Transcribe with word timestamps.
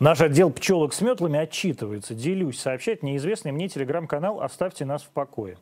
Наш 0.00 0.20
отдел 0.20 0.52
пчелок 0.52 0.94
с 0.94 1.00
метлами 1.00 1.40
отчитывается, 1.40 2.14
делюсь, 2.14 2.60
сообщает 2.60 3.02
неизвестный 3.02 3.50
мне 3.50 3.68
телеграм-канал 3.68 4.40
«Оставьте 4.40 4.84
нас 4.84 5.02
в 5.02 5.08
покое». 5.08 5.58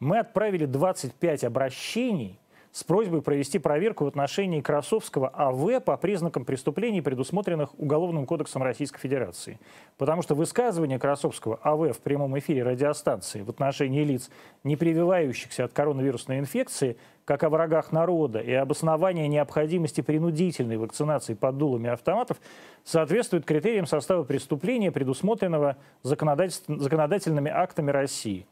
Мы 0.00 0.18
отправили 0.18 0.64
25 0.64 1.44
обращений 1.44 2.40
с 2.74 2.82
просьбой 2.82 3.22
провести 3.22 3.60
проверку 3.60 4.04
в 4.04 4.08
отношении 4.08 4.60
Красовского 4.60 5.28
АВ 5.28 5.84
по 5.84 5.96
признакам 5.96 6.44
преступлений, 6.44 7.00
предусмотренных 7.00 7.78
Уголовным 7.78 8.26
кодексом 8.26 8.64
Российской 8.64 8.98
Федерации. 8.98 9.60
Потому 9.96 10.22
что 10.22 10.34
высказывание 10.34 10.98
Красовского 10.98 11.60
АВ 11.62 11.96
в 11.96 12.00
прямом 12.00 12.36
эфире 12.40 12.64
радиостанции 12.64 13.42
в 13.42 13.50
отношении 13.50 14.02
лиц, 14.02 14.28
не 14.64 14.74
прививающихся 14.74 15.66
от 15.66 15.72
коронавирусной 15.72 16.40
инфекции, 16.40 16.96
как 17.24 17.44
о 17.44 17.48
врагах 17.48 17.92
народа 17.92 18.40
и 18.40 18.52
обоснование 18.52 19.28
необходимости 19.28 20.00
принудительной 20.00 20.76
вакцинации 20.76 21.34
под 21.34 21.56
дулами 21.56 21.90
автоматов 21.90 22.38
соответствует 22.82 23.44
критериям 23.44 23.86
состава 23.86 24.24
преступления, 24.24 24.90
предусмотренного 24.90 25.76
законодательными 26.02 27.52
актами 27.52 27.92
России. 27.92 28.48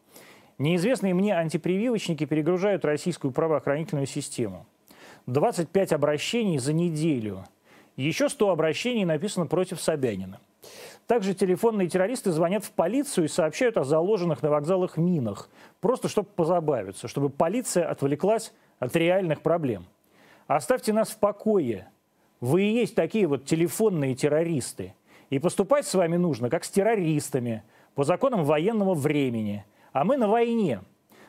Неизвестные 0.58 1.14
мне 1.14 1.34
антипрививочники 1.34 2.24
перегружают 2.24 2.84
российскую 2.84 3.32
правоохранительную 3.32 4.06
систему. 4.06 4.66
25 5.26 5.92
обращений 5.92 6.58
за 6.58 6.72
неделю. 6.72 7.44
Еще 7.96 8.28
100 8.28 8.50
обращений 8.50 9.04
написано 9.04 9.46
против 9.46 9.80
Собянина. 9.80 10.40
Также 11.06 11.34
телефонные 11.34 11.88
террористы 11.88 12.30
звонят 12.30 12.64
в 12.64 12.70
полицию 12.70 13.24
и 13.24 13.28
сообщают 13.28 13.76
о 13.76 13.84
заложенных 13.84 14.42
на 14.42 14.50
вокзалах 14.50 14.96
минах, 14.96 15.50
просто 15.80 16.08
чтобы 16.08 16.28
позабавиться, 16.28 17.08
чтобы 17.08 17.28
полиция 17.28 17.88
отвлеклась 17.88 18.52
от 18.78 18.94
реальных 18.96 19.42
проблем. 19.42 19.86
Оставьте 20.46 20.92
нас 20.92 21.10
в 21.10 21.18
покое. 21.18 21.88
Вы 22.40 22.62
и 22.62 22.72
есть 22.72 22.94
такие 22.94 23.26
вот 23.26 23.44
телефонные 23.44 24.14
террористы. 24.14 24.94
И 25.30 25.38
поступать 25.38 25.86
с 25.86 25.94
вами 25.94 26.16
нужно, 26.16 26.50
как 26.50 26.64
с 26.64 26.70
террористами, 26.70 27.62
по 27.94 28.04
законам 28.04 28.44
военного 28.44 28.94
времени. 28.94 29.64
А 29.92 30.04
мы 30.04 30.16
на 30.16 30.28
войне. 30.28 30.80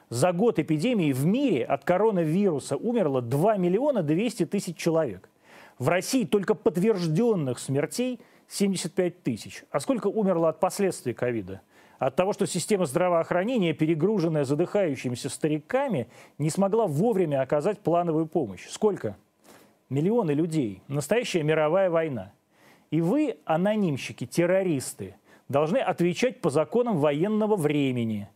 За 0.09 0.31
год 0.31 0.59
эпидемии 0.59 1.11
в 1.11 1.25
мире 1.25 1.65
от 1.65 1.83
коронавируса 1.83 2.77
умерло 2.77 3.21
2 3.21 3.57
миллиона 3.57 4.03
200 4.03 4.45
тысяч 4.45 4.77
человек. 4.77 5.29
В 5.79 5.89
России 5.89 6.25
только 6.25 6.55
подтвержденных 6.55 7.59
смертей– 7.59 8.19
75 8.53 9.23
тысяч. 9.23 9.63
А 9.71 9.79
сколько 9.79 10.07
умерло 10.07 10.49
от 10.49 10.59
последствий 10.59 11.13
ковида? 11.13 11.61
От 11.97 12.15
того, 12.15 12.33
что 12.33 12.45
система 12.45 12.85
здравоохранения, 12.85 13.73
перегруженная 13.73 14.43
задыхающимися 14.43 15.29
стариками, 15.29 16.07
не 16.37 16.49
смогла 16.49 16.85
вовремя 16.85 17.41
оказать 17.41 17.79
плановую 17.79 18.27
помощь. 18.27 18.67
Сколько? 18.67 19.17
Миллионы 19.89 20.31
людей. 20.31 20.81
Настоящая 20.87 21.43
мировая 21.43 21.89
война. 21.89 22.33
И 22.91 23.01
вы, 23.01 23.37
анонимщики, 23.45 24.25
террористы, 24.25 25.15
должны 25.49 25.77
отвечать 25.77 26.41
по 26.41 26.49
законам 26.49 26.97
военного 26.97 27.55
времени. 27.55 28.29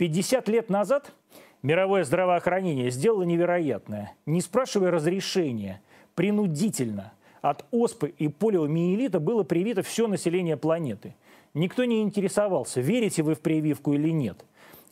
50 0.00 0.48
лет 0.48 0.70
назад 0.70 1.12
мировое 1.60 2.04
здравоохранение 2.04 2.90
сделало 2.90 3.24
невероятное. 3.24 4.14
Не 4.24 4.40
спрашивая 4.40 4.90
разрешения, 4.90 5.82
принудительно– 6.14 7.12
от 7.42 7.66
оспы 7.70 8.14
и 8.16 8.28
полиомиелита 8.28 9.20
было 9.20 9.42
привито 9.42 9.82
все 9.82 10.06
население 10.08 10.56
планеты. 10.56 11.14
Никто 11.52 11.84
не 11.84 12.00
интересовался, 12.00 12.80
верите 12.80 13.22
вы 13.22 13.34
в 13.34 13.40
прививку 13.40 13.92
или 13.92 14.08
нет. 14.08 14.42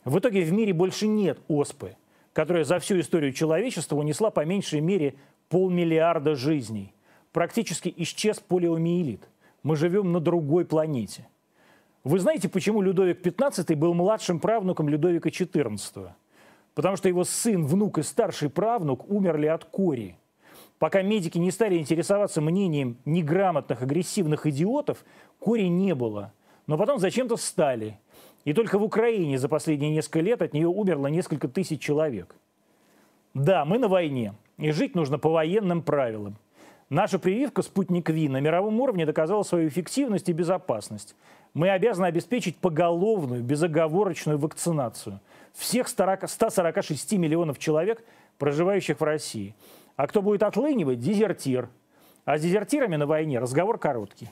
В 0.05 0.19
итоге 0.19 0.43
в 0.43 0.51
мире 0.51 0.73
больше 0.73 1.07
нет 1.07 1.39
оспы, 1.47 1.95
которая 2.33 2.63
за 2.63 2.77
всю 2.77 2.99
историю 2.99 3.33
человечества 3.33 3.95
унесла 3.95 4.29
по 4.29 4.45
меньшей 4.45 4.79
мере 4.79 5.15
полмиллиарда 5.49 6.35
жизней. 6.35 6.93
Практически 7.31 7.91
исчез 7.97 8.39
полиомиелит. 8.39 9.27
Мы 9.63 9.75
живем 9.75 10.11
на 10.11 10.19
другой 10.19 10.65
планете. 10.65 11.27
Вы 12.03 12.19
знаете, 12.19 12.47
почему 12.47 12.81
Людовик 12.81 13.25
XV 13.25 13.75
был 13.75 13.93
младшим 13.93 14.39
правнуком 14.39 14.87
Людовика 14.87 15.29
XIV? 15.29 16.11
Потому 16.73 16.95
что 16.95 17.09
его 17.09 17.25
сын, 17.25 17.65
внук 17.65 17.97
и 17.97 18.03
старший 18.03 18.49
правнук 18.49 19.09
умерли 19.09 19.47
от 19.47 19.65
кори. 19.65 20.15
Пока 20.77 21.01
медики 21.01 21.37
не 21.37 21.51
стали 21.51 21.77
интересоваться 21.77 22.39
мнением 22.39 22.97
неграмотных, 23.03 23.81
агрессивных 23.81 24.45
идиотов, 24.45 25.03
кори 25.39 25.63
не 25.63 25.93
было. 25.93 26.31
Но 26.67 26.77
потом 26.77 26.99
зачем-то 26.99 27.35
стали. 27.35 27.99
И 28.45 28.53
только 28.53 28.79
в 28.79 28.83
Украине 28.83 29.37
за 29.37 29.49
последние 29.49 29.91
несколько 29.91 30.21
лет 30.21 30.41
от 30.41 30.53
нее 30.53 30.67
умерло 30.67 31.07
несколько 31.07 31.49
тысяч 31.49 31.81
человек. 31.81 32.33
Да, 33.33 33.65
мы 33.65 33.77
на 33.77 33.89
войне, 33.89 34.33
и 34.57 34.71
жить 34.71 34.95
нужно 34.95 35.19
по 35.19 35.29
военным 35.29 35.81
правилам. 35.81 36.37
Наша 36.89 37.19
прививка 37.19 37.61
«Спутник 37.61 38.09
Ви» 38.09 38.27
на 38.29 38.39
мировом 38.39 38.79
уровне 38.79 39.05
доказала 39.05 39.43
свою 39.43 39.67
эффективность 39.67 40.29
и 40.29 40.33
безопасность. 40.33 41.15
Мы 41.53 41.69
обязаны 41.69 42.05
обеспечить 42.05 42.57
поголовную, 42.57 43.43
безоговорочную 43.43 44.37
вакцинацию 44.37 45.19
всех 45.53 45.87
146 45.87 47.13
миллионов 47.13 47.59
человек, 47.59 48.03
проживающих 48.37 48.99
в 48.99 49.03
России– 49.03 49.55
а 49.99 50.07
кто 50.07 50.21
будет 50.21 50.43
отлынивать– 50.43 50.99
дезертир. 51.01 51.67
А 52.23 52.37
с 52.37 52.41
дезертирами 52.41 52.95
на 52.95 53.05
войне 53.05 53.37
разговор 53.37 53.77
короткий. 53.77 54.29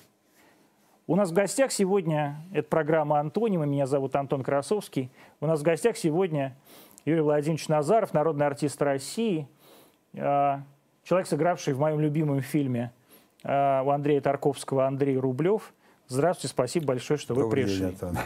У 1.07 1.17
нас 1.17 1.29
в 1.31 1.33
гостях 1.33 1.73
сегодня, 1.73 2.37
это 2.53 2.69
программа 2.69 3.19
«Антонима», 3.19 3.65
меня 3.65 3.85
зовут 3.85 4.15
Антон 4.15 4.43
Красовский. 4.43 5.11
У 5.41 5.45
нас 5.45 5.59
в 5.59 5.63
гостях 5.63 5.97
сегодня 5.97 6.55
Юрий 7.03 7.19
Владимирович 7.19 7.67
Назаров, 7.67 8.13
народный 8.13 8.45
артист 8.45 8.81
России, 8.81 9.45
а, 10.15 10.61
человек, 11.03 11.27
сыгравший 11.27 11.73
в 11.73 11.79
моем 11.79 11.99
любимом 11.99 12.39
фильме 12.39 12.93
а, 13.43 13.83
у 13.83 13.89
Андрея 13.89 14.21
Тарковского 14.21 14.87
Андрей 14.87 15.17
Рублев. 15.17 15.73
Здравствуйте, 16.09 16.53
спасибо 16.53 16.87
большое, 16.87 17.19
что 17.19 17.33
Добрый 17.33 17.63
вы 17.63 17.67
пришли. 17.67 17.79
День, 17.79 17.89
Антон. 17.89 18.17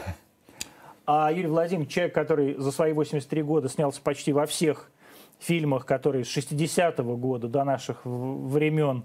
А 1.08 1.32
Юрий 1.32 1.48
Владимирович, 1.48 1.92
человек, 1.92 2.14
который 2.14 2.54
за 2.56 2.72
свои 2.72 2.94
83 2.94 3.42
года 3.42 3.70
снялся 3.70 4.00
почти 4.02 4.34
во 4.34 4.46
всех 4.46 4.92
фильмах, 5.40 5.86
которые 5.86 6.24
с 6.24 6.38
60-го 6.38 7.18
года 7.18 7.48
до 7.48 7.64
наших 7.64 8.02
времен 8.06 9.04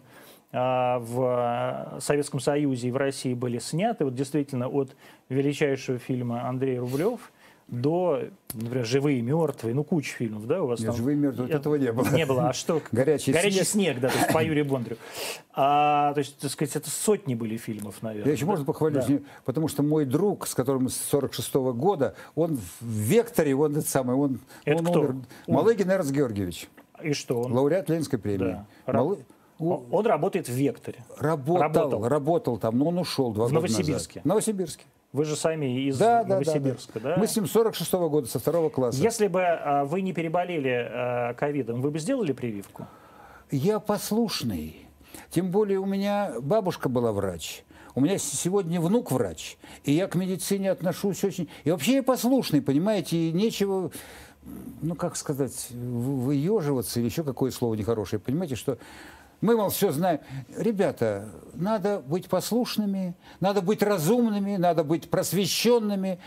а, 0.53 0.99
в 0.99 1.99
Советском 2.01 2.39
Союзе 2.41 2.89
и 2.89 2.91
в 2.91 2.97
России 2.99 3.33
были 3.33 3.59
сняты. 3.59 4.05
Вот 4.05 4.15
действительно 4.15 4.69
от 4.69 4.95
величайшего 5.31 5.99
фильма 5.99 6.47
Андрей 6.47 6.79
Рублев 6.79 7.33
до, 7.69 8.21
например, 8.55 8.87
«Живые 8.87 9.19
и 9.19 9.23
мертвые», 9.23 9.75
ну, 9.75 9.83
куча 9.83 10.15
фильмов, 10.15 10.47
да, 10.47 10.63
у 10.63 10.69
вас 10.69 10.79
Нет, 10.79 10.89
там? 10.89 10.97
«Живые 10.97 11.17
и 11.17 11.21
мертвые», 11.21 11.51
этого 11.51 11.75
не 11.75 11.93
было. 11.93 12.09
Не 12.11 12.25
было, 12.25 12.49
а 12.49 12.53
что? 12.53 12.81
«Горячий, 12.93 13.33
Горячий 13.33 13.65
снег». 13.65 13.67
снег, 13.67 14.01
да, 14.01 14.09
то 14.09 14.19
есть 14.19 14.33
по 14.33 14.43
Юрию 14.43 14.65
Бондарю. 14.67 14.99
А, 15.53 16.15
то 16.15 16.21
есть, 16.21 16.39
так 16.39 16.51
сказать, 16.51 16.77
это 16.77 16.91
сотни 16.91 17.35
были 17.35 17.57
фильмов, 17.57 18.03
наверное. 18.03 18.29
Я 18.29 18.33
еще 18.33 18.45
да? 18.45 18.53
можно 18.53 18.65
похвалить, 18.65 19.07
да. 19.09 19.19
потому 19.45 19.67
что 19.67 19.83
мой 19.83 20.05
друг, 20.05 20.47
с 20.47 20.55
которым 20.55 20.89
с 20.89 20.97
46 20.97 21.55
-го 21.55 21.73
года, 21.73 22.15
он 22.37 22.57
в 22.57 22.87
«Векторе», 22.87 23.57
он 23.57 23.73
этот 23.73 23.89
самый, 23.89 24.15
он, 24.15 24.41
это 24.65 24.79
он 24.79 24.87
кто? 24.87 25.01
умер. 25.01 25.15
Малыгин 25.49 25.91
Эрнст 25.91 26.13
Георгиевич. 26.13 26.69
И 27.03 27.15
что 27.15 27.43
он? 27.43 27.53
Лауреат 27.53 27.89
Ленинской 27.89 28.19
премии. 28.19 28.65
Да. 28.87 28.93
Малы... 28.93 29.19
Он 29.59 30.07
работает 30.07 30.49
в 30.49 30.53
«Векторе». 30.53 31.05
Работал, 31.19 31.63
работал, 31.63 32.09
работал 32.09 32.59
там, 32.59 32.79
но 32.79 32.89
он 32.89 32.99
ушел 32.99 33.33
два 33.33 33.47
в 33.47 33.49
года 33.49 33.55
Новосибирске. 33.55 34.21
назад. 34.21 34.25
В 34.25 34.29
Новосибирске. 34.29 34.85
Вы 35.17 35.25
же 35.25 35.35
сами 35.35 35.89
из 35.89 35.97
да, 35.97 36.25
Новосибирска, 36.25 37.01
да, 37.01 37.01
да, 37.01 37.15
да? 37.15 37.21
Мы 37.21 37.27
с 37.27 37.35
ним 37.35 37.47
46 37.47 37.91
-го 37.95 38.11
года, 38.11 38.29
со 38.29 38.39
второго 38.39 38.69
класса. 38.69 39.03
Если 39.03 39.29
бы 39.29 39.43
а, 39.43 39.87
вы 39.87 40.03
не 40.03 40.13
переболели 40.13 40.87
а, 40.91 41.33
ковидом, 41.33 41.81
вы 41.81 41.91
бы 41.91 41.99
сделали 41.99 42.33
прививку? 42.33 42.87
Я 43.51 43.81
послушный. 43.81 44.87
Тем 45.31 45.51
более 45.51 45.79
у 45.79 45.87
меня 45.87 46.35
бабушка 46.43 46.91
была 46.91 47.13
врач. 47.13 47.65
У 47.95 48.03
меня 48.03 48.19
сегодня 48.19 48.79
внук 48.79 49.11
врач. 49.11 49.57
И 49.85 49.93
я 49.93 50.07
к 50.07 50.17
медицине 50.17 50.71
отношусь 50.71 51.25
очень... 51.25 51.49
И 51.65 51.71
вообще 51.71 51.95
я 51.95 52.03
послушный, 52.03 52.61
понимаете, 52.61 53.17
и 53.17 53.33
нечего 53.33 53.91
ну, 54.83 54.95
как 54.95 55.17
сказать, 55.17 55.69
выеживаться 55.71 57.01
или 57.01 57.07
еще 57.07 57.25
какое 57.25 57.51
слово 57.51 57.75
нехорошее. 57.75 58.21
Понимаете, 58.21 58.55
что 58.55 58.79
мы, 59.41 59.57
мол, 59.57 59.69
все 59.69 59.93
знаем. 59.93 60.21
Ребята, 60.57 61.29
надо 61.55 62.01
быть 62.01 62.29
послушными, 62.29 63.15
надо 63.41 63.61
быть 63.61 63.83
разумными, 63.83 64.57
надо 64.57 64.83
быть 64.83 65.11
просвещенными. 65.11 66.19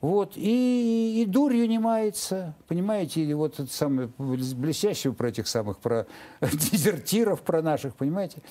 Вот, 0.00 0.32
и, 0.36 1.22
и 1.22 1.24
дурью 1.24 1.66
не 1.66 1.78
мается, 1.78 2.54
понимаете, 2.68 3.22
и 3.22 3.32
вот 3.32 3.58
это 3.58 3.72
самое 3.72 4.10
блестящее 4.18 5.14
про 5.14 5.28
этих 5.30 5.48
самых, 5.48 5.78
про 5.78 6.06
дезертиров, 6.42 7.40
про 7.40 7.62
наших, 7.62 7.94
понимаете. 7.94 8.42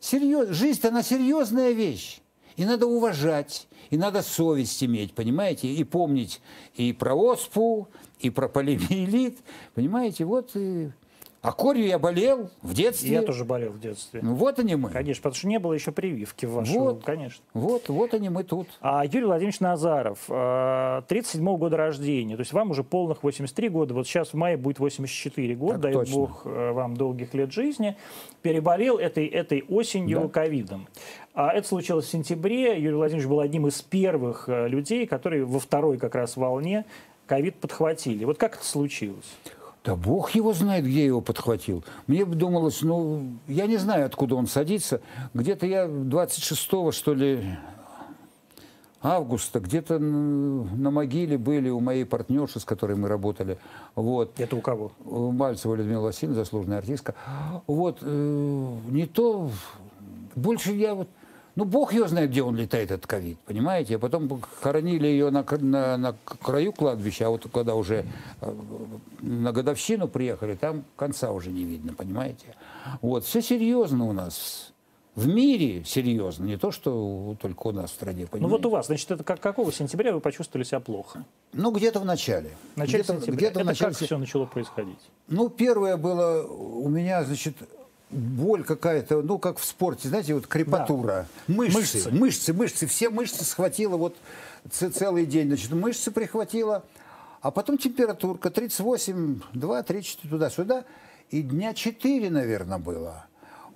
Серьез, 0.00 0.48
жизнь-то 0.48 0.88
она 0.88 1.04
серьезная 1.04 1.70
вещь. 1.70 2.20
И 2.56 2.64
надо 2.64 2.86
уважать, 2.86 3.68
и 3.90 3.96
надо 3.96 4.22
совесть 4.22 4.82
иметь, 4.82 5.14
понимаете, 5.14 5.68
и 5.68 5.84
помнить 5.84 6.40
и 6.74 6.92
про 6.92 7.14
оспу, 7.14 7.88
и 8.18 8.30
про 8.30 8.48
полимиелит, 8.48 9.38
понимаете, 9.74 10.24
вот 10.24 10.52
и 10.54 10.90
А 11.44 11.52
корью 11.52 11.86
я 11.86 11.98
болел 11.98 12.48
в 12.62 12.72
детстве. 12.72 13.10
Я 13.12 13.22
тоже 13.22 13.44
болел 13.44 13.70
в 13.72 13.78
детстве. 13.78 14.20
Ну, 14.22 14.34
вот 14.34 14.58
они 14.58 14.76
мы. 14.76 14.88
Конечно, 14.88 15.20
потому 15.22 15.34
что 15.34 15.46
не 15.46 15.58
было 15.58 15.74
еще 15.74 15.92
прививки 15.92 16.46
в 16.46 16.52
вашем, 16.54 16.80
Вот. 16.82 17.04
конечно. 17.04 17.44
Вот, 17.52 17.90
вот 17.90 18.14
они 18.14 18.30
мы 18.30 18.44
тут. 18.44 18.66
А 18.80 19.04
Юрий 19.04 19.26
Владимирович 19.26 19.60
Назаров, 19.60 20.20
37 20.26 21.56
года 21.58 21.76
рождения, 21.76 22.36
то 22.36 22.40
есть 22.40 22.54
вам 22.54 22.70
уже 22.70 22.82
полных 22.82 23.22
83 23.22 23.68
года, 23.68 23.92
вот 23.92 24.06
сейчас 24.06 24.30
в 24.30 24.34
мае 24.34 24.56
будет 24.56 24.78
84 24.78 25.54
года, 25.54 25.72
Так 25.74 25.80
дай 25.82 25.92
точно. 25.92 26.14
бог 26.14 26.42
э, 26.46 26.72
вам 26.72 26.96
долгих 26.96 27.34
лет 27.34 27.52
жизни, 27.52 27.96
переболел 28.40 28.96
этой, 28.96 29.26
этой 29.26 29.64
осенью 29.68 30.20
Да. 30.22 30.28
ковидом. 30.28 30.86
А 31.34 31.52
это 31.52 31.68
случилось 31.68 32.06
в 32.06 32.10
сентябре, 32.10 32.80
Юрий 32.80 32.94
Владимирович 32.96 33.28
был 33.28 33.40
одним 33.40 33.66
из 33.66 33.82
первых 33.82 34.48
э, 34.48 34.66
людей, 34.68 35.06
которые 35.06 35.44
во 35.44 35.58
второй 35.58 35.98
как 35.98 36.14
раз 36.14 36.38
волне 36.38 36.86
ковид 37.26 37.56
подхватили. 37.56 38.24
Вот 38.24 38.38
как 38.38 38.54
это 38.56 38.64
случилось? 38.64 39.26
Да 39.84 39.96
бог 39.96 40.30
его 40.30 40.54
знает, 40.54 40.86
где 40.86 41.04
его 41.04 41.20
подхватил. 41.20 41.84
Мне 42.06 42.24
бы 42.24 42.34
думалось, 42.34 42.80
ну, 42.80 43.34
я 43.46 43.66
не 43.66 43.76
знаю, 43.76 44.06
откуда 44.06 44.34
он 44.34 44.46
садится. 44.46 45.02
Где-то 45.34 45.66
я 45.66 45.86
26 45.86 46.94
что 46.94 47.12
ли, 47.12 47.44
августа, 49.02 49.60
где-то 49.60 49.98
на 49.98 50.90
могиле 50.90 51.36
были 51.36 51.68
у 51.68 51.80
моей 51.80 52.06
партнерши, 52.06 52.60
с 52.60 52.64
которой 52.64 52.96
мы 52.96 53.08
работали. 53.08 53.58
Вот. 53.94 54.40
Это 54.40 54.56
у 54.56 54.62
кого? 54.62 54.92
У 55.04 55.30
Мальцева 55.30 55.74
Людмила 55.74 56.04
Васильевна, 56.04 56.36
заслуженная 56.36 56.78
артистка. 56.78 57.14
Вот, 57.66 57.98
э, 58.00 58.76
не 58.88 59.04
то, 59.04 59.50
больше 60.34 60.72
я 60.72 60.94
вот, 60.94 61.08
ну, 61.56 61.64
бог 61.64 61.92
ее 61.92 62.08
знает, 62.08 62.30
где 62.30 62.42
он 62.42 62.56
летает, 62.56 62.90
этот 62.90 63.06
ковид, 63.06 63.38
понимаете? 63.40 63.96
А 63.96 63.98
потом 63.98 64.42
хоронили 64.60 65.06
ее 65.06 65.30
на, 65.30 65.44
на, 65.60 65.96
на 65.96 66.16
краю 66.40 66.72
кладбища, 66.72 67.26
а 67.26 67.30
вот 67.30 67.46
когда 67.52 67.74
уже 67.76 68.04
э, 68.40 68.54
на 69.20 69.52
годовщину 69.52 70.08
приехали, 70.08 70.54
там 70.54 70.84
конца 70.96 71.30
уже 71.30 71.50
не 71.50 71.64
видно, 71.64 71.94
понимаете? 71.94 72.56
Вот, 73.02 73.24
все 73.24 73.40
серьезно 73.40 74.06
у 74.06 74.12
нас. 74.12 74.72
В 75.14 75.28
мире 75.28 75.84
серьезно, 75.84 76.44
не 76.44 76.56
то, 76.56 76.72
что 76.72 77.36
только 77.40 77.68
у 77.68 77.70
нас 77.70 77.92
в 77.92 77.94
стране, 77.94 78.22
Ну 78.22 78.28
понимаете? 78.28 78.56
вот 78.56 78.66
у 78.66 78.70
вас, 78.70 78.86
значит, 78.86 79.08
это 79.12 79.22
как, 79.22 79.38
какого 79.38 79.72
сентября 79.72 80.12
вы 80.12 80.18
почувствовали 80.18 80.64
себя 80.64 80.80
плохо? 80.80 81.24
Ну, 81.52 81.70
где-то 81.70 82.00
в 82.00 82.04
начале. 82.04 82.50
В 82.74 82.78
начале 82.78 83.04
где-то, 83.04 83.20
сентября. 83.20 83.36
где-то 83.36 83.54
в 83.54 83.62
это 83.62 83.66
начале 83.66 83.94
как 83.94 84.02
все 84.02 84.18
начало 84.18 84.46
происходить? 84.46 84.98
Ну, 85.28 85.48
первое 85.50 85.96
было 85.96 86.42
у 86.44 86.88
меня, 86.88 87.22
значит, 87.22 87.54
боль 88.14 88.64
какая-то, 88.64 89.22
ну, 89.22 89.38
как 89.38 89.58
в 89.58 89.64
спорте, 89.64 90.08
знаете, 90.08 90.34
вот 90.34 90.46
крепатура. 90.46 91.26
Мышцы, 91.48 91.78
Мышцы. 91.78 92.10
мышцы, 92.10 92.52
мышцы, 92.52 92.86
все 92.86 93.10
мышцы 93.10 93.44
схватило 93.44 93.96
вот 93.96 94.16
целый 94.70 95.26
день, 95.26 95.48
значит, 95.48 95.72
мышцы 95.72 96.10
прихватило, 96.10 96.84
а 97.40 97.50
потом 97.50 97.76
температурка 97.76 98.50
38, 98.50 99.40
2, 99.52 99.82
3, 99.82 100.02
4, 100.02 100.30
туда-сюда, 100.30 100.84
и 101.30 101.42
дня 101.42 101.74
4, 101.74 102.30
наверное, 102.30 102.78
было. 102.78 103.26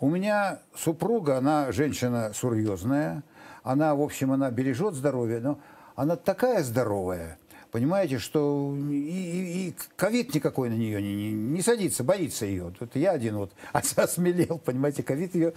У 0.01 0.09
меня 0.09 0.61
супруга, 0.77 1.39
она 1.39 1.73
женщина 1.73 2.33
серьезная, 2.35 3.23
она, 3.65 3.95
в 3.95 4.01
общем, 4.01 4.33
она 4.33 4.51
бережет 4.51 4.95
здоровье, 4.95 5.41
но 5.41 5.59
она 5.97 6.15
такая 6.17 6.63
здоровая, 6.63 7.39
Понимаете, 7.71 8.19
что 8.19 8.75
и, 8.79 8.83
и- 8.83 9.69
и 9.69 9.75
ковид 9.97 10.35
никакой 10.35 10.71
на 10.71 10.75
нее 10.75 11.03
не, 11.03 11.15
не- 11.15 11.33
не 11.33 11.61
садится, 11.63 12.03
боится 12.03 12.47
ее. 12.47 12.73
Тут 12.79 12.97
я 12.97 13.11
один 13.13 13.37
вот 13.37 13.53
осмелел, 13.73 14.59
понимаете, 14.59 15.03
ковид 15.03 15.35
ее 15.35 15.53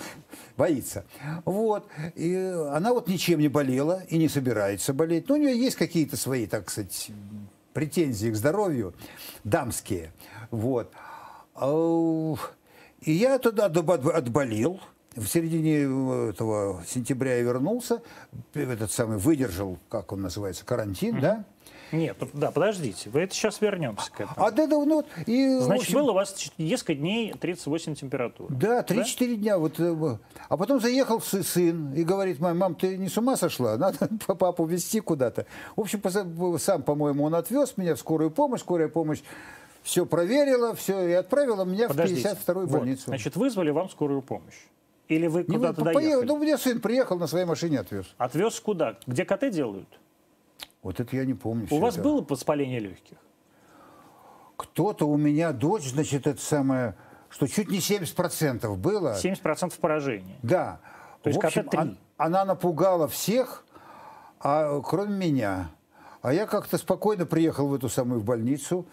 боится. 0.58 1.06
Вот. 1.46 1.88
И 2.16 2.36
она 2.72 2.94
вот 2.94 3.08
ничем 3.08 3.40
не 3.40 3.48
болела 3.48 4.04
и 4.10 4.18
не 4.18 4.28
собирается 4.28 4.94
болеть. 4.94 5.30
Но 5.30 5.36
у 5.36 5.38
нее 5.38 5.58
есть 5.58 5.78
какие-то 5.78 6.18
свои, 6.18 6.48
так 6.48 6.70
сказать, 6.70 7.12
претензии 7.74 8.30
к 8.30 8.36
здоровью, 8.36 8.94
дамские. 9.46 10.12
Вот. 10.50 10.92
Ау, 11.56 12.38
И 13.02 13.12
я 13.14 13.36
отбо- 13.38 14.12
отболел. 14.12 14.80
В 15.16 15.26
середине 15.28 15.80
э, 15.84 16.30
этого 16.30 16.84
сентября 16.88 17.36
я 17.36 17.42
вернулся, 17.44 18.02
этот 18.54 18.92
самый 18.94 19.18
выдержал, 19.18 19.78
как 19.90 20.14
он 20.14 20.22
называется, 20.22 20.64
карантин, 20.64 21.20
да? 21.20 21.44
Нет, 21.92 22.18
да, 22.34 22.52
подождите, 22.52 23.10
вы 23.10 23.22
это 23.22 23.34
сейчас 23.34 23.60
вернемся 23.62 24.12
к 24.12 24.22
этому. 24.22 24.34
А 24.38 24.52
да, 24.52 24.68
да, 24.68 24.78
ну, 24.78 25.04
и, 25.26 25.58
Значит, 25.60 25.84
общем, 25.84 26.00
было 26.00 26.12
у 26.12 26.14
вас 26.14 26.52
несколько 26.58 26.96
дней 26.96 27.34
38 27.34 27.96
температура. 27.96 28.54
Да, 28.54 28.82
3-4 28.84 29.36
дня. 29.36 29.58
Вот, 29.58 29.80
э, 29.80 29.92
в- 29.92 30.20
а 30.50 30.58
потом 30.58 30.80
заехал 30.80 31.18
сы- 31.20 31.44
сын 31.44 31.94
и 31.94 32.04
говорит, 32.04 32.40
мам, 32.40 32.58
мам, 32.58 32.76
ты 32.76 32.98
не 32.98 33.10
с 33.10 33.18
ума 33.18 33.36
сошла? 33.36 33.78
Надо 33.78 34.10
папу 34.36 34.66
везти 34.66 35.00
куда-то. 35.00 35.46
В 35.76 35.82
общем, 35.82 36.00
поза- 36.02 36.26
сам, 36.60 36.84
по-моему, 36.84 37.24
он 37.26 37.36
отвез 37.36 37.78
меня 37.78 37.96
в 37.96 38.00
скорую 38.00 38.32
помощь. 38.32 38.62
Скорая 38.62 38.88
помощь 38.88 39.22
все 39.84 40.06
проверила, 40.06 40.76
все, 40.76 41.08
и 41.08 41.12
отправила 41.14 41.66
меня 41.66 41.88
Подождите. 41.88 42.30
в 42.30 42.48
52-ю 42.48 42.68
Вот, 42.68 42.80
больницу. 42.80 43.04
Значит, 43.08 43.36
вызвали 43.36 43.72
вам 43.72 43.90
скорую 43.90 44.22
помощь? 44.22 44.56
Или 45.08 45.28
вы 45.28 45.44
куда-то 45.44 45.82
доехали? 45.82 46.26
Ну, 46.26 46.36
у 46.36 46.38
меня 46.40 46.58
сын 46.58 46.80
приехал 46.80 47.18
на 47.18 47.28
своей 47.28 47.46
машине, 47.46 47.80
отвез. 47.80 48.06
Отвез 48.18 48.60
куда? 48.60 48.98
Где 49.08 49.26
КТ 49.26 49.50
делают? 49.50 49.88
Вот 50.82 51.00
это 51.00 51.16
я 51.16 51.26
не 51.26 51.34
помню. 51.34 51.68
У 51.70 51.80
вас 51.80 51.96
это. 51.96 52.04
было 52.04 52.26
воспаление 52.28 52.80
легких? 52.80 53.18
Кто-то 54.58 55.08
у 55.08 55.18
меня, 55.18 55.52
дочь, 55.54 55.90
значит, 55.90 56.28
это 56.28 56.42
самое, 56.42 56.96
что 57.30 57.48
чуть 57.48 57.70
не 57.70 57.80
70% 57.80 58.76
было. 58.78 59.16
70% 59.22 59.80
поражения. 59.80 60.38
Да. 60.44 60.80
То 61.24 61.30
есть 61.30 61.42
В 61.42 61.46
общем, 61.46 61.64
КТ-3. 61.70 61.80
он- 61.80 61.98
она 62.18 62.46
напугала 62.46 63.08
всех, 63.08 63.64
а, 64.40 64.80
кроме 64.82 65.16
меня. 65.18 65.70
А 66.22 66.34
я 66.34 66.46
как-то 66.46 66.78
спокойно 66.78 67.26
приехал 67.26 67.68
в 67.68 67.74
эту 67.74 67.90
самую 67.90 68.22
больницу. 68.22 68.86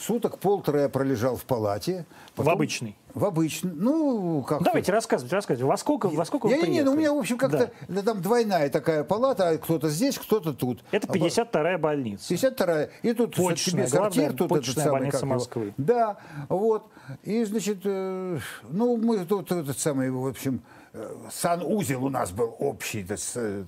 Суток 0.00 0.38
полтора 0.38 0.82
я 0.82 0.88
пролежал 0.88 1.36
в 1.36 1.44
палате. 1.44 2.06
В 2.34 2.48
обычной? 2.48 2.96
В 3.12 3.24
обычной. 3.24 3.72
Ну, 3.74 4.42
как 4.42 4.62
Давайте 4.62 4.92
рассказывайте, 4.92 5.36
рассказывайте. 5.36 5.66
Во 5.68 5.76
сколько, 5.76 6.08
во 6.08 6.24
сколько 6.24 6.46
вы 6.46 6.52
я, 6.52 6.56
не, 6.58 6.80
ну, 6.82 6.92
у 6.92 6.94
приехали? 6.94 6.98
меня, 6.98 7.12
в 7.12 7.18
общем, 7.18 7.36
как-то 7.36 7.70
Да. 7.88 8.02
там 8.02 8.22
двойная 8.22 8.70
такая 8.70 9.04
палата, 9.04 9.48
а 9.50 9.58
кто-то 9.58 9.90
здесь, 9.90 10.16
кто-то 10.16 10.54
тут. 10.54 10.82
Это 10.90 11.06
А 11.06 11.12
52-я 11.12 11.76
больница. 11.76 12.32
52-я. 12.32 12.88
И 13.02 13.12
тут 13.12 13.36
Почечная, 13.36 13.86
тебе 13.86 13.98
сортир, 13.98 14.32
тут 14.32 14.52
этот 14.52 14.74
самый, 14.74 14.90
больница 14.92 15.12
как 15.18 15.22
его. 15.22 15.34
Москвы. 15.34 15.74
Да, 15.76 16.16
вот. 16.48 16.86
И, 17.24 17.44
значит, 17.44 17.80
э, 17.84 18.38
ну, 18.70 18.96
мы 18.96 19.24
тут 19.26 19.52
этот 19.52 19.78
самый, 19.78 20.10
в 20.10 20.26
общем, 20.26 20.62
э, 20.94 21.14
санузел 21.30 22.04
у 22.04 22.08
нас 22.08 22.30
был 22.30 22.54
общий, 22.58 23.04
то 23.04 23.12
есть, 23.14 23.32
э, 23.34 23.64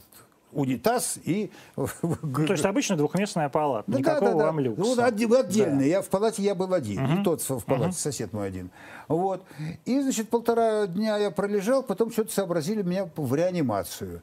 унитаз 0.52 1.18
и... 1.24 1.50
Ну, 1.76 1.86
то 2.46 2.52
есть 2.52 2.64
обычно 2.64 2.96
двухместная 2.96 3.48
палата. 3.48 3.90
Да, 3.90 3.98
Никакого 3.98 4.32
да, 4.32 4.38
да, 4.38 4.44
вам 4.46 4.60
люкса. 4.60 4.82
Ну, 4.82 4.94
отде- 4.96 5.38
отдельно. 5.38 5.78
Да. 5.78 5.84
Я 5.84 6.02
в 6.02 6.08
палате 6.08 6.42
я 6.42 6.54
был 6.54 6.72
один. 6.72 7.20
И 7.20 7.24
тот 7.24 7.40
в 7.42 7.64
палате, 7.64 7.96
сосед 7.96 8.32
мой 8.32 8.46
один. 8.46 8.70
Вот. 9.08 9.44
И, 9.84 10.00
значит, 10.00 10.28
полтора 10.28 10.86
дня 10.86 11.16
я 11.16 11.30
пролежал, 11.30 11.82
потом 11.82 12.10
что-то 12.10 12.32
сообразили 12.32 12.82
меня 12.82 13.08
в 13.16 13.34
реанимацию. 13.34 14.22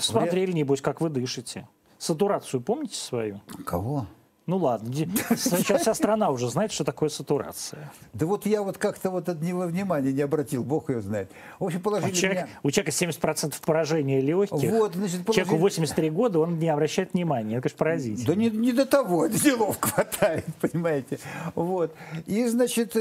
Смотрели, 0.00 0.52
небось, 0.52 0.80
как 0.80 1.00
вы 1.00 1.10
дышите. 1.10 1.66
Сатурацию 1.98 2.62
помните 2.62 2.96
свою? 2.96 3.40
Кого? 3.66 4.06
Ну 4.50 4.56
ладно, 4.56 4.92
сейчас 4.92 5.82
вся 5.82 5.94
страна 5.94 6.30
уже 6.30 6.50
знает, 6.50 6.72
что 6.72 6.82
такое 6.82 7.08
сатурация. 7.08 7.92
Да 8.12 8.26
вот 8.26 8.46
я 8.46 8.62
вот 8.64 8.78
как-то 8.78 9.08
вот 9.10 9.28
от 9.28 9.40
него 9.40 9.60
внимания 9.60 10.12
не 10.12 10.22
обратил, 10.22 10.64
бог 10.64 10.90
ее 10.90 11.00
знает. 11.02 11.30
В 11.60 11.66
общем, 11.66 11.78
У 11.78 11.82
положили 11.82 12.10
человека, 12.10 12.46
меня... 12.46 12.58
у 12.64 12.70
человека 12.72 12.90
70% 12.90 13.54
поражения 13.64 14.20
легких. 14.20 14.68
Вот, 14.72 14.96
значит, 14.96 15.20
Человеку 15.24 15.50
положили- 15.50 15.60
83 15.60 16.10
года, 16.10 16.40
он 16.40 16.58
не 16.58 16.68
обращает 16.68 17.12
внимания. 17.12 17.58
Это, 17.58 17.62
конечно, 17.68 17.78
поразительно. 17.78 18.26
Да 18.26 18.34
не, 18.34 18.50
не 18.50 18.72
до 18.72 18.86
того, 18.86 19.26
делов 19.28 19.76
хватает, 19.80 20.44
понимаете. 20.60 21.20
Вот. 21.54 21.94
И, 22.26 22.44
значит, 22.46 22.96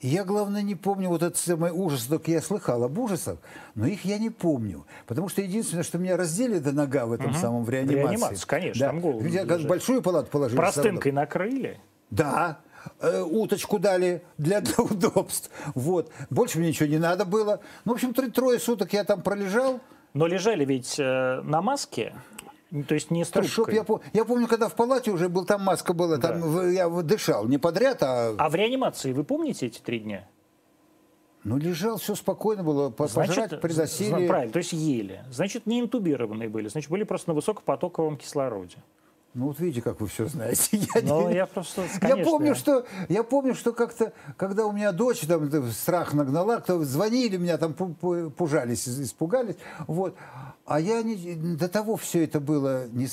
я, 0.00 0.24
главное, 0.24 0.62
не 0.62 0.74
помню 0.74 1.08
вот 1.08 1.22
этот 1.22 1.38
самый 1.38 1.70
ужас, 1.70 2.04
только 2.04 2.30
я 2.30 2.42
слыхал 2.42 2.84
об 2.84 2.98
ужасах, 2.98 3.38
но 3.74 3.86
их 3.86 4.04
я 4.04 4.18
не 4.18 4.30
помню. 4.30 4.86
Потому 5.06 5.28
что 5.28 5.40
единственное, 5.42 5.82
что 5.84 5.98
меня 5.98 6.16
раздели 6.16 6.58
до 6.58 6.72
нога 6.72 7.06
в 7.06 7.12
этом 7.12 7.34
самом 7.34 7.64
в 7.64 7.70
реанимации. 7.70 8.00
реанимации, 8.02 8.46
конечно, 8.46 8.86
там 8.86 9.00
голову 9.00 9.20
Меня 9.20 9.46
как 9.46 9.62
большую 9.62 10.02
палату 10.02 10.30
положили. 10.30 10.56
Простынкой 10.58 11.12
накрыли. 11.12 11.80
Да, 12.10 12.58
э, 13.00 13.22
уточку 13.22 13.78
дали 13.78 14.22
для, 14.36 14.60
для 14.60 14.74
удобств. 14.84 15.50
Вот. 15.74 16.12
Больше 16.30 16.58
мне 16.58 16.68
ничего 16.68 16.88
не 16.88 16.98
надо 16.98 17.24
было. 17.24 17.60
Ну, 17.84 17.92
в 17.92 17.94
общем, 17.94 18.12
три- 18.12 18.30
трое 18.30 18.58
суток 18.58 18.92
я 18.92 19.04
там 19.04 19.22
пролежал. 19.22 19.80
Но 20.12 20.26
лежали 20.26 20.64
ведь 20.64 20.96
э, 20.98 21.40
на 21.42 21.60
маске, 21.62 22.14
то 22.82 22.94
есть 22.94 23.10
не 23.10 23.24
с 23.24 23.30
Да 23.30 23.40
трубкой. 23.42 23.74
чтоб 23.76 24.00
я, 24.12 24.20
я 24.20 24.24
помню, 24.24 24.48
когда 24.48 24.68
в 24.68 24.74
палате 24.74 25.12
уже 25.12 25.28
был, 25.28 25.44
там 25.44 25.62
маска 25.62 25.92
была, 25.92 26.18
там 26.18 26.40
в- 26.42 26.70
я 26.72 26.88
дышал, 26.88 27.46
не 27.46 27.58
подряд, 27.58 28.02
а 28.02 28.34
А 28.36 28.48
в 28.48 28.54
реанимации 28.56 29.12
вы 29.12 29.22
помните 29.22 29.66
эти 29.66 29.78
три 29.80 30.00
дня? 30.00 30.26
ну 31.44 31.58
лежал, 31.58 31.98
все 31.98 32.14
спокойно 32.14 32.62
было, 32.64 32.88
по- 32.90 33.06
пожрать 33.06 33.60
приносили. 33.60 34.24
з- 34.24 34.28
правильно, 34.28 34.52
то 34.52 34.58
есть 34.58 34.72
ели. 34.72 35.22
Значит, 35.30 35.66
не 35.66 35.80
интубированные 35.80 36.48
были, 36.48 36.68
значит, 36.68 36.90
были 36.90 37.04
просто 37.04 37.30
на 37.30 37.34
высокопотоковом 37.34 38.16
кислороде. 38.16 38.78
Ну 39.34 39.46
вот 39.48 39.58
видите, 39.58 39.82
как 39.82 40.00
вы 40.00 40.06
все 40.06 40.26
знаете. 40.26 40.76
Я, 40.94 41.02
Ну, 41.02 41.28
не- 41.28 41.34
я 41.34 41.46
просто, 41.46 41.82
я 41.82 41.98
конечно, 41.98 42.24
помню, 42.30 42.54
что 42.54 42.86
я 43.08 43.22
помню, 43.24 43.54
что 43.54 43.72
как-то, 43.72 44.12
когда 44.36 44.64
у 44.66 44.72
меня 44.72 44.92
дочь 44.92 45.20
там 45.20 45.44
это, 45.44 45.70
страх 45.72 46.14
нагнала, 46.14 46.58
кто 46.60 46.82
звонили 46.84 47.36
меня 47.36 47.58
там 47.58 47.72
пу- 47.72 47.96
пу- 48.00 48.30
пужались, 48.30 48.88
испугались, 48.88 49.56
вот, 49.88 50.14
а 50.66 50.78
я 50.80 51.02
не, 51.02 51.34
до 51.34 51.68
того 51.68 51.96
все 51.96 52.22
это 52.24 52.38
было 52.38 52.86
не, 52.88 53.08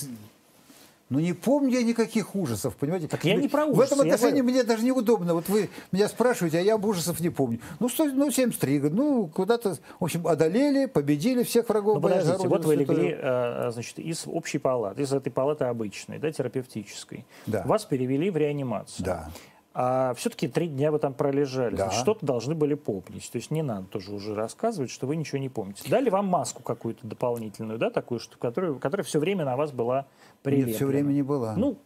Ну, 1.12 1.20
не 1.20 1.34
помню 1.34 1.72
я 1.78 1.84
никаких 1.84 2.36
ужасов, 2.36 2.78
понимаете? 2.78 3.10
Так 3.10 3.26
я 3.26 3.36
не 3.36 3.50
про 3.50 3.66
В 3.66 3.72
ужасы, 3.72 3.96
этом 3.96 4.08
я 4.08 4.14
отношении 4.14 4.40
говорю- 4.40 4.56
мне 4.56 4.64
даже 4.64 4.86
неудобно. 4.86 5.34
Вот 5.34 5.50
вы 5.50 5.70
меня 5.92 6.08
спрашиваете, 6.08 6.60
а 6.60 6.62
я 6.62 6.76
об 6.76 6.86
ужасов 6.86 7.20
не 7.20 7.30
помню. 7.30 7.60
Ну, 7.82 7.90
сто, 7.90 8.06
ну 8.06 8.32
73 8.32 8.80
года. 8.80 8.96
Ну, 8.96 9.28
куда-то, 9.28 9.76
в 10.00 10.04
общем, 10.06 10.26
одолели, 10.26 10.86
победили 10.86 11.44
всех 11.44 11.68
врагов. 11.68 11.96
Ну, 11.96 12.02
подождите, 12.02 12.48
вот 12.48 12.64
вы 12.64 12.76
святую. 12.78 12.98
легли, 12.98 13.18
э, 13.22 13.72
значит, 13.74 14.00
из 14.00 14.24
общей 14.26 14.58
палаты, 14.58 15.02
из 15.02 15.12
этой 15.12 15.32
палаты 15.32 15.66
обычной, 15.66 16.18
да, 16.18 16.32
терапевтической. 16.32 17.26
Да. 17.46 17.64
Вас 17.66 17.84
перевели 17.84 18.30
в 18.30 18.38
реанимацию. 18.38 19.06
Да. 19.06 19.30
А 19.74 20.14
все-таки 20.16 20.50
три 20.50 20.68
дня 20.68 20.92
вы 20.92 21.00
там 21.00 21.14
пролежали. 21.14 21.76
Да. 21.78 21.92
Что-то 21.92 22.26
должны 22.26 22.56
были 22.56 22.74
помнить. 22.74 23.30
То 23.32 23.38
есть 23.38 23.52
не 23.52 23.62
надо 23.62 23.88
тоже 23.88 24.12
уже 24.14 24.36
рассказывать, 24.36 24.92
что 24.92 25.08
вы 25.08 25.16
ничего 25.16 25.38
не 25.38 25.48
помните. 25.48 25.90
Дали 25.90 26.10
вам 26.10 26.26
маску 26.26 26.62
какую-то 26.62 27.08
дополнительную, 27.08 27.80
да, 27.80 27.90
такую, 27.90 28.20
что, 28.20 28.38
которая, 28.38 28.74
которая 28.74 29.06
все 29.06 29.20
время 29.20 29.46
на 29.46 29.56
вас 29.56 29.72
была 29.72 30.08
прилеплена? 30.44 30.68
Нет, 30.68 30.76
все 30.78 30.86
время 30.86 31.12
не 31.14 31.22
была. 31.24 31.56
Ну, 31.56 31.78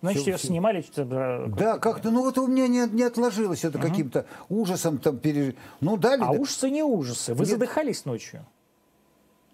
значит, 0.00 0.22
Всё- 0.22 0.30
ее 0.32 0.36
всё- 0.38 0.46
снимали... 0.48 0.84
э, 0.96 1.46
Да, 1.56 1.78
как-то, 1.78 2.10
ну 2.10 2.22
вот 2.22 2.38
у 2.38 2.46
меня 2.46 2.66
не, 2.68 2.86
не 2.92 3.02
отложилось 3.02 3.64
это 3.64 3.78
каким-то 3.78 4.26
ужасом 4.48 4.98
там 4.98 5.18
переж... 5.18 5.54
Ну, 5.80 5.96
дали. 5.96 6.22
А 6.22 6.32
да- 6.32 6.38
ужасы 6.38 6.70
не 6.70 6.82
ужасы. 6.82 7.34
Вы 7.34 7.40
Нет. 7.40 7.48
задыхались 7.48 8.04
ночью? 8.04 8.44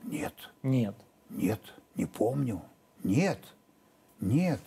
Нет, 0.05 0.35
Нет. 0.63 0.95
нет, 1.31 1.61
не 1.97 2.07
помню. 2.07 2.63
Нет, 3.05 3.39
нет. 4.21 4.61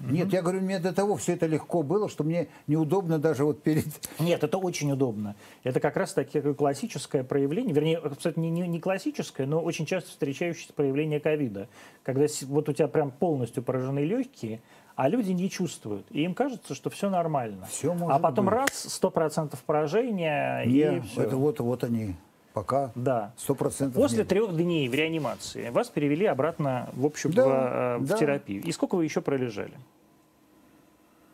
Нет, 0.00 0.32
я 0.32 0.42
говорю, 0.42 0.60
мне 0.60 0.78
до 0.78 0.92
того 0.92 1.16
все 1.16 1.34
это 1.34 1.46
легко 1.46 1.82
было, 1.82 2.08
что 2.08 2.24
мне 2.24 2.48
неудобно 2.66 3.18
даже 3.18 3.44
вот 3.44 3.62
перед... 3.62 3.84
Нет, 4.18 4.42
это 4.42 4.58
очень 4.58 4.90
удобно. 4.90 5.36
Это 5.62 5.80
как 5.80 5.96
раз 5.96 6.14
таки 6.14 6.40
классическое 6.40 7.22
проявление, 7.22 7.74
вернее, 7.74 8.00
кстати, 8.00 8.38
не, 8.38 8.50
не, 8.50 8.80
классическое, 8.80 9.46
но 9.46 9.60
очень 9.60 9.86
часто 9.86 10.10
встречающееся 10.10 10.72
проявление 10.72 11.20
ковида. 11.20 11.68
Когда 12.02 12.26
вот 12.46 12.68
у 12.68 12.72
тебя 12.72 12.88
прям 12.88 13.10
полностью 13.10 13.62
поражены 13.62 14.00
легкие, 14.00 14.62
а 14.96 15.08
люди 15.08 15.32
не 15.32 15.48
чувствуют. 15.50 16.06
И 16.10 16.22
им 16.22 16.34
кажется, 16.34 16.74
что 16.74 16.90
все 16.90 17.10
нормально. 17.10 17.66
Всё 17.66 17.96
а 18.08 18.18
потом 18.18 18.46
быть. 18.46 18.54
раз, 18.54 18.70
сто 18.72 19.10
процентов 19.10 19.62
поражения, 19.64 20.62
и 20.62 20.70
Не, 20.70 21.00
всё. 21.00 21.22
это 21.22 21.36
вот, 21.36 21.60
вот 21.60 21.84
они, 21.84 22.16
пока. 22.52 22.92
Да. 22.94 23.32
Сто 23.36 23.54
процентов 23.54 24.00
После 24.00 24.24
трех 24.24 24.56
дней 24.56 24.88
в 24.88 24.94
реанимации 24.94 25.70
вас 25.70 25.88
перевели 25.88 26.26
обратно 26.26 26.90
в 26.92 27.06
общую 27.06 27.32
Да, 27.32 27.46
в, 27.46 27.48
э, 27.48 27.98
в 27.98 28.06
да. 28.06 28.16
терапию. 28.16 28.62
И 28.62 28.72
сколько 28.72 28.96
вы 28.96 29.04
еще 29.04 29.20
пролежали? 29.20 29.74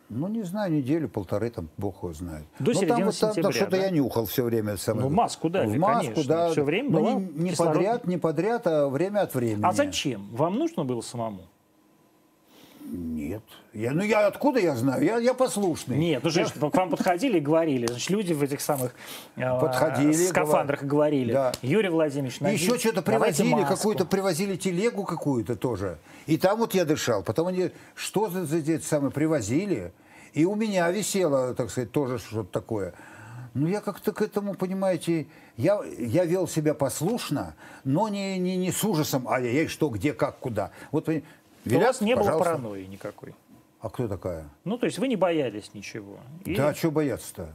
Ну, 0.09 0.29
не 0.29 0.45
знаю, 0.45 0.73
неделю, 0.73 1.09
полторы, 1.09 1.51
там, 1.51 1.69
бог 1.77 1.97
его 2.05 2.13
знает. 2.13 2.45
До 2.61 2.73
ну, 2.73 2.87
там, 2.87 3.05
вот, 3.07 3.19
там, 3.19 3.35
там 3.35 3.53
что-то 3.53 3.73
да? 3.73 3.77
я 3.79 3.91
нюхал 3.91 4.27
все 4.27 4.45
время. 4.45 4.77
Самое... 4.77 5.09
Ну, 5.09 5.15
маску 5.15 5.51
дали, 5.51 5.67
В 5.67 5.81
маску, 5.81 6.13
конечно. 6.13 6.35
да. 6.35 6.51
Всё 6.51 6.63
время 6.63 6.91
Ну, 6.91 7.01
была 7.01 7.13
не, 7.15 7.27
не 7.27 7.51
кислород- 7.51 7.73
подряд, 7.75 8.07
не 8.07 8.17
подряд, 8.17 8.67
а 8.69 8.89
время 8.89 9.23
от 9.23 9.35
времени. 9.35 9.65
А 9.65 9.73
зачем? 9.73 10.29
Вам 10.31 10.59
нужно 10.59 10.85
было 10.85 11.01
самому? 11.01 11.41
Нет. 12.91 13.43
Я, 13.73 13.93
ну, 13.93 14.03
я 14.03 14.27
откуда 14.27 14.61
я 14.61 14.77
знаю? 14.77 15.03
Я, 15.05 15.19
я 15.19 15.35
послушный. 15.35 15.97
Нет, 15.97 16.23
ну 16.23 16.31
же, 16.31 16.45
к 16.47 16.57
вам 16.75 16.91
подходили 16.91 17.39
и 17.39 17.41
говорили, 17.41 17.87
значит, 17.87 18.11
люди 18.11 18.33
в 18.33 18.43
этих 18.43 18.61
самых 18.61 18.95
э, 19.37 19.61
Подходили, 19.61 20.13
скафандрах 20.13 20.85
говорили, 20.85 21.33
Да. 21.33 21.53
Юрий 21.63 21.89
Владимирович, 21.89 22.41
И 22.41 22.45
наденьте- 22.45 22.65
еще 22.65 22.79
что-то 22.79 23.03
привозили, 23.03 23.51
маску». 23.51 23.75
какую-то 23.77 24.05
привозили 24.07 24.57
телегу 24.57 25.05
какую-то 25.05 25.57
тоже. 25.57 25.99
И 26.27 26.39
там 26.39 26.59
вот 26.59 26.75
я 26.75 26.85
дышал. 26.85 27.23
Потом 27.23 27.49
они 27.49 27.71
что 27.95 28.29
за, 28.29 28.47
за 28.47 28.59
эти 28.59 28.79
самые 28.85 29.11
привозили. 29.11 29.93
И 30.33 30.45
у 30.45 30.55
меня 30.55 30.91
висело, 30.91 31.55
так 31.55 31.71
сказать, 31.71 31.91
тоже 31.93 32.19
что-то 32.19 32.51
такое. 32.53 32.95
Ну, 33.55 33.67
я 33.67 33.81
как-то 33.81 34.13
к 34.13 34.21
этому, 34.21 34.55
понимаете, 34.55 35.27
я, 35.57 35.81
я 35.99 36.27
вел 36.27 36.47
себя 36.47 36.75
послушно, 36.75 37.55
но 37.85 38.09
не, 38.09 38.39
не, 38.39 38.55
не 38.57 38.71
с 38.71 38.85
ужасом, 38.85 39.27
ай-яй-яй, 39.29 39.69
что, 39.69 39.89
где, 39.89 40.13
как, 40.13 40.39
куда. 40.39 40.73
Вот 40.93 41.09
У 41.67 41.79
вас 41.81 42.01
не 42.01 42.15
было 42.15 42.25
пожалуйста. 42.25 42.51
паранойи 42.53 42.87
никакой. 42.87 43.35
А 43.81 43.91
кто 43.91 44.09
такая? 44.09 44.49
Ну, 44.65 44.79
то 44.79 44.87
есть 44.87 44.99
вы 44.99 45.09
не 45.09 45.17
боялись 45.17 45.71
ничего. 45.75 46.19
И- 46.45 46.55
Да, 46.57 46.75
что 46.75 46.91
бояться-то? 46.91 47.49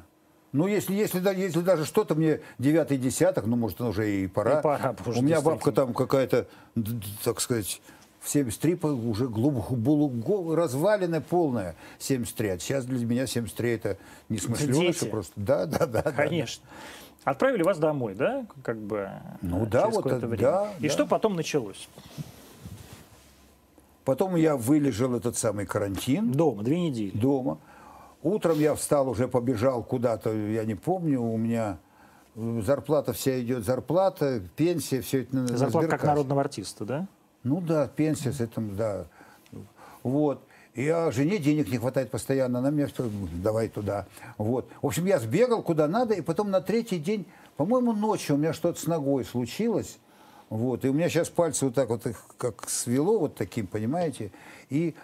Ну, 0.54 0.68
если, 0.68 0.94
если, 0.94 1.20
да- 1.20 1.32
если 1.32 1.62
даже 1.62 1.86
что-то 1.86 2.14
мне 2.16 2.42
девятый 2.60 2.98
десяток, 2.98 3.46
ну, 3.46 3.56
может, 3.56 3.80
уже 3.82 4.12
и 4.12 4.28
пора. 4.28 4.60
И 4.60 4.64
пора, 4.64 4.94
потому 4.94 5.20
У 5.20 5.22
меня 5.22 5.40
бабка 5.42 5.72
там 5.72 5.94
какая-то, 5.94 6.48
так 7.24 7.40
сказать, 7.40 7.82
в 8.20 8.30
73 8.30 8.76
по- 8.76 8.88
уже 8.88 9.28
глубоко 9.30 9.76
было 9.76 10.56
разваленная 10.56 11.22
полная 11.22 11.76
73. 12.00 12.50
А 12.50 12.60
сейчас 12.60 12.86
для 12.86 13.06
меня 13.06 13.26
73 13.28 13.72
это 13.72 13.98
не 14.30 14.38
смышленыша 14.40 15.06
просто. 15.06 15.32
Да, 15.38 15.66
да, 15.66 15.86
да. 15.86 16.02
да. 16.04 16.12
Конечно. 16.12 16.64
Отправили 17.24 17.64
вас 17.64 17.78
домой, 17.78 18.14
да, 18.16 18.46
как 18.64 18.78
бы 18.78 19.10
Ну 19.42 19.66
да, 19.66 19.88
вот 19.88 20.06
это- 20.06 20.28
время. 20.28 20.38
да, 20.44 20.74
И 20.80 20.88
да. 20.88 20.90
что 20.90 21.06
потом 21.06 21.36
началось? 21.36 21.88
Потом 24.06 24.36
я 24.36 24.58
вылежал 24.58 25.16
этот 25.16 25.38
самый 25.38 25.66
карантин 25.66 26.32
Дома, 26.32 26.64
две 26.64 26.80
недели. 26.80 27.16
дома. 27.18 27.60
Утром 28.24 28.60
я 28.60 28.76
встал, 28.76 29.10
уже 29.10 29.28
побежал 29.28 29.84
куда-то, 29.84 30.32
я 30.32 30.64
не 30.66 30.76
помню, 30.76 31.22
у 31.22 31.38
меня 31.38 31.80
э, 32.36 32.62
зарплата 32.64 33.14
вся 33.14 33.42
идет, 33.42 33.66
зарплата, 33.66 34.42
пенсия, 34.56 35.02
все 35.02 35.22
это 35.24 35.36
на, 35.36 35.48
Зарплата 35.48 35.72
как 35.72 36.00
сберкассе. 36.00 36.08
народного 36.08 36.42
артиста, 36.42 36.86
да? 36.86 37.08
Ну 37.44 37.62
да, 37.62 37.88
пенсия 37.88 38.32
с 38.32 38.40
этим, 38.40 38.76
да. 38.76 39.06
Вот. 40.04 40.44
И 40.76 40.88
а 40.88 41.12
жене 41.12 41.38
денег 41.38 41.70
не 41.72 41.78
хватает 41.80 42.12
постоянно, 42.12 42.60
она 42.60 42.72
мне 42.72 42.88
что, 42.88 43.10
давай 43.44 43.68
туда. 43.68 44.06
Вот. 44.38 44.70
В 44.82 44.88
общем, 44.88 45.06
я 45.06 45.20
сбегал 45.20 45.64
куда 45.64 45.88
надо, 45.88 46.14
и 46.14 46.22
потом 46.22 46.50
на 46.52 46.62
третий 46.62 47.00
день, 47.00 47.26
по-моему, 47.58 47.92
ночью 47.92 48.36
у 48.36 48.38
меня 48.38 48.54
что-то 48.54 48.80
с 48.80 48.88
ногой 48.88 49.26
случилось. 49.26 49.98
Вот. 50.52 50.84
И 50.84 50.90
у 50.90 50.94
меня 50.94 51.08
сейчас 51.08 51.30
пальцы 51.30 51.64
вот 51.64 51.76
так 51.76 51.88
вот 51.88 52.06
их 52.06 52.26
как 52.38 52.70
свело 52.70 53.18
вот 53.18 53.36
таким, 53.36 53.68
понимаете. 53.68 54.32
И 54.70 54.96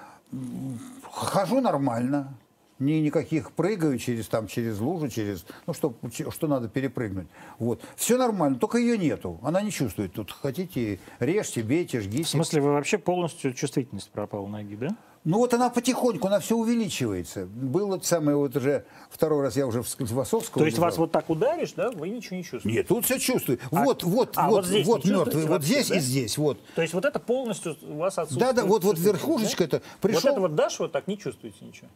хожу 1.09 1.61
нормально. 1.61 2.37
Ни, 2.79 2.91
никаких 2.99 3.53
прыгаю 3.53 3.97
через, 3.97 4.27
там, 4.27 4.45
через 4.45 4.79
лужу, 4.79 5.07
через, 5.07 5.45
ну, 5.65 5.73
что, 5.73 5.95
что 6.29 6.47
надо 6.47 6.67
перепрыгнуть. 6.67 7.27
Вот. 7.57 7.81
Все 7.95 8.17
нормально, 8.17 8.59
только 8.59 8.77
ее 8.77 8.99
нету. 8.99 9.39
Она 9.41 9.61
не 9.61 9.71
чувствует. 9.71 10.13
Тут 10.13 10.31
хотите, 10.31 10.99
режьте, 11.19 11.63
бейте, 11.63 12.01
жгите. 12.01 12.23
В 12.25 12.29
смысле, 12.29 12.61
вы 12.61 12.73
вообще 12.73 12.99
полностью 12.99 13.53
чувствительность 13.53 14.11
пропала 14.11 14.45
ноги, 14.45 14.75
да? 14.75 14.89
Ну 15.27 15.39
вот 15.39 15.53
она 15.53 15.69
потихоньку, 15.69 16.27
она 16.27 16.39
все 16.39 16.55
увеличивается. 16.55 17.47
Было 17.47 17.97
это 17.97 18.07
самое 18.07 18.37
вот 18.37 18.55
уже, 18.55 18.85
второй 19.09 19.41
раз 19.41 19.57
я 19.57 19.67
уже 19.67 19.83
в 19.83 19.89
Склифосовского 19.89 20.61
То 20.61 20.65
есть 20.65 20.77
вас 20.77 20.93
лежал. 20.93 21.03
вот 21.03 21.11
так 21.11 21.29
ударишь, 21.29 21.73
да, 21.73 21.91
вы 21.91 22.07
ничего 22.07 22.37
не 22.37 22.45
чувствуете? 22.45 22.77
Нет, 22.77 22.87
тут 22.87 23.03
все 23.03 23.19
чувствую. 23.19 23.59
А- 23.71 23.83
вот, 23.83 24.03
вот, 24.03 24.31
а, 24.35 24.49
вот, 24.49 24.65
вот 24.69 24.85
вот 24.85 25.03
мертвый, 25.03 25.45
вот 25.45 25.63
здесь 25.63 25.89
да? 25.89 25.97
и 25.97 25.99
здесь, 25.99 26.37
вот. 26.37 26.57
То 26.75 26.81
есть 26.81 26.93
вот 26.93 27.03
это 27.03 27.19
полностью 27.19 27.75
у 27.81 27.97
вас 27.97 28.17
отсутствует? 28.17 28.55
Да, 28.55 28.61
да, 28.61 28.65
вот, 28.65 28.85
вот 28.85 28.97
верхушечка 28.97 29.67
да? 29.67 29.77
это 29.77 29.81
Вот 30.01 30.11
пришел. 30.11 30.31
это 30.31 30.39
вот 30.39 30.55
дашь, 30.55 30.79
вот 30.79 30.93
так 30.93 31.07
не 31.07 31.17
чувствуете 31.17 31.57
ничего? 31.59 31.89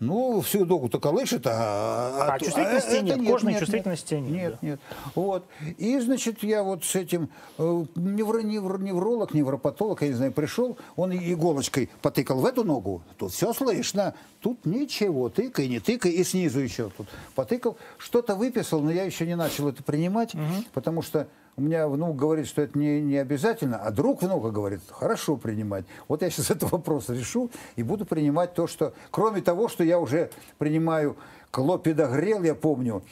Ну, 0.00 0.40
всю 0.42 0.64
ногу-то 0.64 1.00
колышет, 1.00 1.44
а... 1.46 2.34
А 2.34 2.38
чувствительности 2.38 2.94
это 2.94 3.18
нет, 3.18 3.28
кожной 3.28 3.58
чувствительности 3.58 4.14
нет, 4.14 4.30
Нет, 4.30 4.58
да. 4.62 4.66
нет. 4.68 4.80
Вот. 5.16 5.46
И, 5.76 5.98
значит, 5.98 6.44
я 6.44 6.62
вот 6.62 6.84
с 6.84 6.94
этим 6.94 7.30
э, 7.58 7.84
невро, 7.96 8.40
невро- 8.40 8.80
невролог, 8.80 9.34
невропатолог, 9.34 10.02
я 10.02 10.08
не 10.08 10.14
знаю, 10.14 10.32
пришел, 10.32 10.78
он 10.94 11.12
иголочкой 11.12 11.90
потыкал 12.00 12.38
в 12.40 12.46
эту 12.46 12.62
ногу, 12.62 13.02
тут 13.16 13.32
все 13.32 13.52
слышно, 13.52 14.14
тут 14.40 14.64
ничего, 14.64 15.30
тыкай, 15.30 15.66
не 15.66 15.80
тыкай, 15.80 16.12
и 16.12 16.22
снизу 16.22 16.60
еще 16.60 16.90
тут 16.96 17.08
потыкал. 17.34 17.76
Что-то 17.96 18.36
выписал, 18.36 18.80
но 18.80 18.92
я 18.92 19.02
еще 19.02 19.26
не 19.26 19.34
начал 19.34 19.68
это 19.68 19.82
принимать, 19.82 20.32
потому 20.74 21.02
что 21.02 21.26
у 21.58 21.60
меня 21.60 21.88
внук 21.88 22.14
говорит, 22.14 22.46
что 22.46 22.62
это 22.62 22.78
не, 22.78 23.00
не 23.00 23.16
обязательно, 23.16 23.78
а 23.78 23.90
друг 23.90 24.22
внука 24.22 24.50
говорит, 24.50 24.80
хорошо 24.90 25.36
принимать. 25.36 25.84
Вот 26.06 26.22
я 26.22 26.30
сейчас 26.30 26.50
этот 26.52 26.70
вопрос 26.70 27.08
решу 27.08 27.50
и 27.74 27.82
буду 27.82 28.06
принимать 28.06 28.54
то, 28.54 28.68
что... 28.68 28.94
Кроме 29.10 29.42
того, 29.42 29.68
что 29.68 29.82
я 29.82 29.98
уже 29.98 30.30
принимаю 30.58 31.16
клопидогрел, 31.50 32.44
я 32.44 32.54
помню, 32.54 33.02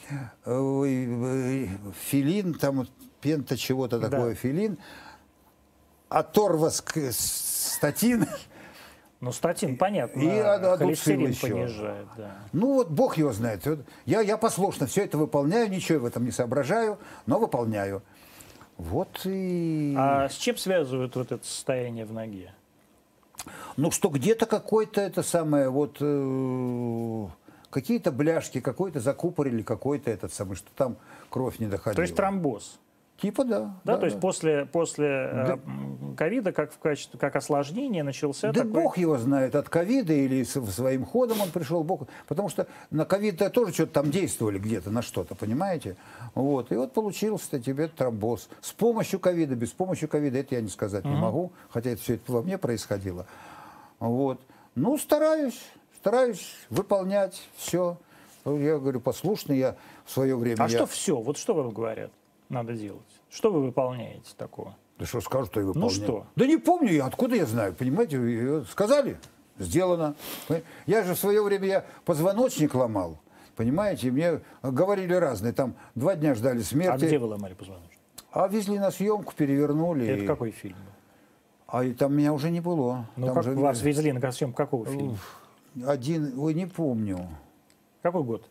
э, 0.45 0.51
э, 0.85 1.67
филин, 2.05 2.53
там 2.53 2.87
пента 3.19 3.57
чего-то 3.57 3.99
Да. 3.99 4.09
такое, 4.09 4.33
филин, 4.33 4.77
аторваск 6.07 6.97
статин. 7.11 8.27
Ну, 9.19 9.31
статин, 9.33 9.77
понятно, 9.77 10.21
И 10.21 10.29
адуцил 10.29 10.77
холестерин 10.77 11.27
еще. 11.27 11.47
понижает, 11.47 12.07
да. 12.15 12.35
Ну 12.53 12.75
вот 12.75 12.91
Бог 12.91 13.17
его 13.17 13.33
знает. 13.33 13.67
Я, 14.05 14.21
я 14.21 14.37
послушно 14.37 14.85
все 14.85 15.03
это 15.03 15.17
выполняю, 15.17 15.69
ничего 15.69 15.99
в 16.01 16.05
этом 16.05 16.23
не 16.23 16.31
соображаю, 16.31 16.97
но 17.25 17.39
выполняю. 17.39 18.03
Вот 18.77 19.21
и... 19.25 19.95
А 19.97 20.29
с 20.29 20.35
чем 20.35 20.57
связывают 20.57 21.15
вот 21.15 21.31
это 21.31 21.45
состояние 21.45 22.05
в 22.05 22.13
ноге? 22.13 22.53
Ну, 23.75 23.91
что 23.91 24.09
где-то 24.09 24.45
какой-то 24.45 25.01
это 25.01 25.23
самое, 25.23 25.69
вот 25.69 25.97
э, 25.99 27.27
какие-то 27.69 28.11
бляшки, 28.11 28.59
какой-то 28.59 28.99
закупорили, 28.99 29.61
какой-то 29.61 30.11
этот 30.11 30.33
самый, 30.33 30.55
что 30.55 30.69
там 30.75 30.97
кровь 31.29 31.59
не 31.59 31.67
доходила. 31.67 31.95
То 31.95 32.01
есть 32.01 32.15
тромбоз. 32.15 32.79
Типа 33.19 33.43
да. 33.43 33.75
Да, 33.83 33.97
то 33.97 34.05
есть 34.05 34.19
после, 34.19 34.67
после 34.67 35.07
э, 35.07 35.45
Да. 35.47 35.59
м, 35.65 36.15
ковида, 36.15 36.51
как 36.51 36.71
в 36.71 36.77
качестве, 36.77 37.19
как 37.19 37.35
осложнение, 37.35 38.03
начался 38.03 38.51
Да 38.51 38.61
такой... 38.61 38.83
бог 38.83 38.97
его 38.99 39.17
знает, 39.17 39.55
от 39.55 39.69
ковида 39.69 40.13
или 40.13 40.43
своим 40.43 41.03
ходом 41.03 41.41
он 41.41 41.49
пришел, 41.49 41.83
бог. 41.83 42.07
Потому 42.27 42.47
что 42.49 42.67
на 42.91 43.05
ковид 43.05 43.41
тоже 43.51 43.73
что-то 43.73 43.93
там 43.93 44.11
действовали 44.11 44.59
где-то, 44.59 44.91
на 44.91 45.01
что-то, 45.01 45.33
понимаете? 45.33 45.95
Вот. 46.35 46.71
И 46.71 46.75
вот 46.75 46.93
получился 46.93 47.59
тебе 47.59 47.87
тромбоз. 47.87 48.49
С 48.61 48.71
помощью 48.71 49.19
ковида, 49.19 49.55
без 49.55 49.71
помощи 49.71 50.05
ковида, 50.05 50.37
это 50.37 50.53
я 50.53 50.61
не 50.61 50.69
сказать 50.69 51.03
не 51.03 51.15
могу, 51.15 51.51
хотя 51.69 51.89
это 51.91 52.01
все 52.01 52.15
это 52.15 52.31
во 52.31 52.43
мне 52.43 52.59
происходило. 52.59 53.25
Вот. 53.99 54.39
Ну, 54.75 54.95
стараюсь, 54.99 55.59
стараюсь 55.97 56.53
выполнять 56.69 57.41
все. 57.55 57.97
Я 58.45 58.77
говорю, 58.77 58.99
послушный 58.99 59.57
я 59.57 59.75
в 60.05 60.11
свое 60.11 60.35
время. 60.35 60.57
А 60.59 60.69
я... 60.69 60.69
что 60.69 60.85
все? 60.85 61.19
Вот 61.19 61.39
что 61.39 61.55
вам 61.55 61.71
говорят 61.71 62.11
надо 62.49 62.73
делать? 62.73 63.21
Что 63.29 63.51
вы 63.51 63.61
выполняете 63.61 64.31
такого? 64.37 64.75
Да 64.97 65.05
что 65.05 65.21
скажу, 65.21 65.45
что 65.45 65.59
я 65.59 65.65
выполняю. 65.67 65.91
Ну 65.91 66.03
что? 66.03 66.25
Да 66.35 66.47
не 66.47 66.57
помню 66.57 66.91
я, 66.91 67.05
откуда 67.05 67.35
я 67.35 67.45
знаю, 67.45 67.73
понимаете? 67.73 68.63
Сказали, 68.71 69.17
сделано. 69.59 70.15
Я 70.85 71.03
же 71.03 71.13
в 71.13 71.19
свое 71.19 71.43
время 71.43 71.67
я 71.67 71.85
позвоночник 72.05 72.73
ломал. 72.73 73.19
Понимаете, 73.55 74.11
мне 74.11 74.41
говорили 74.63 75.13
разные. 75.13 75.53
Там 75.53 75.75
два 75.95 76.15
дня 76.15 76.35
ждали 76.35 76.61
смерти. 76.61 77.05
А 77.05 77.07
где 77.07 77.17
вы 77.19 77.27
ломали 77.27 77.53
позвоночник? 77.53 77.97
А 78.31 78.47
везли 78.47 78.77
на 78.77 78.91
съемку, 78.91 79.33
перевернули. 79.35 80.07
Это 80.07 80.23
и... 80.23 80.27
какой 80.27 80.51
фильм 80.51 80.75
был? 80.75 80.93
А 81.67 81.83
и 81.83 81.93
там 81.93 82.15
меня 82.15 82.33
уже 82.33 82.49
не 82.51 82.61
было. 82.61 83.07
Ну, 83.15 83.25
там 83.25 83.35
как 83.35 83.43
же... 83.43 83.51
вас 83.55 83.81
везли 83.81 84.11
на 84.11 84.31
съемку 84.31 84.55
какого 84.55 84.85
фильма? 84.85 85.17
Один, 85.85 86.39
ой, 86.39 86.53
не 86.53 86.65
помню. 86.65 87.27
Какой 88.01 88.23
год? 88.23 88.47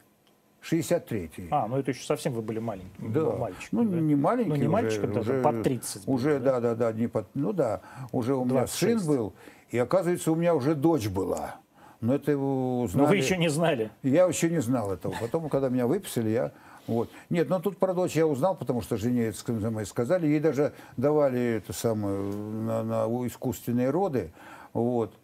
63-й. 0.70 1.48
А, 1.50 1.66
ну 1.68 1.78
это 1.78 1.90
еще 1.92 2.04
совсем 2.04 2.32
вы 2.32 2.42
были 2.42 2.58
маленький, 2.58 2.90
Да. 2.98 3.30
мальчиком. 3.36 3.68
ну, 3.72 3.84
да? 3.84 4.00
не 4.00 4.14
маленький. 4.14 4.48
Ну, 4.50 4.56
не 4.56 4.62
уже, 4.62 4.70
мальчиком, 4.70 5.12
даже 5.12 5.32
уже, 5.34 5.42
под 5.42 5.62
30 5.62 6.06
был, 6.06 6.14
Уже, 6.14 6.38
да? 6.40 6.60
да, 6.60 6.74
да, 6.74 6.92
не 6.92 7.06
под, 7.06 7.26
ну 7.34 7.52
да, 7.52 7.80
уже 8.12 8.34
у 8.34 8.44
меня 8.44 8.60
26. 8.60 8.98
сын 9.04 9.08
был, 9.16 9.32
и 9.70 9.78
оказывается, 9.78 10.32
у 10.32 10.34
меня 10.34 10.54
уже 10.54 10.74
дочь 10.74 11.08
была. 11.08 11.56
Но 12.00 12.14
это 12.14 12.30
его 12.30 12.82
узнали. 12.82 13.04
Но 13.04 13.08
вы 13.08 13.16
еще 13.16 13.36
не 13.36 13.48
знали. 13.48 13.90
Я 14.02 14.26
еще 14.26 14.50
не 14.50 14.60
знал 14.60 14.92
этого. 14.92 15.14
Потом, 15.20 15.48
когда 15.48 15.68
меня 15.70 15.86
выписали, 15.86 16.28
я... 16.28 16.52
Вот. 16.86 17.10
Нет, 17.30 17.48
но 17.48 17.58
тут 17.58 17.78
про 17.78 17.94
дочь 17.94 18.14
я 18.14 18.26
узнал, 18.26 18.54
потому 18.54 18.80
что 18.82 18.96
жене 18.96 19.24
это 19.24 19.38
ск- 19.38 19.84
сказали. 19.86 20.26
Ей 20.26 20.38
даже 20.38 20.72
давали 20.96 21.56
это 21.56 21.72
самое, 21.72 22.16
на, 22.20 22.82
на 22.84 23.26
искусственные 23.26 23.90
роды. 23.90 24.30
Вот. 24.72 25.14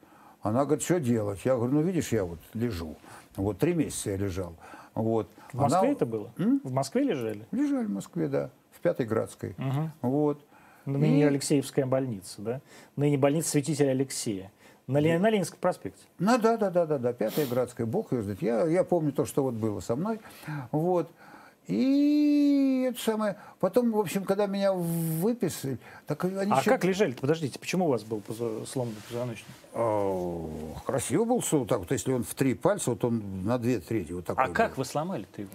Она 0.40 0.64
говорит, 0.64 0.82
что 0.84 0.98
делать? 0.98 1.40
Я 1.44 1.54
говорю, 1.56 1.74
ну 1.74 1.82
видишь, 1.82 2.10
я 2.10 2.24
вот 2.24 2.40
лежу. 2.54 2.96
Вот 3.36 3.58
три 3.58 3.74
месяца 3.74 4.10
я 4.10 4.16
лежал. 4.16 4.54
Вот. 4.94 5.28
В 5.52 5.58
Москве 5.58 5.78
Она- 5.80 5.88
это 5.88 6.06
было? 6.06 6.30
В 6.36 6.72
Москве 6.72 7.02
лежали? 7.02 7.46
Лежали 7.50 7.86
в 7.86 7.90
Москве, 7.90 8.28
да, 8.28 8.50
в 8.72 8.80
Пятой 8.80 9.06
Градской. 9.06 9.54
Вот. 10.02 10.44
Ныне 10.84 11.20
И- 11.20 11.24
Алексеевская 11.24 11.86
больница, 11.86 12.42
да? 12.42 12.60
Ныне 12.96 13.16
больница 13.16 13.50
святителя 13.50 13.90
Алексея. 13.90 14.50
На, 14.88 14.98
Ле- 14.98 15.18
на 15.20 15.30
Ленинском 15.30 15.58
проспекте. 15.60 16.02
Ну 16.18 16.36
да, 16.38 16.56
да, 16.56 16.68
да, 16.68 16.86
да, 16.86 16.98
да, 16.98 17.12
Пятая 17.12 17.46
Градская, 17.46 17.86
Бог 17.86 18.12
ее 18.12 18.22
знает. 18.22 18.42
Я, 18.42 18.66
я 18.66 18.82
помню 18.82 19.12
то, 19.12 19.24
что 19.24 19.44
вот 19.44 19.54
было 19.54 19.78
со 19.78 19.94
мной. 19.94 20.18
Вот. 20.72 21.08
И 21.68 22.86
это 22.90 23.00
самое. 23.00 23.36
Потом, 23.60 23.92
в 23.92 23.98
общем, 23.98 24.24
когда 24.24 24.46
меня 24.46 24.72
выписали, 24.72 25.78
так 26.06 26.24
они 26.24 26.34
А 26.50 26.58
еще- 26.58 26.70
как 26.70 26.84
лежали-то? 26.84 27.20
Подождите, 27.20 27.58
почему 27.58 27.86
у 27.86 27.88
вас 27.88 28.02
был 28.02 28.22
сломанный 28.66 28.96
позвоночник? 29.08 29.46
О, 29.72 30.50
красиво 30.84 31.24
был 31.24 31.42
суд, 31.42 31.68
так 31.68 31.78
вот, 31.78 31.90
если 31.92 32.12
он 32.12 32.24
в 32.24 32.34
три 32.34 32.54
пальца, 32.54 32.90
вот 32.90 33.04
он 33.04 33.44
на 33.44 33.58
две 33.58 33.78
трети, 33.78 34.12
вот 34.12 34.24
такой 34.26 34.44
А 34.44 34.48
как 34.48 34.70
был. 34.72 34.78
вы 34.78 34.84
сломали-то 34.84 35.42
его? 35.42 35.50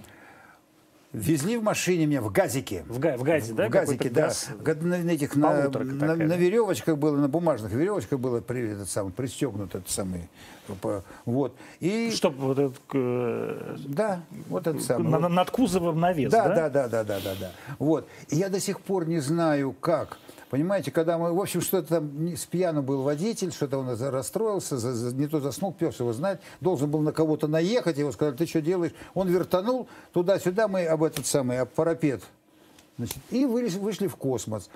Везли 1.18 1.58
в 1.58 1.64
машине 1.64 2.06
меня 2.06 2.22
в 2.22 2.32
газике. 2.32 2.84
В, 2.88 3.00
га- 3.00 3.18
в 3.18 3.24
газе, 3.24 3.54
да? 3.54 3.68
В 3.68 3.70
газике, 3.72 4.10
да. 4.10 4.32
Га- 4.60 4.76
На, 4.76 4.96
этих, 5.12 5.36
на, 5.36 5.70
на, 5.70 6.16
на 6.16 6.28
да? 6.28 6.36
веревочках 6.36 6.98
было, 6.98 7.18
на 7.18 7.28
бумажных 7.28 7.72
веревочках 7.72 8.20
было 8.20 8.40
при, 8.42 8.70
этот 8.72 8.90
самый, 8.90 9.12
пристегнут 9.12 9.76
этот 9.76 9.90
самый. 9.90 10.30
Вот. 11.26 11.56
И, 11.80 12.12
Чтоб 12.12 12.36
вот 12.38 12.60
этот, 12.60 12.78
э, 12.94 13.76
да, 13.88 14.20
вот 14.50 14.68
этот 14.68 14.84
самый. 14.84 15.10
на- 15.10 15.20
Вот. 15.20 15.30
над 15.30 15.50
кузовом 15.52 16.00
навес, 16.00 16.32
Да, 16.32 16.48
да? 16.50 16.56
да, 16.56 16.70
да, 16.70 16.88
да, 16.88 17.04
да, 17.04 17.20
да, 17.24 17.36
да. 17.40 17.52
Вот. 17.80 18.08
И 18.30 18.36
я 18.36 18.50
до 18.50 18.60
сих 18.60 18.82
пор 18.82 19.08
не 19.08 19.20
знаю, 19.20 19.74
как. 19.80 20.18
Понимаете, 20.50 20.92
когда 20.92 21.18
мы, 21.18 21.34
в 21.34 21.42
общем, 21.42 21.60
что-то 21.62 21.96
там 21.96 22.28
с 22.36 22.46
пьяну 22.46 22.82
был 22.82 23.02
водитель, 23.02 23.52
что-то 23.52 23.80
он 23.80 23.90
расстроился, 24.02 24.78
за- 24.78 24.94
за- 24.94 25.14
не 25.14 25.28
то 25.28 25.42
заснул, 25.42 25.74
пес 25.74 26.00
его 26.00 26.14
знает, 26.14 26.40
должен 26.62 26.90
был 26.90 27.02
на 27.02 27.12
кого-то 27.12 27.48
наехать, 27.48 27.98
его 27.98 28.12
сказали, 28.14 28.36
ты 28.36 28.46
что 28.46 28.62
делаешь? 28.62 28.94
Он 29.14 29.28
вертанул 29.28 29.88
туда-сюда, 30.14 30.70
мы 30.70 30.86
об 30.86 31.04
этот 31.04 31.26
самый, 31.26 31.60
об 31.60 31.70
парапет. 31.70 32.24
Значит, 32.98 33.18
и 33.30 33.46
вылез- 33.46 33.76
вышли 33.76 34.08
в 34.08 34.16
космос. 34.16 34.70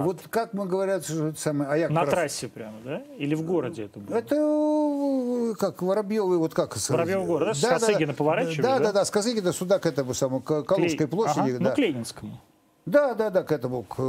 Вот 0.00 0.18
как 0.30 0.52
мы 0.52 0.66
говорят, 0.66 1.04
что 1.04 1.28
это 1.28 1.38
самое, 1.40 1.70
а 1.70 1.76
я 1.76 1.88
На 1.90 2.00
раз- 2.00 2.10
трассе 2.10 2.48
прямо, 2.48 2.74
да? 2.84 3.02
Или 3.18 3.36
в 3.36 3.42
городе 3.42 3.84
это 3.84 4.00
было? 4.00 4.16
это 4.16 4.34
э, 4.34 5.54
как 5.58 5.80
Воробьевый, 5.82 6.38
вот 6.38 6.54
как? 6.54 6.74
Воробьёв 6.88 7.26
город, 7.26 7.56
да? 7.62 7.78
С 7.78 7.80
Косыгина 7.82 8.14
поворачиваешь, 8.14 8.56
Да, 8.58 8.78
да? 8.78 8.84
да, 8.86 8.92
да, 8.92 9.04
с 9.04 9.10
Косыгина 9.10 9.52
сюда, 9.52 9.78
к 9.78 9.86
этому 9.86 10.12
самому, 10.14 10.40
к 10.40 10.62
Калужской 10.64 11.06
Клей- 11.06 11.10
площади. 11.10 11.50
Ага, 11.50 11.58
да. 11.58 11.68
Ну, 11.70 11.74
к 11.74 11.78
Ленинскому. 11.78 12.40
Да, 12.86 13.14
да, 13.14 13.30
да, 13.30 13.42
к 13.44 13.52
этому, 13.52 13.82
к, 13.84 13.94
э, 13.98 14.02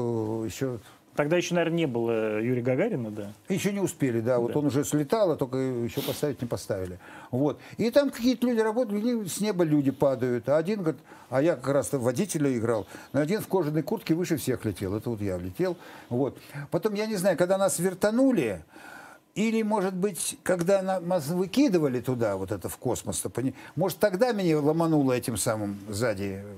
еще, 0.48 0.80
Тогда 1.16 1.36
еще, 1.36 1.54
наверное, 1.56 1.78
не 1.78 1.86
было 1.86 2.40
Юрия 2.40 2.62
Гагарина, 2.62 3.12
да? 3.12 3.34
еще 3.50 3.74
не 3.74 3.82
успели, 3.82 4.22
да, 4.22 4.40
вот 4.40 4.54
Да. 4.54 4.60
он 4.60 4.68
уже 4.68 4.86
слетал, 4.86 5.32
а 5.32 5.36
только 5.36 5.58
еще 5.58 6.02
поставить 6.02 6.42
не 6.42 6.48
поставили. 6.48 6.98
Вот. 7.32 7.60
И 7.78 7.90
там 7.92 8.10
какие-то 8.10 8.48
люди 8.48 8.60
работали, 8.62 9.28
с 9.28 9.42
неба 9.42 9.66
люди 9.66 9.92
падают. 9.92 10.48
А 10.48 10.56
один 10.58 10.80
говорит, 10.82 11.02
а 11.30 11.42
я 11.42 11.56
как 11.56 11.68
раз 11.74 11.92
водителя 11.92 12.56
играл, 12.58 12.88
но 13.12 13.20
один 13.20 13.42
в 13.42 13.48
кожаной 13.48 13.84
куртке 13.84 14.14
выше 14.14 14.38
всех 14.38 14.64
летел. 14.64 14.96
Это 14.96 15.10
вот 15.10 15.20
я 15.22 15.38
летел. 15.38 15.76
Вот. 16.08 16.38
Потом, 16.72 16.94
я 16.94 17.06
не 17.06 17.18
знаю, 17.18 17.38
когда 17.38 17.58
нас 17.58 17.80
вертанули, 17.80 18.64
или, 19.36 19.62
может 19.62 19.94
быть, 19.96 20.38
когда 20.44 20.82
на- 20.82 21.00
нас 21.00 21.28
выкидывали 21.28 22.00
туда, 22.02 22.36
вот 22.38 22.52
это 22.52 22.68
в 22.70 22.78
космос, 22.78 23.20
то 23.20 23.32
может, 23.76 23.98
тогда 24.00 24.32
меня 24.32 24.60
ломануло 24.60 25.14
этим 25.14 25.38
самым 25.38 25.80
сзади, 25.88 26.44
э, 26.44 26.54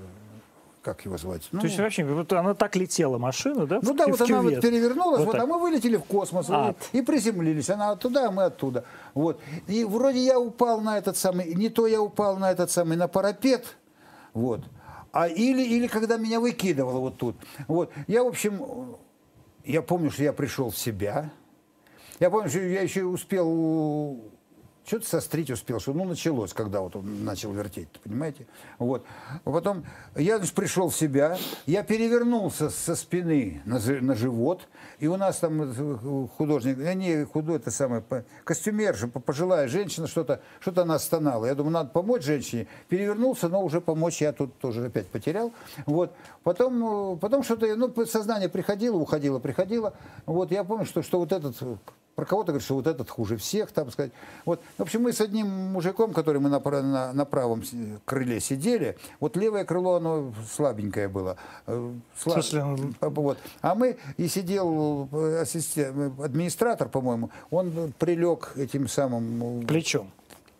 как 0.82 1.04
его 1.04 1.16
звать? 1.16 1.48
Ну, 1.52 1.60
То 1.60 1.66
есть 1.66 1.78
вообще, 1.78 2.04
вот 2.04 2.32
она 2.32 2.54
так 2.54 2.74
летела, 2.76 3.16
машина, 3.18 3.66
да? 3.66 3.78
Ну 3.82 3.94
да, 3.94 4.06
вот 4.08 4.18
в 4.18 4.22
она 4.22 4.42
вот 4.42 4.60
перевернулась, 4.60 5.20
Вот 5.20 5.26
вот, 5.26 5.32
так. 5.32 5.42
а 5.42 5.46
мы 5.46 5.58
вылетели 5.60 5.96
в 5.96 6.04
космос 6.04 6.50
и- 6.50 6.52
Ад. 6.52 6.76
и, 6.92 7.02
приземлились. 7.02 7.70
Она 7.70 7.92
оттуда, 7.92 8.28
а 8.28 8.30
мы 8.30 8.44
оттуда. 8.44 8.84
Вот. 9.14 9.40
И 9.68 9.84
вроде 9.84 10.18
я 10.18 10.38
упал 10.40 10.80
на 10.80 10.98
этот 10.98 11.16
самый, 11.16 11.54
не 11.54 11.68
то 11.68 11.86
я 11.86 12.02
упал 12.02 12.36
на 12.36 12.50
этот 12.50 12.70
самый, 12.70 12.96
на 12.96 13.08
парапет, 13.08 13.76
вот. 14.34 14.60
А 15.12 15.28
или, 15.28 15.62
или 15.62 15.86
когда 15.86 16.16
меня 16.16 16.40
выкидывало 16.40 16.98
вот 16.98 17.16
тут. 17.16 17.36
Вот. 17.68 17.90
Я, 18.06 18.24
в 18.24 18.28
общем, 18.28 18.96
я 19.64 19.82
помню, 19.82 20.10
что 20.10 20.22
я 20.24 20.32
пришел 20.32 20.70
в 20.70 20.78
себя. 20.78 21.30
Я 22.18 22.30
помню, 22.30 22.48
что 22.48 22.58
я 22.60 22.82
еще 22.82 23.04
успел 23.04 24.20
что-то 24.84 25.06
сострить 25.06 25.50
успел, 25.50 25.78
что 25.80 25.92
ну 25.92 26.04
началось, 26.04 26.52
когда 26.52 26.80
вот 26.80 26.96
он 26.96 27.24
начал 27.24 27.52
вертеть, 27.52 27.88
понимаете? 28.02 28.46
Вот. 28.78 29.04
А 29.44 29.50
Потом 29.50 29.84
я 30.16 30.38
значит, 30.38 30.54
пришел 30.54 30.88
в 30.90 30.96
себя, 30.96 31.38
я 31.66 31.82
перевернулся 31.82 32.68
со 32.70 32.96
спины 32.96 33.62
на, 33.64 33.78
на 34.00 34.14
живот, 34.14 34.68
и 34.98 35.06
у 35.06 35.16
нас 35.16 35.38
там 35.38 35.62
э, 35.62 36.28
художник, 36.36 36.78
э, 36.78 36.94
не 36.94 37.24
худой, 37.24 37.56
это 37.56 37.70
самое, 37.70 38.02
костюмерша, 38.44 39.08
по- 39.08 39.20
пожилая 39.20 39.68
женщина, 39.68 40.06
что-то 40.06 40.40
что 40.60 40.82
она 40.82 40.98
стонала. 40.98 41.46
Я 41.46 41.54
думаю, 41.54 41.72
надо 41.72 41.90
помочь 41.90 42.24
женщине. 42.24 42.66
Перевернулся, 42.88 43.48
но 43.48 43.62
уже 43.62 43.80
помочь 43.80 44.20
я 44.20 44.32
тут 44.32 44.58
тоже 44.58 44.86
опять 44.86 45.06
потерял. 45.06 45.52
Вот. 45.86 46.12
Потом, 46.42 47.14
э, 47.14 47.16
потом 47.18 47.42
что-то, 47.42 47.74
ну, 47.76 47.92
сознание 48.06 48.48
приходило, 48.48 48.96
уходило, 48.96 49.38
приходило. 49.38 49.94
Вот 50.26 50.50
я 50.50 50.64
помню, 50.64 50.86
что, 50.86 51.02
что 51.02 51.18
вот 51.18 51.32
этот 51.32 51.56
про 52.14 52.24
кого-то 52.26 52.52
говорит, 52.52 52.64
что 52.64 52.74
вот 52.74 52.86
этот 52.86 53.08
хуже 53.08 53.36
всех, 53.36 53.72
там 53.72 53.90
сказать. 53.90 54.12
Вот. 54.44 54.60
В 54.76 54.82
общем, 54.82 55.02
мы 55.02 55.12
с 55.12 55.20
одним 55.20 55.46
мужиком, 55.48 56.12
который 56.12 56.40
мы 56.40 56.50
на, 56.50 56.60
на, 56.60 57.12
на 57.12 57.24
правом 57.24 57.62
крыле 58.04 58.38
сидели, 58.40 58.98
вот 59.20 59.36
левое 59.36 59.64
крыло, 59.64 59.94
оно 59.96 60.32
слабенькое 60.50 61.08
было. 61.08 61.36
э, 61.66 61.72
сла- 62.16 62.30
В 62.30 62.32
смысле, 62.32 62.64
он- 62.64 62.94
Вот. 63.00 63.38
А 63.62 63.74
мы, 63.74 63.96
и 64.18 64.28
сидел 64.28 65.08
э, 65.12 65.40
ассистент, 65.42 66.20
администратор, 66.20 66.88
по-моему, 66.88 67.30
он 67.50 67.92
прилег 67.98 68.52
этим 68.56 68.88
самым 68.88 69.62
э, 69.62 69.66
Плечом. 69.66 70.10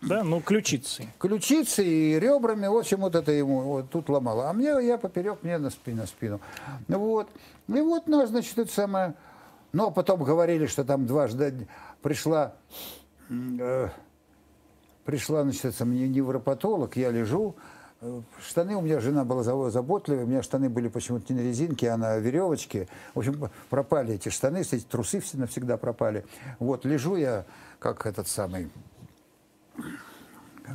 Да, 0.01 0.25
ну, 0.25 0.41
ключицей. 0.41 1.09
ключицей 1.19 1.87
и 1.87 2.19
ребрами, 2.19 2.67
в 2.67 2.77
общем, 2.77 3.03
вот 3.03 3.15
это 3.15 3.31
ему 3.31 3.61
вот 3.61 3.91
тут 3.91 4.09
ломало. 4.09 4.49
А 4.51 4.53
мне, 4.53 4.69
я 4.85 4.99
поперек, 4.99 5.39
мне 5.43 5.59
на 5.59 5.71
спину, 5.71 5.99
на 5.99 6.07
спину. 6.07 6.41
Ну 6.89 6.99
Вот. 6.99 7.29
И 7.69 7.81
вот 7.81 8.09
нас, 8.09 8.31
значит, 8.31 8.59
это 8.59 8.73
самое... 8.73 9.15
Но 9.73 9.91
потом 9.91 10.23
говорили, 10.23 10.67
что 10.67 10.85
там 10.85 11.07
дважды 11.07 11.67
пришла... 12.03 12.55
э, 13.31 13.89
пришла, 15.05 15.43
значит, 15.43 15.75
самое, 15.75 16.09
невропатолог, 16.09 16.97
я 16.97 17.11
лежу, 17.11 17.57
э, 18.01 18.21
Штаны 18.47 18.77
у 18.77 18.83
меня 18.83 19.01
жена 19.01 19.25
была 19.25 19.43
заботливая, 19.43 20.25
у 20.25 20.27
меня 20.27 20.43
штаны 20.43 20.69
были 20.69 20.89
почему-то 20.89 21.33
не 21.33 21.41
на 21.41 21.45
резинке, 21.45 21.91
а 21.91 21.97
на 21.97 22.19
веревочке. 22.19 22.89
В 23.15 23.21
общем, 23.21 23.51
пропали 23.71 24.15
эти 24.15 24.29
штаны, 24.29 24.59
эти 24.59 24.81
трусы 24.81 25.21
все 25.21 25.39
навсегда 25.39 25.77
пропали. 25.77 26.25
Вот, 26.59 26.85
лежу 26.85 27.17
я, 27.17 27.47
как 27.79 28.07
этот 28.07 28.29
самый, 28.29 28.71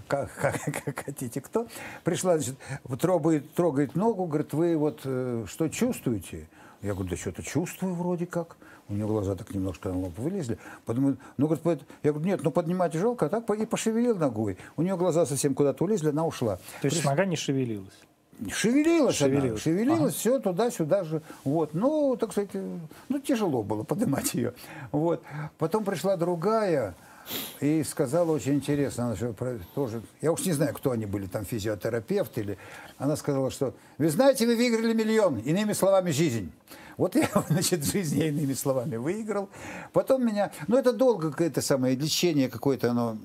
как, 0.08 0.34
как, 0.34 0.60
как 0.86 1.06
хотите, 1.06 1.40
кто. 1.42 1.68
Пришла, 2.04 2.38
значит, 2.38 2.58
трогает, 3.00 3.54
трогает 3.54 3.96
ногу, 3.96 4.26
говорит, 4.26 4.54
вы 4.54 4.76
вот 4.76 5.02
э, 5.04 5.46
что 5.48 5.70
чувствуете? 5.70 6.50
Я 6.82 6.94
говорю, 6.94 7.10
да 7.10 7.16
что-то 7.16 7.44
чувствую 7.44 7.96
вроде 7.96 8.26
как. 8.26 8.58
У 8.90 8.94
нее 8.94 9.06
глаза 9.06 9.36
так 9.36 9.54
немножко 9.54 9.90
на 9.90 9.98
лоб 10.00 10.18
вылезли. 10.18 10.58
Подумаю, 10.86 11.18
ну, 11.38 11.48
говорит, 11.48 11.82
я 12.04 12.12
говорю, 12.14 12.28
нет, 12.28 12.42
ну 12.44 12.52
поднимать 12.52 12.94
жалко, 12.94 13.26
а 13.26 13.30
так 13.30 13.50
и 13.50 13.66
пошевелил 13.66 14.16
ногой. 14.16 14.58
У 14.78 14.82
нее 14.82 14.96
глаза 14.96 15.26
совсем 15.26 15.54
куда-то 15.54 15.84
улезли, 15.84 16.10
она 16.10 16.26
ушла. 16.26 16.58
То 16.82 16.88
есть 16.88 17.04
нога 17.04 17.26
не 17.26 17.36
шевелилась. 17.36 17.94
Шевелилась, 18.52 19.16
Шевелилась. 19.16 19.50
она, 19.50 19.58
шевелилась, 19.58 20.14
все 20.14 20.40
туда-сюда 20.40 21.04
же. 21.04 21.22
Вот. 21.44 21.74
Ну, 21.74 22.16
так 22.20 22.32
сказать, 22.32 22.52
э, 22.54 22.78
ну, 23.10 23.20
тяжело 23.20 23.64
было 23.64 23.84
поднимать 23.84 24.36
ее. 24.36 24.54
Вот. 24.92 25.24
Потом 25.58 25.84
пришла 25.84 26.18
другая, 26.18 26.94
и 27.60 27.84
сказала 27.84 28.32
очень 28.32 28.54
интересно, 28.54 29.08
она 29.20 29.34
про- 29.34 29.60
тоже, 29.76 30.02
я 30.22 30.32
уж 30.32 30.46
не 30.46 30.54
знаю, 30.54 30.74
кто 30.74 30.92
они 30.92 31.06
были, 31.06 31.26
там 31.26 31.46
физиотерапевт 31.46 32.38
или, 32.38 32.58
она 32.98 33.16
сказала, 33.18 33.52
что, 33.52 33.74
вы 33.98 34.10
знаете, 34.10 34.46
вы 34.46 34.56
выиграли 34.56 34.94
миллион, 34.94 35.40
иными 35.40 35.74
словами, 35.74 36.12
жизнь. 36.12 36.52
Вот 36.98 37.16
я, 37.16 37.30
значит, 37.50 37.86
жизнь 37.86 38.20
я 38.20 38.30
иными 38.30 38.54
словами 38.54 38.96
выиграл. 38.98 39.50
Потом 39.94 40.26
меня, 40.26 40.52
ну 40.68 40.78
это 40.78 40.94
долго, 40.94 41.34
это 41.44 41.62
самое 41.62 41.96
лечение 41.96 42.50
какое-то, 42.50 42.92
оно 42.92 43.18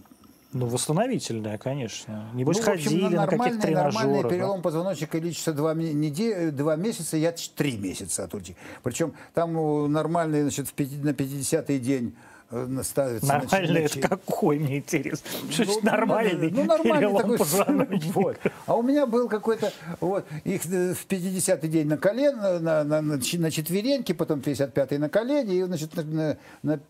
Ну, 0.53 0.67
восстановительная, 0.67 1.57
конечно. 1.57 2.29
Небось, 2.35 2.59
ну, 2.59 2.65
в 2.65 2.69
общем, 2.69 2.85
ходили 2.85 3.15
на 3.17 3.27
каких-то 3.27 3.31
нормальный, 3.31 3.75
нормальный 3.75 3.93
тренажерах. 3.93 4.23
да? 4.23 4.29
перелом 4.29 4.63
позвоночника 4.63 5.19
лечится 5.19 5.53
два, 5.55 5.75
неде- 5.75 6.51
два 6.51 6.77
месяца, 6.77 7.17
я 7.17 7.33
три 7.33 7.79
месяца 7.79 8.25
от 8.25 8.35
УТИ. 8.35 8.57
Причем 8.83 9.15
там 9.33 9.57
э, 9.57 9.89
нормальный, 9.89 10.43
значит, 10.43 10.69
в 10.69 10.79
на 11.03 11.11
50-й 11.11 11.79
день 11.79 12.15
э, 12.53 12.67
наставится. 12.67 13.27
значит, 13.27 13.51
Нормальный, 13.51 13.83
нач- 13.83 13.99
это 13.99 14.09
какой, 14.09 14.59
мне 14.59 14.79
интересно. 14.79 15.29
Что 15.51 15.65
ну, 15.65 15.65
значит 15.65 15.83
нормальный 15.83 16.51
ну, 16.51 16.65
нормальный 16.65 16.99
перелом 16.99 17.23
такой, 17.23 17.39
позвоночника? 17.39 18.07
вот. 18.15 18.37
А 18.67 18.77
у 18.77 18.83
меня 18.83 19.07
был 19.07 19.29
какой-то, 19.29 19.73
вот, 20.01 20.25
их 20.45 20.65
э, 20.67 20.95
в 20.95 21.07
50-й 21.07 21.69
день 21.69 21.89
на 21.89 21.99
колено, 21.99 22.61
на, 22.61 22.85
на, 22.85 23.03
на, 23.03 23.17
на 23.17 23.51
четвереньке, 23.51 24.15
потом 24.15 24.39
55-й 24.39 24.99
на 24.99 25.09
колени, 25.09 25.57
и, 25.57 25.63
значит, 25.63 25.97
на, 25.97 26.03
на, 26.05 26.39
на, 26.63 26.81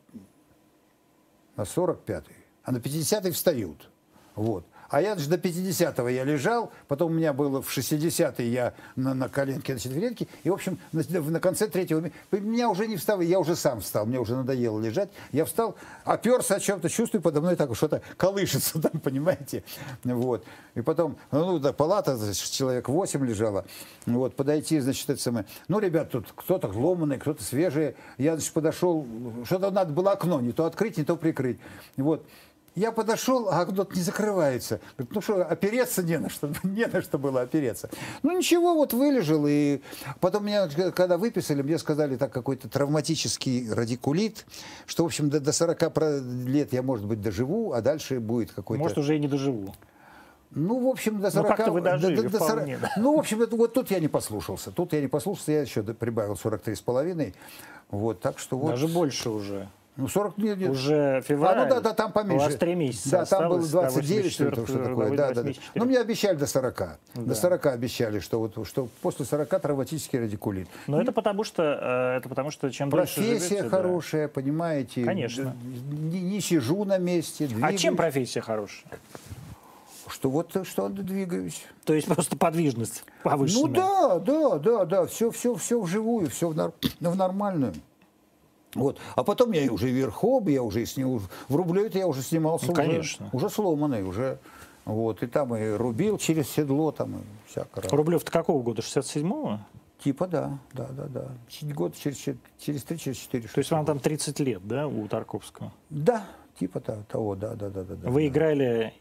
на 1.56 1.62
45-й. 1.62 2.34
А 2.64 2.72
на 2.72 2.76
50-й 2.76 3.30
встают. 3.30 3.88
Вот. 4.34 4.64
А 4.92 5.00
я 5.00 5.16
же 5.16 5.26
до 5.26 5.36
50-го 5.36 6.06
я 6.10 6.22
лежал, 6.22 6.70
потом 6.86 7.12
у 7.12 7.14
меня 7.14 7.32
было 7.32 7.62
в 7.62 7.74
60-й 7.74 8.46
я 8.46 8.74
на, 8.94 9.14
на 9.14 9.30
коленке, 9.30 9.72
на 9.72 9.80
четвереньке, 9.80 10.28
и, 10.44 10.50
в 10.50 10.52
общем, 10.52 10.78
на, 10.92 11.02
на 11.02 11.40
конце 11.40 11.66
третьего, 11.66 12.00
ме- 12.00 12.12
меня 12.30 12.68
уже 12.68 12.86
не 12.86 12.98
встал, 12.98 13.22
я 13.22 13.40
уже 13.40 13.56
сам 13.56 13.80
встал, 13.80 14.04
мне 14.04 14.20
уже 14.20 14.36
надоело 14.36 14.78
лежать, 14.78 15.08
я 15.32 15.46
встал, 15.46 15.76
оперся 16.04 16.56
о 16.56 16.60
чем-то, 16.60 16.90
чувствую 16.90 17.22
подо 17.22 17.40
мной 17.40 17.56
так 17.56 17.74
что-то 17.74 18.02
колышется 18.18 18.82
там, 18.82 19.00
понимаете, 19.00 19.64
вот. 20.04 20.44
И 20.74 20.82
потом, 20.82 21.16
ну, 21.30 21.58
да, 21.58 21.72
палата, 21.72 22.18
человек 22.34 22.90
8 22.90 23.26
лежала, 23.26 23.64
вот, 24.04 24.36
подойти, 24.36 24.78
значит, 24.80 25.08
это 25.08 25.22
самое, 25.22 25.46
ну, 25.68 25.78
ребят, 25.78 26.10
тут 26.10 26.26
кто-то 26.36 26.68
ломаный, 26.68 27.18
кто-то 27.18 27.42
свежий, 27.42 27.96
я, 28.18 28.34
значит, 28.34 28.52
подошел, 28.52 29.06
что-то 29.46 29.70
надо 29.70 29.94
было 29.94 30.12
окно, 30.12 30.42
не 30.42 30.52
то 30.52 30.66
открыть, 30.66 30.98
не 30.98 31.04
то 31.04 31.16
прикрыть, 31.16 31.58
вот. 31.96 32.26
Я 32.74 32.90
подошел, 32.90 33.50
а 33.50 33.60
окно 33.60 33.86
не 33.94 34.00
закрывается. 34.00 34.80
Говорит, 34.96 35.14
ну 35.14 35.20
что, 35.20 35.44
опереться 35.44 36.02
не 36.02 36.18
на 36.18 36.30
что, 36.30 36.50
не 36.62 36.86
на 36.86 37.02
что 37.02 37.18
было 37.18 37.42
опереться. 37.42 37.90
Ну 38.22 38.36
ничего, 38.36 38.74
вот 38.74 38.94
вылежал, 38.94 39.44
и 39.46 39.80
потом 40.20 40.46
меня, 40.46 40.68
когда 40.92 41.18
выписали, 41.18 41.60
мне 41.60 41.78
сказали, 41.78 42.16
так 42.16 42.32
какой-то 42.32 42.68
травматический 42.70 43.70
радикулит, 43.70 44.46
что, 44.86 45.02
в 45.02 45.06
общем, 45.06 45.28
до, 45.28 45.38
до 45.40 45.52
40 45.52 45.92
про- 45.92 46.18
лет 46.20 46.72
я, 46.72 46.82
может 46.82 47.04
быть, 47.06 47.20
доживу, 47.20 47.72
а 47.72 47.82
дальше 47.82 48.20
будет 48.20 48.52
какой-то... 48.52 48.82
Может, 48.82 48.96
уже 48.98 49.16
и 49.16 49.18
не 49.18 49.28
доживу. 49.28 49.74
Ну, 50.54 50.86
в 50.86 50.88
общем, 50.88 51.20
до 51.20 51.30
40... 51.30 51.46
как-то 51.56 51.72
вы 51.72 51.80
до- 51.82 51.92
дожили 51.92 52.16
до- 52.16 52.30
до 52.30 52.38
40 52.38 52.52
вполне, 52.52 52.78
да. 52.78 52.90
Ну, 52.96 53.16
в 53.16 53.18
общем, 53.18 53.42
это, 53.42 53.54
вот 53.56 53.74
тут 53.74 53.90
я 53.90 54.00
не 54.00 54.08
послушался. 54.08 54.70
Тут 54.70 54.94
я 54.94 55.00
не 55.02 55.08
послушался, 55.08 55.52
я 55.52 55.60
еще 55.62 55.82
прибавил 55.82 56.34
43,5. 56.34 57.34
Вот, 57.90 58.20
так 58.20 58.38
что 58.38 58.56
вот... 58.58 58.70
Даже 58.70 58.88
больше 58.88 59.28
уже. 59.28 59.68
Ну, 59.96 60.08
40 60.08 60.38
нет, 60.38 60.56
нет. 60.56 60.70
Уже 60.70 61.22
февраль. 61.26 61.58
А, 61.58 61.64
ну 61.64 61.70
да, 61.70 61.80
да, 61.82 61.92
там 61.92 62.12
поменьше. 62.12 62.46
У 62.46 62.48
вас 62.48 62.56
три 62.56 62.74
месяца 62.74 63.10
Да, 63.10 63.24
там 63.26 63.48
было 63.50 63.58
осталось, 63.58 63.70
до 63.70 63.80
29, 64.00 64.32
что, 64.32 64.44
ли, 64.44 64.50
84 64.50 64.66
что 64.78 64.88
такое. 64.88 65.10
Да, 65.10 65.28
да, 65.28 65.34
да. 65.34 65.42
84. 65.42 65.70
Ну, 65.74 65.84
мне 65.84 65.98
обещали 65.98 66.36
до 66.36 66.46
40. 66.46 66.78
Да. 66.78 66.96
До 67.14 67.34
40 67.34 67.66
обещали, 67.66 68.18
что, 68.20 68.38
вот, 68.38 68.66
что 68.66 68.88
после 69.02 69.26
40 69.26 69.60
травматический 69.60 70.18
радикулит. 70.18 70.68
Но 70.86 71.00
это 71.02 71.12
потому 71.12 71.44
что, 71.44 71.62
э, 71.62 72.16
это 72.18 72.28
потому 72.30 72.50
что 72.50 72.70
чем 72.70 72.88
дольше 72.88 73.16
Профессия 73.16 73.48
живете, 73.48 73.62
да. 73.64 73.68
хорошая, 73.68 74.28
понимаете. 74.28 75.04
Конечно. 75.04 75.54
Не, 75.62 76.22
не 76.22 76.40
сижу 76.40 76.84
на 76.84 76.96
месте, 76.96 77.44
А 77.44 77.48
двигаюсь. 77.48 77.80
чем 77.80 77.94
профессия 77.96 78.40
хорошая? 78.40 78.86
Что 80.08 80.30
вот 80.30 80.50
что 80.66 80.88
двигаюсь. 80.88 81.64
То 81.84 81.92
есть 81.92 82.06
просто 82.06 82.36
подвижность 82.36 83.04
повышенная. 83.22 83.62
Ну 83.62 83.68
да, 83.68 84.18
да, 84.18 84.58
да, 84.58 84.84
да, 84.86 85.06
все, 85.06 85.30
все, 85.30 85.54
все 85.54 85.78
вживую, 85.80 86.30
все 86.30 86.48
в, 86.48 86.56
нар- 86.56 86.72
в 87.00 87.16
нормальную. 87.16 87.74
Вот. 88.74 88.98
А 89.16 89.22
потом 89.24 89.52
я 89.52 89.70
уже 89.72 89.90
верхом, 89.90 90.48
я 90.48 90.62
уже 90.62 90.86
снял, 90.86 91.20
в 91.48 91.56
рубле 91.56 91.90
я 91.92 92.06
уже 92.06 92.22
снимался. 92.22 92.66
Ну, 92.66 92.72
уже- 92.72 92.82
конечно. 92.82 93.28
Уже, 93.32 93.50
сломанный, 93.50 94.02
уже. 94.02 94.38
Вот. 94.84 95.22
И 95.22 95.26
там 95.26 95.54
и 95.54 95.68
рубил 95.70 96.18
через 96.18 96.48
седло, 96.48 96.90
там 96.90 97.16
и 97.16 97.20
всякое. 97.46 97.88
Рублев-то 97.90 98.30
какого 98.30 98.62
года? 98.62 98.82
67-го? 98.82 99.60
Типа 100.02 100.26
да, 100.26 100.58
да, 100.72 100.88
да, 100.88 101.04
да. 101.04 101.28
Чуть 101.48 101.72
год 101.72 101.94
через, 101.96 102.16
через 102.58 102.82
три, 102.82 102.98
через 102.98 103.18
четыре. 103.18 103.46
То 103.46 103.58
есть 103.58 103.70
вам 103.70 103.84
там 103.84 104.00
30 104.00 104.40
лет, 104.40 104.66
да, 104.66 104.88
у 104.88 105.06
Тарковского? 105.06 105.72
Да, 105.90 106.26
типа 106.58 106.80
того, 106.80 107.36
да, 107.36 107.54
да, 107.54 107.68
да, 107.70 107.84
да. 107.84 107.94
да, 107.94 108.10
Вы 108.10 108.22
да. 108.22 108.26
играли 108.26 108.94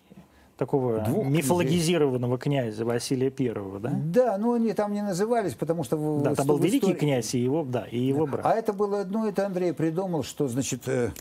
такого 0.61 0.99
Двух 0.99 1.25
мифологизированного 1.25 2.37
князя 2.37 2.85
Василия 2.85 3.31
Первого, 3.31 3.79
да? 3.79 3.89
Да, 3.91 4.37
но 4.37 4.53
они 4.53 4.73
там 4.73 4.93
не 4.93 5.01
назывались, 5.01 5.55
потому 5.55 5.83
что... 5.83 5.95
Да, 6.23 6.33
в 6.33 6.35
там 6.35 6.45
был 6.45 6.57
истории- 6.57 6.69
великий 6.69 6.93
князь 6.93 7.33
и 7.33 7.39
его, 7.39 7.63
да, 7.63 7.85
и 7.89 7.97
его 7.97 8.27
брат. 8.27 8.45
А 8.45 8.53
это 8.53 8.71
было, 8.71 9.03
ну, 9.03 9.27
это 9.27 9.47
Андрей 9.47 9.73
придумал, 9.73 10.21
что, 10.21 10.47
значит, 10.47 10.87
э, 10.87 11.13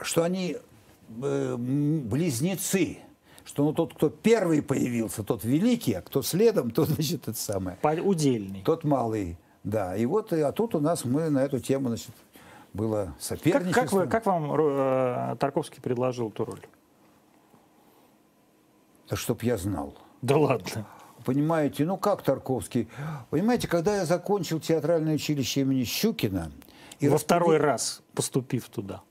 что 0.00 0.22
они 0.22 0.56
э, 1.22 1.56
близнецы, 1.58 3.00
что 3.44 3.64
ну, 3.64 3.74
тот, 3.74 3.92
кто 3.92 4.08
первый 4.08 4.62
появился, 4.62 5.22
тот 5.24 5.44
великий, 5.44 5.92
а 5.92 6.00
кто 6.00 6.22
следом, 6.22 6.70
тот, 6.70 6.88
значит, 6.88 7.28
это 7.28 7.38
самое, 7.38 7.76
Удельный. 8.02 8.62
тот 8.64 8.82
малый, 8.82 9.36
да. 9.62 9.94
И 9.94 10.06
вот, 10.06 10.32
э, 10.32 10.42
а 10.42 10.52
тут 10.52 10.74
у 10.74 10.80
нас 10.80 11.04
мы 11.04 11.28
на 11.28 11.40
эту 11.44 11.60
тему, 11.60 11.88
значит, 11.88 12.12
было 12.72 13.12
Как, 13.14 13.22
соперничество. 13.22 13.82
как, 13.82 13.92
вы, 13.92 14.06
как 14.06 14.24
вам 14.24 14.50
э, 14.58 15.36
Тарковский 15.38 15.82
предложил 15.82 16.30
эту 16.30 16.46
роль? 16.46 16.60
Да 19.08 19.16
чтоб 19.16 19.42
я 19.42 19.56
знал. 19.56 19.94
Да 20.22 20.36
ладно. 20.36 20.86
Понимаете, 21.24 21.84
ну 21.84 21.96
как 21.96 22.22
Тарковский? 22.22 22.88
Понимаете, 23.30 23.68
когда 23.68 23.96
я 23.96 24.04
закончил 24.04 24.58
театральное 24.60 25.14
училище 25.14 25.60
имени 25.60 25.84
Щукина... 25.84 26.50
и 26.98 27.08
Во 27.08 27.14
распредел- 27.14 27.18
второй 27.24 27.56
раз 27.58 28.02
поступив 28.14 28.68
туда. 28.68 29.02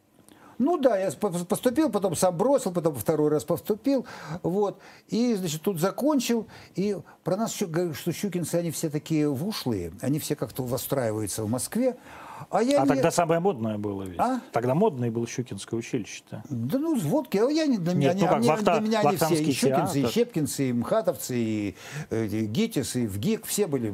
Ну 0.57 0.77
да, 0.77 0.97
я 0.97 1.09
по- 1.11 1.29
поступил, 1.31 1.89
потом 1.89 2.15
сам 2.15 2.37
бросил, 2.37 2.71
потом 2.71 2.93
второй 2.95 3.29
раз 3.31 3.43
поступил, 3.43 4.05
вот, 4.43 4.79
и, 5.07 5.33
значит, 5.33 5.63
тут 5.63 5.79
закончил, 5.79 6.45
и 6.75 6.97
про 7.23 7.35
нас 7.35 7.59
говорят, 7.59 7.95
что 7.95 8.11
щукинцы, 8.11 8.55
они 8.55 8.69
все 8.69 8.91
такие 8.91 9.27
вушлые, 9.27 9.91
они 10.01 10.19
все 10.19 10.35
как-то 10.35 10.61
выстраиваются 10.61 11.43
в 11.43 11.49
Москве, 11.49 11.95
а 12.49 12.63
я 12.63 12.81
А 12.81 12.83
не... 12.83 12.87
тогда 12.87 13.11
самое 13.11 13.39
модное 13.39 13.77
было 13.77 14.03
ведь. 14.03 14.19
А? 14.19 14.41
Тогда 14.51 14.73
модное 14.75 15.11
было 15.11 15.27
Щукинское 15.27 15.77
училище-то. 15.79 16.43
Да 16.49 16.79
ну, 16.79 16.97
водки, 16.99 17.37
а 17.37 17.49
я 17.49 17.65
не, 17.65 17.77
для 17.77 17.93
меня, 17.93 18.13
Нет, 18.13 18.21
ну 18.21 18.27
как, 18.27 18.37
они- 18.37 18.47
Вахта- 18.49 18.79
для 18.79 18.87
меня 18.87 18.99
они 19.01 19.17
все, 19.17 19.35
и 19.35 19.51
щукинцы, 19.51 19.99
и 19.99 20.01
театр. 20.01 20.13
щепкинцы, 20.13 20.69
и 20.69 20.73
мхатовцы, 20.73 21.37
и, 21.37 21.75
и 22.09 22.45
ГИТИС, 22.45 22.95
и 22.95 23.07
ВГИК, 23.07 23.45
все 23.45 23.67
были, 23.67 23.93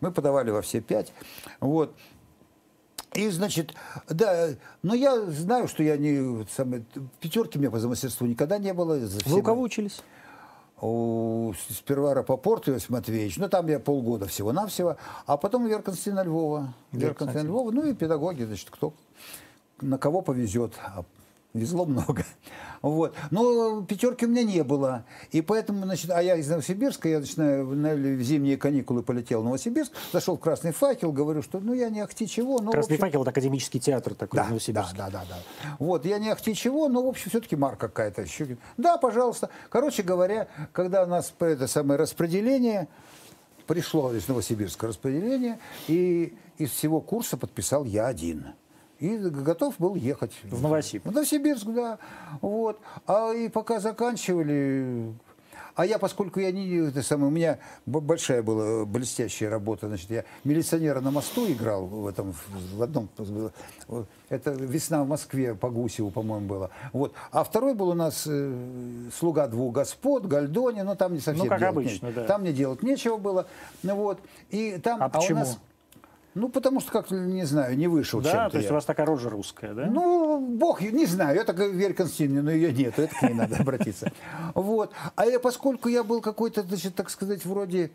мы 0.00 0.12
подавали 0.12 0.50
во 0.50 0.62
все 0.62 0.80
пять, 0.80 1.12
вот. 1.60 1.94
И, 3.14 3.28
значит, 3.28 3.74
да, 4.08 4.50
но 4.82 4.94
я 4.94 5.20
знаю, 5.26 5.68
что 5.68 5.82
я 5.82 5.98
не... 5.98 6.46
Самое, 6.46 6.82
пятерки 7.20 7.58
у 7.58 7.60
меня 7.60 7.70
по 7.70 7.78
замастерству 7.78 8.26
никогда 8.26 8.56
не 8.56 8.72
было. 8.72 8.98
за 9.00 9.20
Вы 9.28 9.40
у 9.40 9.42
кого 9.42 9.60
учились? 9.60 10.02
У 10.82 11.54
сперва 11.70 12.12
Рапопорт 12.12 12.68
Иосиф 12.68 12.90
Матвеевич, 12.90 13.36
ну 13.36 13.48
там 13.48 13.68
я 13.68 13.78
полгода 13.78 14.26
всего-навсего, 14.26 14.96
а 15.26 15.36
потом 15.36 15.66
Вера 15.66 15.80
Константиновна 15.80 16.28
Львова. 16.28 16.74
Вера 16.90 17.14
Константиновна 17.14 17.48
Львова, 17.48 17.70
ну 17.70 17.86
и 17.86 17.94
педагоги, 17.94 18.42
значит, 18.42 18.68
кто, 18.68 18.92
на 19.80 19.96
кого 19.96 20.22
повезет. 20.22 20.72
Везло 21.54 21.84
много. 21.84 22.24
Вот. 22.80 23.14
Но 23.30 23.82
пятерки 23.82 24.24
у 24.24 24.28
меня 24.28 24.42
не 24.42 24.64
было. 24.64 25.04
И 25.30 25.42
поэтому, 25.42 25.84
значит, 25.84 26.10
а 26.10 26.22
я 26.22 26.36
из 26.36 26.48
Новосибирска, 26.48 27.08
я 27.08 27.20
начинаю 27.20 27.66
на 27.66 27.94
зимние 28.22 28.56
каникулы 28.56 29.02
полетел 29.02 29.42
в 29.42 29.44
Новосибирск, 29.44 29.92
зашел 30.12 30.36
в 30.36 30.40
Красный 30.40 30.72
факел, 30.72 31.12
говорю, 31.12 31.42
что 31.42 31.60
ну 31.60 31.74
я 31.74 31.90
не 31.90 32.00
ахти 32.00 32.26
чего. 32.26 32.56
В 32.56 32.70
Красный 32.70 32.94
общем, 32.94 33.06
факел 33.06 33.22
это 33.22 33.30
академический 33.30 33.80
театр 33.80 34.14
такой 34.14 34.38
да, 34.38 34.42
в 34.42 34.46
да, 34.46 34.50
Новосибирске. 34.50 34.96
да, 34.96 35.10
да, 35.10 35.24
да. 35.28 35.36
Вот, 35.78 36.06
я 36.06 36.18
не 36.18 36.30
ахти 36.30 36.54
чего, 36.54 36.88
но, 36.88 37.04
в 37.04 37.08
общем, 37.08 37.28
все-таки 37.28 37.54
марка 37.54 37.88
какая-то. 37.88 38.26
Щукин. 38.26 38.58
Да, 38.78 38.96
пожалуйста. 38.96 39.50
Короче 39.68 40.02
говоря, 40.02 40.48
когда 40.72 41.04
у 41.04 41.06
нас 41.06 41.34
это 41.38 41.66
самое 41.66 42.00
распределение, 42.00 42.88
пришло 43.66 44.12
из 44.12 44.26
Новосибирска 44.26 44.86
распределение, 44.86 45.58
и 45.86 46.34
из 46.56 46.70
всего 46.70 47.00
курса 47.00 47.36
подписал 47.36 47.84
я 47.84 48.06
один. 48.06 48.54
И 49.02 49.16
готов 49.18 49.74
был 49.78 49.96
ехать. 49.96 50.30
В 50.44 50.62
Новосиб. 50.62 51.04
В 51.04 51.10
Новосибирск, 51.10 51.66
да. 51.66 51.98
Вот. 52.40 52.78
А 53.08 53.32
и 53.32 53.48
пока 53.48 53.80
заканчивали, 53.80 55.12
а 55.74 55.84
я, 55.84 55.98
поскольку 55.98 56.38
я 56.38 56.52
не, 56.52 56.88
это 56.88 57.02
самое, 57.02 57.26
у 57.26 57.34
меня 57.34 57.58
большая 57.84 58.44
была 58.44 58.84
блестящая 58.84 59.50
работа, 59.50 59.88
значит, 59.88 60.08
я 60.10 60.24
милиционера 60.44 61.00
на 61.00 61.10
мосту 61.10 61.50
играл 61.50 61.84
в 61.86 62.06
этом, 62.06 62.32
в 62.74 62.80
одном, 62.80 63.08
это 64.28 64.50
«Весна 64.52 65.02
в 65.02 65.08
Москве» 65.08 65.56
по 65.56 65.68
Гусеву, 65.68 66.12
по-моему, 66.12 66.46
было. 66.46 66.70
Вот. 66.92 67.12
А 67.32 67.42
второй 67.42 67.74
был 67.74 67.88
у 67.88 67.94
нас 67.94 68.24
э, 68.28 68.54
«Слуга 69.18 69.48
двух 69.48 69.74
господ», 69.74 70.26
«Гальдони», 70.28 70.82
но 70.82 70.94
там 70.94 71.14
не 71.14 71.18
совсем 71.20 71.46
Ну, 71.46 71.50
как 71.50 71.60
обычно, 71.62 72.06
нечего. 72.06 72.22
да. 72.22 72.24
Там 72.28 72.42
мне 72.42 72.52
делать 72.52 72.84
нечего 72.84 73.16
было. 73.16 73.48
Ну, 73.82 73.96
вот. 73.96 74.20
И 74.50 74.78
там, 74.78 75.02
А 75.02 75.06
у 75.08 75.10
почему? 75.10 75.40
нас 75.40 75.58
Ну, 76.34 76.48
потому 76.48 76.80
что, 76.80 76.90
как 76.92 77.10
не 77.10 77.44
знаю, 77.44 77.76
не 77.76 77.88
вышел 77.88 78.20
Да, 78.20 78.30
чем-то 78.32 78.50
то 78.52 78.56
есть 78.58 78.68
я. 78.68 78.72
у 78.72 78.74
вас 78.76 78.84
такая 78.84 79.04
рожа 79.06 79.28
русская, 79.28 79.74
да? 79.74 79.86
Ну, 79.86 80.40
бог, 80.40 80.80
не 80.80 81.04
знаю, 81.06 81.36
я 81.36 81.44
так 81.44 81.58
Вере 81.58 81.92
Константиновне, 81.94 82.42
но 82.42 82.50
ее 82.50 82.72
нет, 82.72 82.98
это 82.98 83.14
к 83.14 83.22
ней 83.22 83.34
надо 83.34 83.56
обратиться. 83.60 84.10
Вот. 84.54 84.92
А 85.14 85.26
я, 85.26 85.38
поскольку 85.38 85.88
я 85.88 86.02
был 86.04 86.20
какой-то, 86.22 86.62
значит, 86.62 86.94
так 86.94 87.10
сказать, 87.10 87.44
вроде 87.44 87.90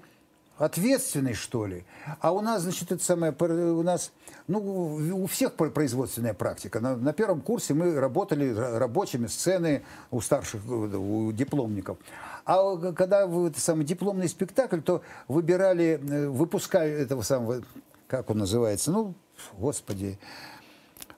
ответственный, 0.58 1.34
что 1.34 1.66
ли. 1.68 1.84
А 2.20 2.32
у 2.32 2.42
нас, 2.42 2.64
значит, 2.64 2.92
это 2.92 3.04
самое, 3.04 3.32
у 3.32 3.84
нас, 3.84 4.12
ну, 4.48 4.60
у 5.14 5.28
всех 5.28 5.54
пр- 5.54 5.70
производственная 5.72 6.34
практика. 6.34 6.80
На, 6.80 6.96
на 6.96 7.14
первом 7.14 7.42
курсе 7.42 7.74
мы 7.76 7.94
работали 8.00 8.52
ра- 8.56 8.78
рабочими 8.80 9.28
сцены 9.28 9.84
у 10.10 10.20
старших, 10.20 10.62
у 10.66 11.32
дипломников. 11.32 11.98
А 12.46 12.76
когда 12.94 13.28
вы, 13.28 13.50
это 13.50 13.60
самый 13.60 13.86
дипломный 13.86 14.28
спектакль, 14.30 14.80
то 14.80 15.02
выбирали, 15.28 16.00
э, 16.10 16.28
выпускали 16.28 16.92
этого 16.92 17.22
самого, 17.22 17.62
как 18.08 18.30
он 18.30 18.38
называется, 18.40 18.92
ну, 18.92 19.14
господи, 19.58 20.18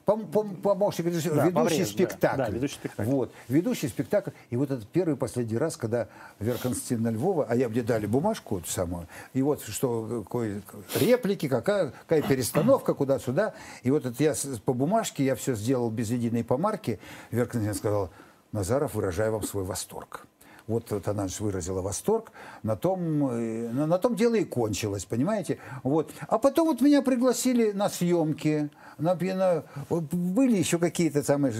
пом- 0.06 0.28
пом- 0.30 0.60
помощник 0.60 1.06
режиссера, 1.06 1.34
Да, 1.36 1.44
ведущий 1.46 1.54
поврежь, 1.54 1.78
да. 1.78 1.92
спектакль. 1.92 2.36
Да, 2.38 2.48
ведущий 2.48 2.74
спектакль. 2.74 3.10
Вот, 3.10 3.32
ведущий 3.48 3.88
спектакль. 3.88 4.30
И 4.50 4.56
вот 4.56 4.70
этот 4.70 4.88
первый 4.88 5.14
и 5.14 5.16
последний 5.16 5.56
раз, 5.56 5.76
когда 5.76 6.08
Вера 6.38 6.58
Константиновна 6.58 7.14
Львова, 7.16 7.46
а 7.48 7.54
я 7.54 7.68
мне 7.68 7.82
дали 7.82 8.06
бумажку 8.06 8.58
эту 8.58 8.68
самую, 8.70 9.06
и 9.32 9.42
вот 9.42 9.62
что, 9.62 10.22
какой, 10.24 10.62
реплики, 10.96 11.48
какая, 11.48 11.92
какая 12.06 12.22
перестановка, 12.22 12.94
куда-сюда. 12.94 13.54
И 13.82 13.90
вот 13.90 14.04
это 14.06 14.22
я 14.22 14.34
по 14.64 14.72
бумажке, 14.72 15.24
я 15.24 15.36
все 15.36 15.54
сделал 15.54 15.90
без 15.90 16.10
единой 16.10 16.44
помарки. 16.44 16.98
Вера 17.30 17.44
Константиновна 17.44 17.78
сказала, 17.78 18.10
Назаров, 18.52 18.94
выражаю 18.94 19.32
вам 19.32 19.44
свой 19.44 19.62
восторг. 19.64 20.26
Вот, 20.70 20.92
же 21.28 21.42
выразила 21.42 21.82
восторг, 21.82 22.30
на 22.62 22.76
том, 22.76 23.26
э, 23.28 23.68
на, 23.72 23.86
на 23.88 23.98
том 23.98 24.14
дело 24.14 24.36
и 24.36 24.44
кончилось, 24.44 25.04
понимаете? 25.04 25.58
Вот. 25.82 26.12
А 26.28 26.38
потом 26.38 26.68
вот 26.68 26.80
меня 26.80 27.02
пригласили 27.02 27.72
на 27.72 27.88
съемки, 27.88 28.70
на, 28.96 29.14
на- 29.16 29.64
были 29.90 30.56
еще 30.56 30.78
какие-то 30.78 31.24
самые, 31.24 31.52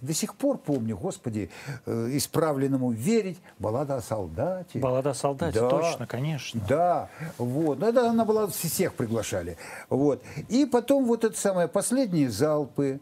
до 0.00 0.14
сих 0.14 0.34
пор 0.34 0.56
помню, 0.56 0.96
господи, 0.96 1.50
э, 1.84 2.08
исправленному 2.12 2.90
верить, 2.92 3.38
баллада 3.58 3.96
о 3.96 4.00
солдате. 4.00 4.78
Баллада 4.78 5.10
о 5.10 5.14
солдате, 5.14 5.60
Да. 5.60 5.68
точно, 5.68 6.06
конечно. 6.06 6.62
Да, 6.66 7.08
вот. 7.36 7.80
Ну, 7.80 7.86
это 7.86 8.08
она 8.08 8.24
была, 8.24 8.46
всех 8.46 8.94
приглашали. 8.94 9.58
Вот. 9.90 10.22
И 10.48 10.64
потом 10.64 11.04
вот 11.04 11.24
это 11.24 11.38
самое, 11.38 11.68
последние 11.68 12.30
залпы 12.30 13.00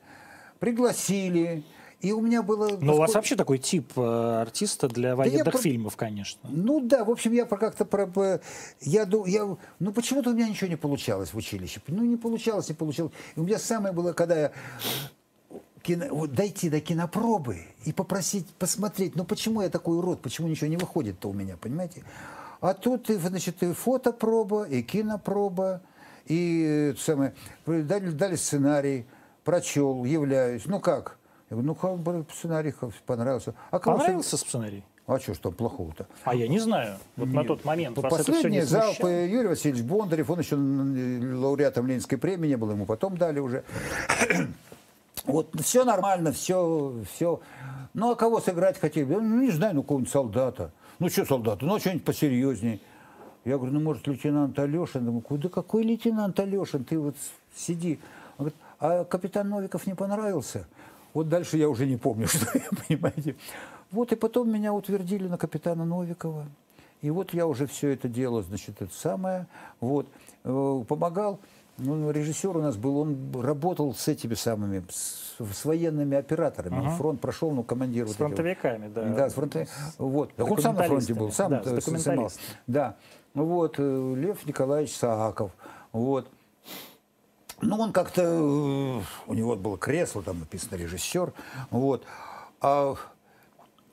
пригласили. 0.59 1.63
И 2.03 2.13
у 2.13 2.21
меня 2.21 2.43
было... 2.43 2.69
Но 2.69 2.75
у 2.75 2.79
вас 2.79 2.87
поскольку- 2.99 3.13
вообще 3.15 3.37
такой 3.37 3.59
тип 3.59 3.93
э, 3.97 4.41
артиста 4.43 4.89
для 4.89 5.15
военных 5.15 5.45
про- 5.53 5.59
фильмов, 5.59 5.97
конечно. 5.97 6.41
Ну 6.51 6.81
да, 6.81 7.05
в 7.05 7.11
общем, 7.11 7.33
я 7.33 7.47
про- 7.47 7.57
как-то 7.59 7.85
про, 7.85 8.41
я, 8.81 9.09
я, 9.27 9.57
ну 9.79 9.93
почему-то 9.93 10.31
у 10.31 10.33
меня 10.35 10.49
ничего 10.49 10.69
не 10.69 10.77
получалось 10.77 11.33
в 11.33 11.37
училище. 11.37 11.81
Ну 11.87 12.03
не 12.03 12.17
получалось, 12.17 12.69
не 12.69 12.75
получалось. 12.75 13.13
И 13.37 13.41
у 13.41 13.45
меня 13.45 13.59
самое 13.61 13.95
было, 13.95 14.13
когда 14.15 14.37
я 14.37 14.53
кино- 15.83 16.09
вот 16.11 16.33
дойти 16.33 16.69
до 16.71 16.81
кинопробы 16.81 17.59
и 17.85 17.93
попросить 17.93 18.49
посмотреть, 18.59 19.15
ну 19.15 19.25
почему 19.25 19.63
я 19.63 19.69
такой 19.69 19.97
урод, 19.99 20.23
почему 20.23 20.49
ничего 20.49 20.67
не 20.69 20.77
выходит-то 20.77 21.29
у 21.29 21.33
меня, 21.33 21.57
понимаете? 21.57 22.03
А 22.61 22.75
тут, 22.75 23.11
и, 23.11 23.15
значит, 23.15 23.63
и 23.63 23.73
фотопроба, 23.73 24.65
и 24.65 24.83
кинопроба, 24.83 25.83
и 26.27 26.93
э, 26.95 26.99
самое, 26.99 27.33
дали, 27.67 28.11
дали 28.11 28.37
сценарий, 28.37 29.05
прочел, 29.45 30.05
являюсь. 30.05 30.63
Ну 30.67 30.79
как? 30.81 31.17
Я 31.53 31.57
говорю, 31.57 31.69
ну 31.69 31.75
как 31.75 31.99
бы 31.99 32.25
сценарий 32.33 32.73
понравился. 33.05 33.55
А 33.71 33.79
Понравился 33.79 34.39
сценарий? 34.39 34.83
а 35.07 35.19
что 35.19 35.35
ж 35.35 35.39
там 35.39 35.53
плохого-то? 35.53 36.07
А 36.25 36.35
я 36.35 36.49
не 36.49 36.59
знаю. 36.59 36.97
Вот 37.15 37.29
на 37.29 37.45
тот 37.45 37.63
момент 37.67 37.99
вас 37.99 38.07
это 38.11 38.23
все 38.23 38.33
Последний 38.33 38.61
не 38.61 38.65
залп 38.65 39.01
Юрий 39.01 39.49
Васильевич 39.49 39.85
Бондарев, 39.85 40.31
он 40.31 40.39
еще 40.39 40.57
лауреатом 40.57 41.87
Ленинской 41.87 42.17
премии 42.17 42.49
не 42.49 42.57
был, 42.57 42.71
ему 42.71 42.87
потом 42.87 43.19
дали 43.19 43.39
уже. 43.39 43.65
Вот, 45.25 45.51
все 45.61 45.85
нормально, 45.85 46.33
все, 46.33 46.95
все. 47.13 47.41
Ну, 47.95 48.11
а 48.11 48.17
кого 48.17 48.41
сыграть 48.41 48.81
хотели? 48.81 49.05
Ну, 49.05 49.43
не 49.43 49.53
знаю, 49.53 49.75
ну, 49.75 49.83
какого-нибудь 49.83 50.11
солдата. 50.11 50.73
Ну, 50.99 51.09
что 51.11 51.25
солдата? 51.27 51.65
Ну, 51.65 51.79
что-нибудь 51.79 52.05
посерьезнее. 52.05 52.81
Я 53.45 53.59
говорю, 53.59 53.75
ну, 53.75 53.81
может, 53.81 54.09
лейтенант 54.09 54.59
Алешин? 54.59 55.05
Думаю, 55.05 55.21
куда 55.21 55.49
какой 55.49 55.85
лейтенант 55.85 56.41
Алешин? 56.41 56.85
Ты 56.85 56.99
вот 56.99 57.15
сиди. 57.55 58.01
Он 58.39 58.47
говорит, 58.47 58.57
а 58.81 59.05
капитан 59.05 59.49
Новиков 59.49 59.87
не 59.87 59.95
понравился? 59.95 60.67
Вот 61.15 61.29
дальше 61.29 61.57
я 61.59 61.69
уже 61.69 61.87
не 61.87 61.97
помню, 61.97 62.27
что 62.29 62.47
я, 62.59 62.65
понимаете. 62.89 63.37
Вот, 63.91 64.13
и 64.13 64.17
потом 64.17 64.51
меня 64.51 64.73
утвердили 64.73 65.29
на 65.29 65.39
капитана 65.39 65.85
Новикова. 65.85 66.47
И 67.03 67.11
вот 67.11 67.35
я 67.35 67.47
уже 67.47 67.67
все 67.67 67.91
это 67.91 68.09
дело, 68.09 68.43
значит, 68.43 68.81
это 68.81 68.95
самое, 68.95 69.47
вот, 69.81 70.07
э, 70.45 70.85
помогал. 70.89 71.41
Ну, 71.79 72.11
режиссер 72.11 72.57
у 72.57 72.61
нас 72.63 72.77
был, 72.77 72.99
он 72.99 73.33
работал 73.35 73.95
с 73.95 74.07
этими 74.07 74.35
самыми, 74.35 74.85
с, 74.89 75.35
с 75.39 75.65
военными 75.65 76.17
операторами. 76.17 76.79
Он 76.79 76.91
фронт 76.91 77.21
прошел, 77.21 77.51
ну, 77.51 77.65
командир. 77.65 78.07
С 78.07 78.11
вот 78.11 78.15
этих 78.15 78.21
вот. 78.21 78.27
фронтовиками, 78.37 78.89
да. 78.89 79.03
Да, 79.09 79.31
с 79.31 79.35
фронта- 79.35 79.67
Вот. 79.99 80.33
Так 80.35 80.51
он 80.51 80.59
сам 80.59 80.77
на 80.77 80.83
фронте 80.85 81.15
был, 81.15 81.33
сам 81.33 81.51
Да, 81.51 81.65
с 81.65 81.67
э, 81.67 81.75
документалистами. 81.77 82.47
Да. 82.67 82.97
Вот, 83.35 83.77
э, 83.79 84.15
Лев 84.17 84.47
Николаевич 84.47 84.95
Сааков. 84.95 85.51
Вот. 85.93 86.29
Ну, 87.63 87.77
он 87.79 87.93
как-то, 87.93 88.23
э, 88.23 89.01
у 89.29 89.35
него 89.35 89.55
было 89.57 89.79
кресло, 89.79 90.23
там 90.23 90.41
написано 90.41 90.77
режиссер. 90.77 91.33
Вот. 91.71 92.05
А, 92.61 92.95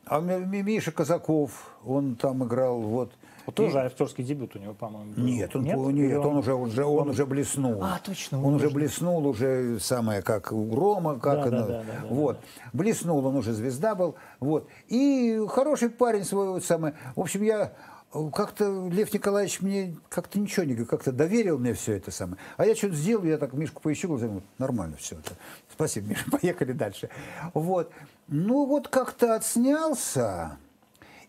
а 0.05 0.19
Ми- 0.19 0.43
Ми- 0.45 0.63
Миша 0.63 0.91
Казаков, 0.91 1.71
он 1.85 2.15
там 2.15 2.43
играл, 2.43 2.79
вот. 2.81 3.11
Вот 3.45 3.55
тоже 3.55 3.79
актерский 3.79 4.23
дебют 4.23 4.55
у 4.55 4.59
него, 4.59 4.73
по-моему. 4.73 5.11
был. 5.13 5.23
Нет, 5.23 5.55
он, 5.55 5.63
Нет? 5.63 5.77
нет, 5.77 6.17
он, 6.19 6.37
уже, 6.37 6.53
уже, 6.53 6.83
он 6.85 7.09
уже 7.09 7.25
блеснул. 7.25 7.83
А, 7.83 7.99
точно, 8.03 8.39
Он, 8.39 8.45
он 8.45 8.53
уже 8.55 8.69
блеснул, 8.69 9.25
уже 9.27 9.79
самое, 9.79 10.21
как 10.21 10.51
у 10.51 10.65
Грома, 10.65 11.19
как 11.19 11.43
Да, 11.45 11.49
да, 11.49 11.57
оно. 11.57 11.67
да, 11.67 11.83
да, 11.83 11.83
да, 12.01 12.07
вот. 12.09 12.39
Блеснул, 12.73 13.25
он 13.25 13.35
уже 13.35 13.53
звезда 13.53 13.95
был. 13.95 14.15
Вот. 14.39 14.67
И 14.87 15.39
хороший 15.49 15.89
парень 15.89 16.25
свой, 16.25 16.49
вот 16.49 16.63
самое. 16.63 16.93
В 17.15 17.21
общем, 17.21 17.41
я 17.43 17.73
как-то 18.11 18.87
Лев 18.89 19.13
Николаевич 19.13 19.61
мне 19.61 19.95
как-то 20.09 20.39
ничего 20.39 20.63
не 20.65 20.71
говорит, 20.73 20.89
как-то 20.89 21.11
доверил 21.11 21.57
мне 21.59 21.73
все 21.73 21.93
это 21.97 22.09
самое. 22.11 22.37
А 22.57 22.65
я 22.65 22.75
что-то 22.75 22.95
сделал, 22.95 23.23
я 23.23 23.37
так 23.37 23.53
Мишку 23.53 23.81
поищу, 23.81 24.07
глазами, 24.07 24.41
нормально 24.57 24.97
все 24.97 25.15
это. 25.17 25.33
Спасибо, 25.71 26.07
Миша, 26.09 26.25
поехали 26.31 26.71
дальше. 26.71 27.09
Вот. 27.53 27.91
Ну 28.27 28.65
вот 28.65 28.87
как-то 28.87 29.35
отснялся. 29.35 30.57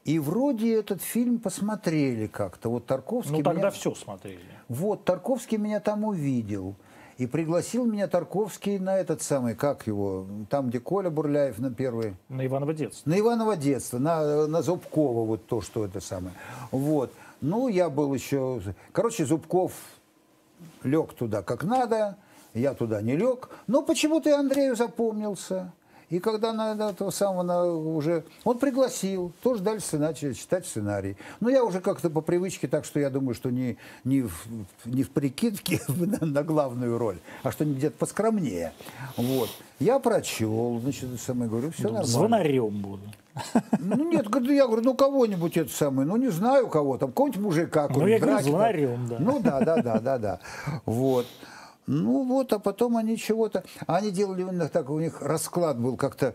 И 0.04 0.18
вроде 0.18 0.74
этот 0.76 1.02
фильм 1.02 1.38
посмотрели 1.38 2.26
как-то. 2.26 2.70
Вот 2.70 2.86
Тарковский 2.86 3.36
Ну, 3.36 3.42
тогда 3.42 3.60
меня- 3.60 3.70
все 3.70 3.94
смотрели. 3.94 4.40
вот, 4.68 5.04
Тарковский 5.04 5.58
меня 5.58 5.80
там 5.80 6.04
увидел. 6.04 6.74
И 7.20 7.26
пригласил 7.26 7.84
меня 7.84 8.08
Тарковский 8.08 8.78
на 8.78 8.96
этот 8.96 9.20
самый, 9.20 9.54
как 9.54 9.86
его, 9.86 10.26
там, 10.48 10.70
где 10.70 10.80
Коля 10.80 11.10
Бурляев 11.10 11.58
на 11.58 11.70
первый, 11.70 12.16
На 12.30 12.46
Иваново 12.46 12.72
детство. 12.72 13.10
на 13.10 13.20
Иваново 13.20 13.56
детство, 13.56 13.98
на, 13.98 14.46
на 14.46 14.62
Зубкова, 14.62 15.26
вот 15.26 15.44
то, 15.46 15.60
что 15.60 15.84
это 15.84 16.00
самое. 16.00 16.32
Вот. 16.70 17.12
Ну, 17.42 17.68
я 17.68 17.90
был 17.90 18.14
еще... 18.14 18.62
Короче, 18.92 19.26
Зубков 19.26 19.74
лег 20.82 21.12
туда 21.12 21.42
как 21.42 21.62
надо, 21.62 22.16
я 22.54 22.72
туда 22.72 23.02
не 23.02 23.16
лег. 23.16 23.50
Но 23.66 23.82
почему-то 23.82 24.30
и 24.30 24.32
Андрею 24.32 24.74
запомнился. 24.74 25.74
И 26.10 26.18
когда 26.18 26.52
на 26.52 26.90
этого 26.90 27.10
самого 27.10 27.42
на 27.42 27.64
уже... 27.64 28.24
Он 28.42 28.58
пригласил, 28.58 29.32
тоже 29.42 29.62
дали 29.62 29.78
сценарий, 29.78 30.34
читать 30.34 30.66
сценарий. 30.66 31.16
Но 31.38 31.48
я 31.48 31.64
уже 31.64 31.80
как-то 31.80 32.10
по 32.10 32.20
привычке, 32.20 32.66
так 32.66 32.84
что 32.84 32.98
я 32.98 33.10
думаю, 33.10 33.34
что 33.36 33.50
не, 33.50 33.76
не, 34.02 34.22
в, 34.22 34.46
не 34.84 35.04
в 35.04 35.10
прикидке 35.10 35.80
на, 35.88 36.26
на 36.26 36.42
главную 36.42 36.98
роль, 36.98 37.18
а 37.44 37.52
что-нибудь 37.52 37.78
где-то 37.78 37.96
поскромнее. 37.96 38.72
Вот. 39.16 39.50
Я 39.78 40.00
прочел, 40.00 40.80
значит, 40.82 41.08
самое 41.20 41.48
говорю, 41.48 41.70
все 41.70 41.84
нормально. 41.84 42.06
Звонарем 42.06 42.80
буду. 42.80 43.02
Ну 43.78 44.10
нет, 44.10 44.26
я 44.48 44.66
говорю, 44.66 44.82
ну 44.82 44.94
кого-нибудь 44.94 45.56
это 45.56 45.70
самое, 45.72 46.06
ну 46.06 46.16
не 46.16 46.28
знаю 46.28 46.66
кого 46.66 46.98
там, 46.98 47.10
какого-нибудь 47.10 47.40
мужика. 47.40 47.88
Ну, 47.88 48.06
я 48.06 48.18
говорю, 48.18 48.42
звонарем, 48.42 49.06
да. 49.08 49.16
Ну 49.20 49.38
да, 49.38 49.60
да, 49.60 49.76
да, 49.80 50.00
да, 50.00 50.18
да. 50.18 50.40
Вот. 50.84 51.26
Ну 51.90 52.24
вот, 52.24 52.52
а 52.52 52.58
потом 52.58 52.96
они 52.96 53.16
чего-то... 53.16 53.64
Они 53.86 54.10
делали 54.10 54.42
у 54.44 54.52
них 54.52 54.70
так, 54.70 54.88
у 54.90 55.00
них 55.00 55.20
расклад 55.20 55.78
был 55.78 55.96
как-то 55.96 56.34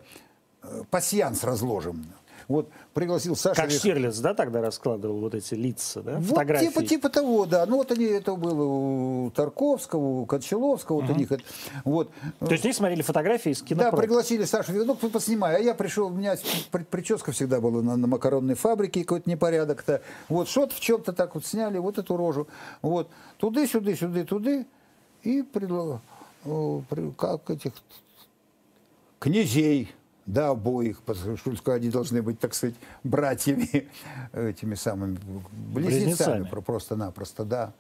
э, 0.64 0.84
пасьянс 0.90 1.44
разложен. 1.44 2.06
Вот 2.48 2.70
пригласил 2.94 3.36
Саша... 3.36 3.62
Как 3.62 3.72
Вих- 3.72 3.80
Штирлиц, 3.80 4.20
да, 4.20 4.36
тогда 4.36 4.62
раскладывал 4.62 5.20
вот 5.20 5.34
эти 5.34 5.56
лица, 5.56 6.04
да, 6.04 6.16
вот 6.18 6.26
фотографии? 6.26 6.68
типа, 6.68 6.84
типа 6.86 7.10
того, 7.10 7.46
да. 7.46 7.66
Ну 7.66 7.78
вот 7.78 7.92
они, 7.92 8.06
это 8.06 8.36
было 8.36 8.64
у 8.64 9.32
Тарковского, 9.32 10.22
у 10.22 10.26
Кончаловского, 10.28 11.02
вот 11.02 11.10
у 11.10 11.16
них 11.16 11.32
это... 11.32 11.44
Вот. 11.86 12.12
То 12.40 12.52
есть 12.52 12.64
они 12.66 12.74
смотрели 12.74 13.02
фотографии 13.02 13.52
из 13.52 13.62
Да, 13.62 13.66
кинопроба? 13.68 13.98
пригласили 13.98 14.44
Сашу, 14.44 14.74
ну, 14.74 14.94
ты 14.94 15.10
поснимай. 15.10 15.56
А 15.56 15.60
я 15.60 15.74
пришел, 15.74 16.08
у 16.08 16.12
меня 16.12 16.36
при- 16.70 16.84
прическа 16.84 17.32
всегда 17.32 17.60
была 17.62 17.82
на, 17.82 17.96
на 17.96 18.06
макаронной 18.08 18.56
фабрике, 18.56 19.02
какой-то 19.04 19.28
непорядок-то. 19.30 20.02
Вот, 20.30 20.48
что-то 20.48 20.76
в 20.76 20.80
чем-то 20.80 21.14
так 21.14 21.34
вот 21.34 21.46
сняли, 21.48 21.80
вот 21.80 21.98
эту 21.98 22.16
рожу. 22.16 22.48
Вот, 22.84 23.10
туды-сюды, 23.38 23.96
сюды, 23.96 24.24
туды. 24.24 24.68
И 25.26 25.42
предла- 25.42 26.00
при- 26.44 27.12
как 27.18 27.50
этих 27.50 27.74
князей, 29.20 29.92
да, 30.26 30.50
обоих, 30.50 31.02
потому 31.02 31.36
что 31.38 31.74
они 31.74 31.90
должны 31.90 32.22
быть, 32.22 32.40
так 32.40 32.54
сказать, 32.54 32.76
братьями, 33.04 33.88
этими 34.34 34.76
самыми 34.76 35.18
близнецами, 35.18 36.06
Близнецами. 36.06 36.44
про- 36.48 36.62
просто-напросто, 36.62 37.44
да. 37.44 37.74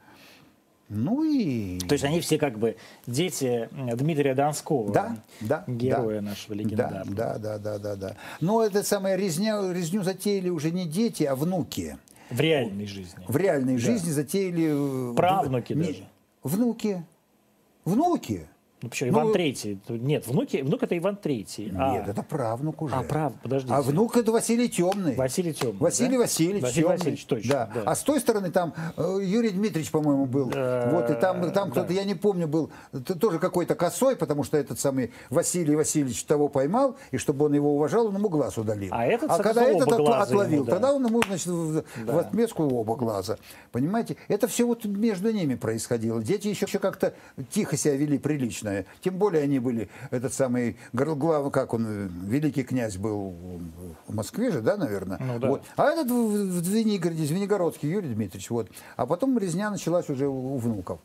Ну 0.89 1.23
и... 1.23 1.79
То 1.79 1.93
есть 1.93 2.03
они 2.03 2.19
все 2.19 2.38
как 2.38 2.60
бы 2.60 2.77
дети 3.08 3.69
Дмитрия 3.71 4.36
Донского, 4.36 4.91
да, 4.91 5.17
да, 5.41 5.63
героя 5.67 6.21
да, 6.21 6.29
нашего 6.29 6.53
легендарного. 6.53 7.15
Да, 7.15 7.38
да, 7.39 7.58
да, 7.58 7.79
да, 7.79 7.95
да. 7.95 8.15
Но 8.39 8.63
это 8.63 8.84
самое 8.84 9.17
резня, 9.17 9.60
резню 9.73 10.03
затеяли 10.03 10.49
уже 10.49 10.69
не 10.71 10.86
дети, 10.86 11.23
а 11.23 11.36
внуки. 11.36 11.97
В 12.29 12.39
реальной 12.39 12.86
жизни. 12.86 13.23
В 13.27 13.36
реальной 13.38 13.75
да. 13.75 13.79
жизни 13.79 14.12
затеяли... 14.12 15.12
Э, 15.12 15.15
Правнуки 15.15 15.73
в... 15.73 15.77
даже. 15.79 16.08
Внуки. 16.43 17.03
Внуки. 17.86 18.50
Ну 18.86 18.89
почему, 18.89 19.10
Иван 19.10 19.28
ну, 19.28 19.34
Третий? 19.34 19.80
Нет, 19.89 20.28
внуки, 20.28 20.58
внук 20.58 20.84
это 20.84 20.95
Иван 20.95 21.15
Третий. 21.15 21.71
Нет, 21.71 21.76
а, 21.76 22.06
это 22.08 22.21
правнук 22.21 22.84
уже. 22.84 22.93
А, 22.93 23.02
прав, 23.02 23.34
подождите. 23.41 23.74
А 23.74 23.82
внук 23.82 24.15
это 24.15 24.32
Василий 24.32 24.69
Темный. 24.69 25.15
Василий 25.15 25.56
Темный. 25.56 25.80
Василий 25.80 26.17
да? 26.17 26.19
Васильевич 26.19 26.62
Василий 26.62 26.84
Темный. 26.84 26.98
Васильевич, 26.98 27.26
точно. 27.26 27.52
Да. 27.52 27.71
да. 27.74 27.82
А 27.84 27.95
с 27.95 28.04
той 28.04 28.19
стороны 28.19 28.52
там 28.52 28.76
э, 28.95 29.17
Юрий 29.24 29.50
Дмитриевич, 29.50 29.89
по-моему, 29.89 30.28
был. 30.28 30.52
Да, 30.52 30.91
вот, 30.91 31.10
и 31.10 31.19
там, 31.19 31.52
там 31.52 31.71
кто-то, 31.71 31.93
я 31.93 32.04
не 32.04 32.13
помню, 32.13 32.48
был 32.48 32.69
тоже 33.19 33.39
какой-то 33.39 33.74
косой, 33.74 34.15
потому 34.15 34.43
что 34.43 34.56
этот 34.56 34.80
самый 34.80 35.12
Василий 35.32 35.76
Васильевич 35.76 36.24
того 36.26 36.48
поймал, 36.48 36.95
и 37.10 37.17
чтобы 37.17 37.45
он 37.45 37.56
его 37.56 37.74
уважал, 37.74 38.06
он 38.06 38.17
ему 38.17 38.30
глаз 38.30 38.56
удалил. 38.60 38.91
А, 38.93 39.04
этот, 39.04 39.32
а 39.32 39.41
когда 39.41 39.63
этот 39.63 39.91
отловил, 39.93 40.58
ему, 40.58 40.65
да. 40.65 40.74
тогда 40.74 40.93
он 40.93 41.04
ему, 41.04 41.24
значит, 41.24 41.48
в, 41.48 41.74
да. 41.74 42.13
в 42.13 42.17
отместку 42.19 42.65
оба 42.65 42.95
глаза. 42.95 43.38
Понимаете? 43.71 44.15
Это 44.28 44.48
все 44.48 44.67
вот 44.67 44.86
между 44.86 45.32
ними 45.32 45.56
происходило. 45.56 46.21
Дети 46.21 46.50
еще, 46.50 46.67
еще 46.67 46.78
как-то 46.78 47.15
тихо 47.50 47.78
себя 47.78 47.95
вели 47.95 48.19
прилично. 48.19 48.74
Тем 49.01 49.17
более 49.17 49.43
они 49.43 49.59
были 49.59 49.89
этот 50.11 50.33
самый 50.33 50.77
глав, 50.93 51.51
как 51.51 51.73
он, 51.73 52.07
великий 52.27 52.63
князь 52.63 52.97
был 52.97 53.33
в 54.07 54.13
Москве 54.13 54.51
же, 54.51 54.61
да, 54.61 54.77
наверное? 54.77 55.17
Ну, 55.19 55.39
да. 55.39 55.47
Вот. 55.47 55.63
А 55.77 55.85
этот 55.85 56.11
в, 56.11 56.59
в 56.59 56.65
Звенигороде, 56.65 57.23
Звенигородский 57.23 57.89
Юрий 57.89 58.13
Дмитриевич, 58.13 58.49
вот. 58.49 58.69
А 58.95 59.05
потом 59.05 59.38
резня 59.38 59.69
началась 59.69 60.09
уже 60.09 60.27
у, 60.27 60.55
у 60.55 60.57
внуков. 60.57 60.99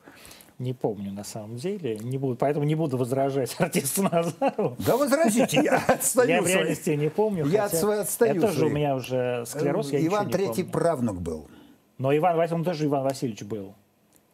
Не 0.61 0.75
помню 0.75 1.11
на 1.11 1.25
самом 1.25 1.57
деле, 1.57 1.99
не 2.01 2.19
буду, 2.19 2.37
поэтому 2.37 2.67
не 2.67 2.75
буду 2.75 2.99
возражать 2.99 3.57
артисту 3.59 4.03
Назару. 4.03 4.77
Да 4.79 4.99
возразите, 4.99 5.63
я 5.63 5.79
отстаю. 5.89 6.29
Я 6.29 6.43
в 6.43 6.47
реальности 6.47 6.91
не 6.91 7.09
помню. 7.09 7.47
Я 7.47 7.65
отстаю. 7.65 8.03
Это 8.03 8.41
тоже 8.41 8.67
у 8.67 8.69
меня 8.69 8.95
уже 8.95 9.45
склероз, 9.47 9.91
я 9.93 10.07
Иван 10.07 10.29
Третий 10.29 10.65
правнук 10.65 11.21
был. 11.23 11.49
Но 11.97 12.15
Иван 12.17 12.39
он 12.53 12.65
тоже 12.65 12.87
Иван 12.87 13.05
Васильевич 13.05 13.43
был. 13.43 13.75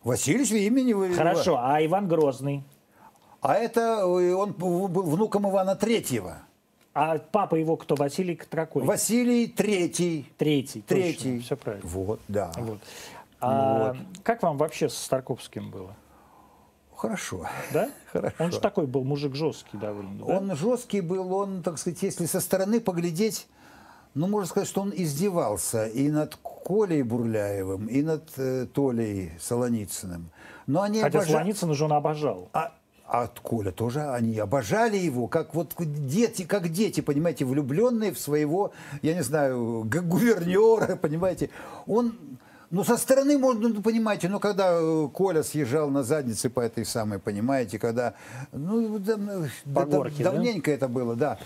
Васильевич 0.02 0.52
имени. 0.52 1.14
Хорошо, 1.14 1.58
а 1.60 1.84
Иван 1.84 2.06
Грозный? 2.06 2.62
А 3.46 3.54
это 3.54 4.00
э, 4.00 4.34
он 4.34 4.52
был 4.52 4.88
внуком 4.88 5.48
Ивана 5.48 5.76
Третьего. 5.76 6.38
А 6.94 7.18
папа 7.18 7.54
его 7.54 7.76
кто? 7.76 7.94
Василий 7.94 8.34
какой? 8.34 8.82
Василий 8.82 9.46
Третий. 9.46 10.26
Третий. 10.36 10.82
Третий. 10.82 11.34
Точно, 11.34 11.40
все 11.42 11.56
правильно. 11.56 11.88
Вот, 11.88 12.20
да. 12.26 12.50
Вот. 12.56 12.78
А 13.38 13.92
вот. 13.92 13.98
Как 14.24 14.42
вам 14.42 14.56
вообще 14.56 14.88
с 14.88 14.96
Старковским 14.96 15.70
было? 15.70 15.94
Хорошо. 16.96 17.46
Да? 17.72 17.88
Хорошо. 18.12 18.34
Он 18.40 18.50
же 18.50 18.58
такой 18.58 18.88
был 18.88 19.04
мужик 19.04 19.36
жесткий 19.36 19.76
довольно. 19.76 20.26
Да? 20.26 20.38
Он 20.38 20.56
жесткий 20.56 21.00
был, 21.00 21.32
он, 21.32 21.62
так 21.62 21.78
сказать, 21.78 22.02
если 22.02 22.26
со 22.26 22.40
стороны 22.40 22.80
поглядеть, 22.80 23.46
ну, 24.14 24.26
можно 24.26 24.48
сказать, 24.48 24.68
что 24.68 24.80
он 24.80 24.92
издевался 24.92 25.86
и 25.86 26.08
над 26.08 26.36
Колей 26.64 27.04
Бурляевым, 27.04 27.86
и 27.86 28.02
над 28.02 28.28
э, 28.38 28.66
Толей 28.66 29.30
Солоницыным. 29.38 30.30
Но 30.66 30.82
они 30.82 31.00
Хотя 31.00 31.18
обожа... 31.18 31.32
Солоницына 31.34 31.74
же 31.74 31.84
он 31.84 31.92
обожал. 31.92 32.48
А, 32.52 32.72
а 33.08 33.28
Коля 33.28 33.70
тоже, 33.70 34.10
они 34.10 34.38
обожали 34.38 34.96
его, 34.96 35.28
как 35.28 35.54
вот 35.54 35.74
дети, 35.78 36.42
как 36.42 36.68
дети, 36.70 37.00
понимаете, 37.00 37.44
влюбленные 37.44 38.12
в 38.12 38.18
своего, 38.18 38.72
я 39.02 39.14
не 39.14 39.22
знаю, 39.22 39.84
гувернера, 39.84 40.96
понимаете. 41.00 41.50
Он, 41.86 42.14
ну, 42.70 42.82
со 42.82 42.96
стороны 42.96 43.38
можно, 43.38 43.68
ну, 43.68 43.82
понимаете, 43.82 44.28
но 44.28 44.40
когда 44.40 44.72
э, 44.72 45.08
Коля 45.12 45.44
съезжал 45.44 45.88
на 45.88 46.02
заднице 46.02 46.50
по 46.50 46.60
этой 46.60 46.84
самой, 46.84 47.20
понимаете, 47.20 47.78
когда, 47.78 48.14
ну, 48.52 48.98
да, 48.98 49.16
по 49.72 49.86
да, 49.86 49.96
горке, 49.96 50.24
давненько 50.24 50.70
да? 50.70 50.76
это 50.76 50.88
было, 50.88 51.14
да, 51.14 51.38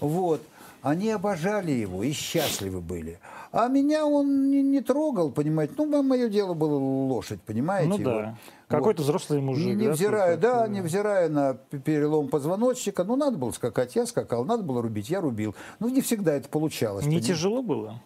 вот. 0.00 0.42
Они 0.84 1.10
обожали 1.10 1.70
его 1.70 2.02
и 2.02 2.12
счастливы 2.12 2.82
были. 2.82 3.18
А 3.52 3.68
меня 3.68 4.04
он 4.04 4.50
не, 4.50 4.60
не 4.60 4.82
трогал, 4.82 5.30
понимаете. 5.30 5.72
Ну, 5.78 6.02
мое 6.02 6.28
дело 6.28 6.52
было 6.52 6.76
лошадь, 6.76 7.40
понимаете. 7.40 7.88
Ну 7.88 7.96
да. 7.96 8.14
Вот. 8.14 8.34
Какой-то 8.68 9.00
взрослый 9.00 9.40
мужик. 9.40 9.64
Не, 9.64 9.86
невзирая, 9.86 10.36
да, 10.36 10.66
да, 10.66 10.68
невзирая 10.68 11.30
на 11.30 11.54
перелом 11.54 12.28
позвоночника, 12.28 13.02
ну, 13.02 13.16
надо 13.16 13.38
было 13.38 13.50
скакать, 13.52 13.96
я 13.96 14.04
скакал, 14.04 14.44
надо 14.44 14.62
было 14.62 14.82
рубить, 14.82 15.08
я 15.08 15.22
рубил. 15.22 15.54
Ну, 15.80 15.88
не 15.88 16.02
всегда 16.02 16.34
это 16.34 16.50
получалось. 16.50 17.06
Не 17.06 17.12
понимаете? 17.12 17.28
тяжело 17.28 17.62
было? 17.62 18.02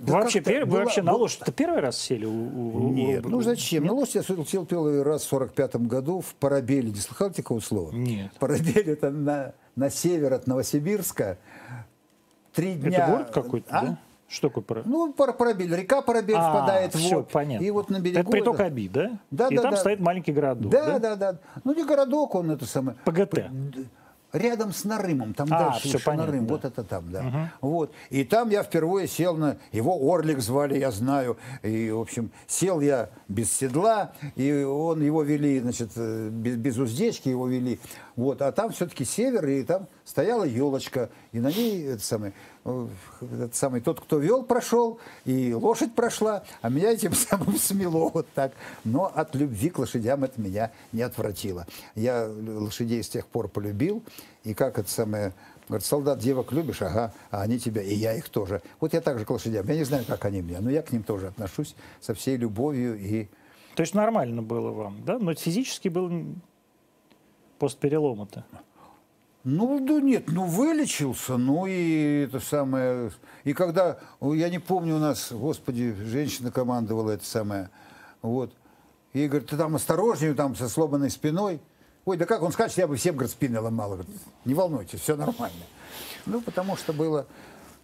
Да 0.00 0.12
вообще, 0.14 0.40
пер... 0.40 0.64
вы 0.64 0.78
вообще 0.78 1.02
на 1.02 1.14
лошадь-то 1.14 1.52
первый 1.52 1.80
раз 1.80 1.98
сели? 1.98 2.24
У, 2.24 2.90
Нет, 2.90 3.26
у... 3.26 3.30
ну 3.30 3.40
зачем? 3.40 3.82
Нет? 3.82 3.92
На 3.92 3.98
лошадь 3.98 4.14
я 4.28 4.44
сел 4.44 4.64
первый 4.64 5.02
раз 5.02 5.22
в 5.22 5.28
45 5.28 5.76
году 5.86 6.20
в 6.20 6.34
Парабеле. 6.36 6.90
Не 6.90 7.00
слыхал 7.00 7.30
такого 7.30 7.60
слова? 7.60 7.90
Нет. 7.92 8.32
Парабель 8.38 8.88
это 8.88 9.10
на, 9.10 9.54
на 9.76 9.90
север 9.90 10.34
от 10.34 10.46
Новосибирска. 10.46 11.38
Три 12.52 12.74
дня... 12.74 12.98
Это 12.98 13.10
город 13.10 13.30
какой-то, 13.30 13.70
а? 13.70 13.82
да? 13.82 13.98
Что 14.28 14.48
такое 14.48 14.62
пара? 14.62 14.82
Ну, 14.84 15.12
пар 15.12 15.32
Парабель, 15.32 15.74
река 15.74 16.02
Парабель 16.02 16.36
а, 16.36 16.50
впадает 16.50 16.94
все, 16.94 17.14
в 17.14 17.18
вот. 17.18 17.30
понятно. 17.30 17.64
И 17.64 17.70
вот 17.70 17.88
на 17.88 17.98
берегу... 17.98 18.20
Это 18.20 18.30
приток 18.30 18.60
Аби, 18.60 18.88
да? 18.88 19.18
Да, 19.30 19.48
и 19.48 19.56
да, 19.56 19.62
там 19.62 19.70
да. 19.70 19.76
стоит 19.78 20.00
маленький 20.00 20.32
городок, 20.32 20.70
да? 20.70 20.98
Да, 20.98 20.98
да, 20.98 21.16
да. 21.16 21.38
Ну, 21.64 21.74
не 21.74 21.82
городок, 21.82 22.34
он 22.34 22.50
это 22.50 22.66
самое... 22.66 22.98
ПГТ. 23.06 23.46
Рядом 24.32 24.74
с 24.74 24.84
Нарымом, 24.84 25.32
там 25.32 25.48
а, 25.50 25.70
дальше 25.70 25.88
все 25.88 25.98
понятно, 25.98 26.26
Нарым, 26.26 26.46
да. 26.46 26.54
вот 26.54 26.64
это 26.66 26.84
там, 26.84 27.10
да. 27.10 27.20
Угу. 27.20 27.68
Вот. 27.70 27.92
И 28.10 28.24
там 28.24 28.50
я 28.50 28.62
впервые 28.62 29.08
сел 29.08 29.36
на... 29.36 29.56
Его 29.72 29.94
Орлик 30.12 30.40
звали, 30.40 30.78
я 30.78 30.90
знаю. 30.90 31.38
И, 31.62 31.90
в 31.90 31.98
общем, 31.98 32.30
сел 32.46 32.80
я 32.80 33.08
без 33.28 33.50
седла, 33.50 34.12
и 34.36 34.52
он 34.64 35.02
его 35.02 35.22
вели, 35.22 35.60
значит, 35.60 35.92
э, 35.96 36.28
без, 36.30 36.56
без 36.56 36.76
уздечки 36.76 37.30
его 37.30 37.48
вели. 37.48 37.80
Вот. 38.16 38.42
А 38.42 38.52
там 38.52 38.70
все-таки 38.72 39.06
север, 39.06 39.46
и 39.46 39.62
там 39.62 39.86
стояла 40.04 40.44
елочка, 40.44 41.08
и 41.32 41.40
на 41.40 41.48
ней 41.48 41.86
это 41.86 42.02
самое, 42.02 42.34
этот 42.64 43.54
самый, 43.54 43.80
тот, 43.80 44.00
кто 44.00 44.18
вел, 44.18 44.42
прошел, 44.42 44.98
и 45.24 45.52
лошадь 45.54 45.94
прошла, 45.94 46.44
а 46.60 46.68
меня 46.68 46.92
этим 46.92 47.12
самым 47.14 47.56
смело 47.56 48.10
вот 48.12 48.26
так. 48.34 48.52
Но 48.84 49.06
от 49.06 49.34
любви 49.34 49.70
к 49.70 49.78
лошадям 49.78 50.24
это 50.24 50.40
меня 50.40 50.72
не 50.92 51.02
отвратило. 51.02 51.66
Я 51.94 52.28
лошадей 52.28 53.02
с 53.02 53.08
тех 53.08 53.26
пор 53.26 53.48
полюбил, 53.48 54.02
и 54.44 54.54
как 54.54 54.78
это 54.78 54.90
самое, 54.90 55.32
говорит, 55.68 55.86
солдат 55.86 56.18
девок 56.18 56.52
любишь, 56.52 56.82
ага, 56.82 57.12
а 57.30 57.42
они 57.42 57.58
тебя, 57.58 57.82
и 57.82 57.94
я 57.94 58.14
их 58.14 58.28
тоже. 58.28 58.62
Вот 58.80 58.92
я 58.92 59.00
так 59.00 59.18
же 59.18 59.24
к 59.24 59.30
лошадям, 59.30 59.66
я 59.66 59.76
не 59.76 59.84
знаю, 59.84 60.04
как 60.06 60.24
они 60.24 60.40
меня, 60.40 60.60
но 60.60 60.70
я 60.70 60.82
к 60.82 60.92
ним 60.92 61.02
тоже 61.02 61.28
отношусь 61.28 61.74
со 62.00 62.14
всей 62.14 62.36
любовью 62.36 62.98
и... 62.98 63.28
То 63.74 63.82
есть 63.82 63.94
нормально 63.94 64.42
было 64.42 64.70
вам, 64.72 65.04
да? 65.04 65.18
Но 65.18 65.34
физически 65.34 65.88
был 65.88 66.10
постперелома-то? 67.58 68.44
Ну, 69.50 69.80
да 69.80 69.98
нет, 70.02 70.24
ну 70.26 70.44
вылечился, 70.44 71.38
ну 71.38 71.64
и 71.64 72.24
это 72.26 72.38
самое... 72.38 73.10
И 73.44 73.54
когда, 73.54 73.98
я 74.20 74.50
не 74.50 74.58
помню, 74.58 74.96
у 74.96 74.98
нас, 74.98 75.32
господи, 75.32 75.94
женщина 75.94 76.50
командовала 76.50 77.12
это 77.12 77.24
самое, 77.24 77.70
вот, 78.20 78.52
и 79.14 79.26
говорит, 79.26 79.48
ты 79.48 79.56
там 79.56 79.74
осторожнее, 79.74 80.34
там 80.34 80.54
со 80.54 80.68
сломанной 80.68 81.08
спиной. 81.08 81.62
Ой, 82.04 82.18
да 82.18 82.26
как 82.26 82.42
он 82.42 82.52
скажет, 82.52 82.76
я 82.76 82.86
бы 82.86 82.96
всем, 82.96 83.14
говорит, 83.14 83.30
спины 83.30 83.58
ломал. 83.58 83.92
Говорит, 83.92 84.10
не 84.44 84.52
волнуйтесь, 84.52 85.00
все 85.00 85.16
нормально. 85.16 85.64
Ну, 86.26 86.42
потому 86.42 86.76
что 86.76 86.92
было... 86.92 87.26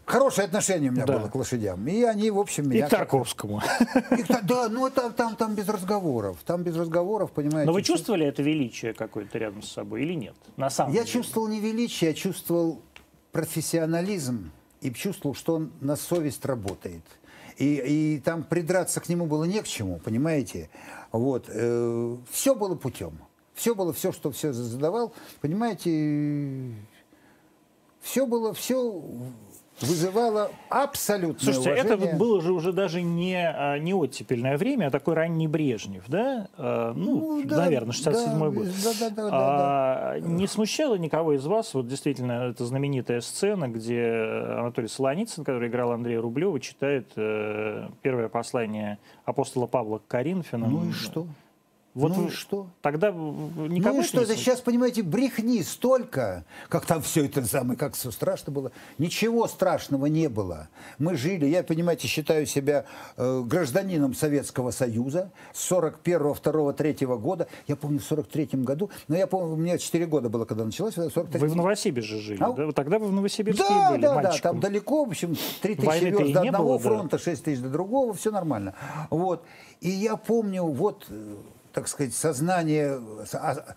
Хорошее 0.07 0.47
отношение 0.47 0.91
у 0.91 0.93
меня 0.93 1.07
Да. 1.07 1.19
было 1.19 1.29
к 1.29 1.35
лошадям. 1.35 1.87
И 1.89 2.03
они, 2.03 2.31
в 2.31 2.39
общем, 2.39 2.65
И 2.65 2.75
меня... 2.75 2.87
к 2.87 2.91
Тарковскому. 2.91 3.63
И 4.19 4.23
к- 4.23 4.43
да, 4.43 4.69
ну 4.69 4.87
это 4.87 5.11
там, 5.11 5.35
там 5.37 5.55
без 5.55 5.67
разговоров. 5.69 6.39
Там 6.45 6.63
без 6.63 6.77
разговоров, 6.77 7.33
понимаете. 7.33 7.67
Но 7.67 7.73
вы 7.73 7.83
чувствовали 7.83 8.27
это 8.27 8.43
величие 8.43 8.93
какое-то 8.93 9.39
рядом 9.39 9.63
с 9.63 9.73
собой 9.73 10.03
или 10.03 10.13
нет? 10.15 10.35
На 10.57 10.69
самом 10.69 10.93
Я 10.93 11.01
деле. 11.05 11.13
чувствовал 11.13 11.49
не 11.49 11.59
величие, 11.61 12.11
я 12.11 12.15
чувствовал 12.15 12.83
профессионализм 13.33 14.51
и 14.83 14.93
чувствовал, 14.93 15.35
что 15.35 15.55
он 15.55 15.73
на 15.81 15.97
совесть 15.97 16.45
работает. 16.45 17.03
И, 17.57 18.15
и 18.17 18.21
там 18.21 18.43
придраться 18.43 19.01
к 19.01 19.09
нему 19.09 19.27
было 19.27 19.45
не 19.45 19.63
к 19.63 19.67
чему, 19.67 19.99
понимаете? 20.01 20.69
Вот. 21.13 21.47
все 22.31 22.55
было 22.55 22.75
путем. 22.75 23.19
Все 23.55 23.75
было, 23.75 23.93
все, 23.93 24.11
что 24.11 24.33
все 24.33 24.53
задавал, 24.53 25.15
понимаете, 25.41 26.75
все 28.01 28.27
было, 28.27 28.53
все 28.53 29.01
вызывало 29.81 30.51
абсолютное 30.69 31.53
Слушайте, 31.53 31.71
это 31.71 31.95
уважение. 31.95 32.13
вот 32.13 32.19
было 32.19 32.41
же 32.41 32.53
уже 32.53 32.73
даже 32.73 33.03
не, 33.03 33.37
а, 33.37 33.79
не 33.79 33.93
оттепельное 33.95 34.57
время, 34.57 34.87
а 34.87 34.91
такой 34.91 35.15
ранний 35.15 35.49
Брежнев, 35.49 36.05
да? 36.09 36.49
А, 36.57 36.93
Ну, 36.95 37.41
Ну, 37.41 37.43
да, 37.45 37.57
наверное, 37.59 37.93
67 37.93 38.39
да, 38.39 38.51
год. 38.51 38.67
да, 38.67 38.91
да, 39.01 39.11
да, 39.11 39.31
да, 39.31 39.31
А, 39.33 40.19
Не 40.21 40.47
смущало 40.47 40.95
никого 40.97 41.33
из 41.35 41.45
вас, 41.47 41.75
вот 41.75 41.89
действительно, 41.89 42.51
это 42.51 42.65
знаменитая 42.65 43.21
сцена, 43.21 43.69
где 43.69 44.05
Анатолий 44.59 44.89
Солоницын, 44.89 45.45
который 45.45 45.69
играл 45.69 45.93
Андрея 45.93 46.21
Рублева, 46.21 46.61
читает 46.61 47.13
э, 47.17 47.89
первое 48.03 48.29
послание 48.29 48.99
апостола 49.25 49.67
Павла 49.67 49.99
к 49.99 50.07
Коринфянам. 50.07 50.71
Ну 50.71 50.89
и 50.89 50.93
что? 50.93 51.27
Вот 51.95 52.09
ну 52.17 52.25
вы- 52.25 52.29
и 52.29 52.31
что? 52.31 52.67
Тогда 52.83 53.11
никого 53.11 53.97
Ну 53.97 54.01
и 54.01 54.05
что, 54.05 54.21
это 54.21 54.35
сейчас, 54.37 54.61
понимаете, 54.61 55.03
брехни 55.05 55.63
столько, 55.63 56.45
как 56.69 56.87
там 56.87 57.03
все 57.03 57.25
это 57.27 57.45
самое, 57.47 57.79
как 57.79 57.95
все 57.95 58.11
страшно 58.11 58.53
было. 58.53 58.73
Ничего 58.99 59.47
страшного 59.47 60.07
не 60.07 60.29
было. 60.29 60.69
Мы 60.99 61.17
жили, 61.17 61.47
я, 61.47 61.63
понимаете, 61.63 62.09
считаю 62.09 62.47
себя 62.47 62.85
э, 63.17 63.43
гражданином 63.47 64.13
Советского 64.15 64.73
Союза 64.73 65.31
с 65.53 65.61
41 65.61 66.35
2 66.35 66.73
3 66.73 67.07
года. 67.07 67.47
Я 67.69 67.77
помню, 67.77 68.01
в 68.01 68.05
43 68.05 68.49
году, 68.55 68.91
но 69.07 69.17
я 69.17 69.29
помню, 69.29 69.55
мне 69.55 69.79
4 69.79 70.07
года 70.07 70.29
было, 70.29 70.45
когда 70.47 70.65
началось, 70.65 70.97
в 70.97 71.11
43 71.11 71.41
Вы 71.41 71.47
в 71.49 71.55
Новосибирске 71.57 72.17
жили, 72.19 72.39
А? 72.43 72.51
да? 72.53 72.73
Тогда 72.73 72.99
вы 72.99 73.07
в 73.07 73.13
Новосибирске 73.13 73.63
Да, 73.69 73.91
были 73.93 74.03
да, 74.03 74.09
да, 74.09 74.15
мальчиком. 74.23 74.51
там 74.53 74.61
далеко, 74.61 75.05
в 75.05 75.11
общем, 75.11 75.37
3 75.63 75.75
тысячи 75.77 76.05
верст 76.07 76.33
до 76.33 76.41
одного 76.41 76.69
было, 76.71 76.79
да. 76.79 76.83
фронта, 76.89 77.19
6 77.19 77.45
тысяч 77.45 77.61
до 77.61 77.69
другого, 77.69 78.15
все 78.15 78.33
нормально. 78.33 78.75
Вот. 79.11 79.45
И 79.81 79.91
я 79.91 80.17
помню, 80.17 80.65
вот, 80.65 81.07
э, 81.11 81.37
так 81.75 81.89
сказать, 81.89 82.15
сознание 82.15 83.01
а, 83.33 83.75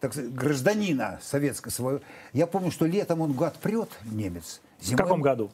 так 0.00 0.12
сказать, 0.14 0.32
гражданина 0.32 1.18
советского 1.22 1.70
своего. 1.70 2.00
Я 2.32 2.46
помню, 2.46 2.70
что 2.70 2.86
летом 2.86 3.20
он 3.20 3.32
гад 3.32 3.56
прет, 3.56 3.90
немец. 4.04 4.62
В 4.78 4.96
каком 4.96 5.20
году? 5.20 5.50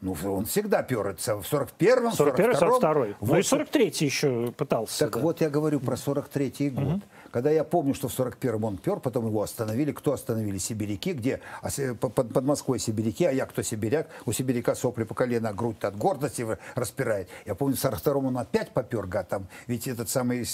Ну, 0.00 0.16
он 0.24 0.44
всегда 0.46 0.82
пер. 0.82 1.06
Это 1.06 1.36
в 1.36 1.50
41-м, 1.50 2.12
41 2.12 2.50
42-м. 2.50 2.56
42 2.56 2.94
Ну 2.94 3.04
и 3.06 3.14
Вот. 3.20 3.46
43 3.46 3.94
еще 4.00 4.52
пытался. 4.56 4.98
Так 5.06 5.14
да. 5.14 5.20
вот 5.20 5.40
я 5.40 5.48
говорю 5.48 5.80
про 5.80 5.94
43-й 5.94 6.70
год. 6.70 7.00
Когда 7.34 7.50
я 7.50 7.64
помню, 7.64 7.94
что 7.94 8.06
в 8.06 8.16
41-м 8.16 8.62
он 8.62 8.76
пер, 8.76 9.00
потом 9.00 9.26
его 9.26 9.42
остановили. 9.42 9.90
Кто 9.90 10.12
остановили? 10.12 10.56
Сибиряки. 10.58 11.14
Где? 11.14 11.40
А 11.62 11.68
по- 11.96 12.08
под, 12.08 12.32
под 12.32 12.44
Москвой 12.44 12.78
сибиряки, 12.78 13.24
а 13.24 13.32
я 13.32 13.44
кто 13.46 13.60
сибиряк? 13.60 14.06
У 14.24 14.30
сибиряка 14.30 14.76
сопли 14.76 15.02
по 15.02 15.16
колено, 15.16 15.48
а 15.48 15.52
грудь 15.52 15.82
от 15.82 15.96
гордости 15.98 16.46
распирает. 16.76 17.28
Я 17.44 17.56
помню, 17.56 17.74
в 17.74 17.84
42-м 17.84 18.26
он 18.26 18.38
опять 18.38 18.70
попер, 18.70 19.08
гад, 19.08 19.30
там. 19.30 19.48
Ведь 19.66 19.88
этот 19.88 20.08
самый 20.08 20.46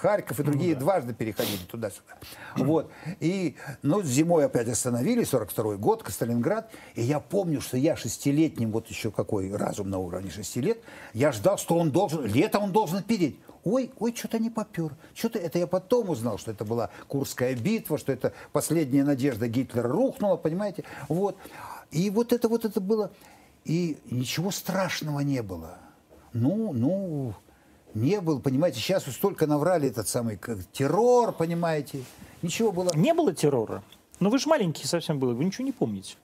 Харьков 0.00 0.40
и 0.40 0.42
другие 0.44 0.74
дважды 0.74 1.12
переходили 1.12 1.62
туда-сюда. 1.70 2.14
Вот. 2.56 2.90
И, 3.20 3.56
ну, 3.82 4.02
зимой 4.02 4.46
опять 4.46 4.68
остановили, 4.68 5.24
42-й 5.24 5.76
год, 5.76 6.06
Сталинград. 6.08 6.70
И 6.94 7.02
я 7.02 7.20
помню, 7.20 7.60
что 7.60 7.76
я 7.76 7.96
шестилетним, 7.96 8.72
вот 8.72 8.88
еще 8.88 9.10
какой 9.10 9.54
разум 9.54 9.90
на 9.90 9.98
уровне 9.98 10.30
шести 10.30 10.62
лет, 10.62 10.78
я 11.12 11.32
ждал, 11.32 11.58
что 11.58 11.76
он 11.76 11.90
должен, 11.90 12.24
лето 12.24 12.60
он 12.60 12.72
должен 12.72 13.02
переть. 13.02 13.38
Ой, 13.64 13.90
ой, 13.98 14.14
что-то 14.14 14.38
не 14.38 14.50
попер. 14.50 14.94
Что-то 15.14 15.38
это 15.38 15.58
я 15.58 15.66
потом 15.66 16.10
узнал, 16.10 16.38
что 16.38 16.50
это 16.50 16.64
была 16.64 16.90
Курская 17.08 17.54
битва, 17.54 17.96
что 17.96 18.12
это 18.12 18.32
последняя 18.52 19.04
надежда 19.04 19.48
Гитлера 19.48 19.88
рухнула, 19.88 20.36
понимаете? 20.36 20.84
Вот. 21.08 21.36
И 21.90 22.10
вот 22.10 22.32
это 22.32 22.48
вот 22.48 22.64
это 22.64 22.80
было. 22.80 23.10
И 23.64 23.98
ничего 24.10 24.50
страшного 24.50 25.20
не 25.20 25.42
было. 25.42 25.78
Ну, 26.34 26.72
ну, 26.72 27.34
не 27.94 28.20
было, 28.20 28.38
понимаете, 28.40 28.80
сейчас 28.80 29.06
вот 29.06 29.14
столько 29.14 29.46
наврали 29.46 29.88
этот 29.88 30.08
самый 30.08 30.36
как, 30.36 30.58
террор, 30.72 31.32
понимаете. 31.32 32.04
Ничего 32.42 32.72
было. 32.72 32.90
Не 32.94 33.14
было 33.14 33.32
террора? 33.32 33.82
Ну 34.20 34.30
вы 34.30 34.38
же 34.38 34.48
маленький 34.48 34.86
совсем 34.86 35.18
был, 35.18 35.34
вы 35.34 35.44
ничего 35.44 35.64
не 35.64 35.72
помните. 35.72 36.16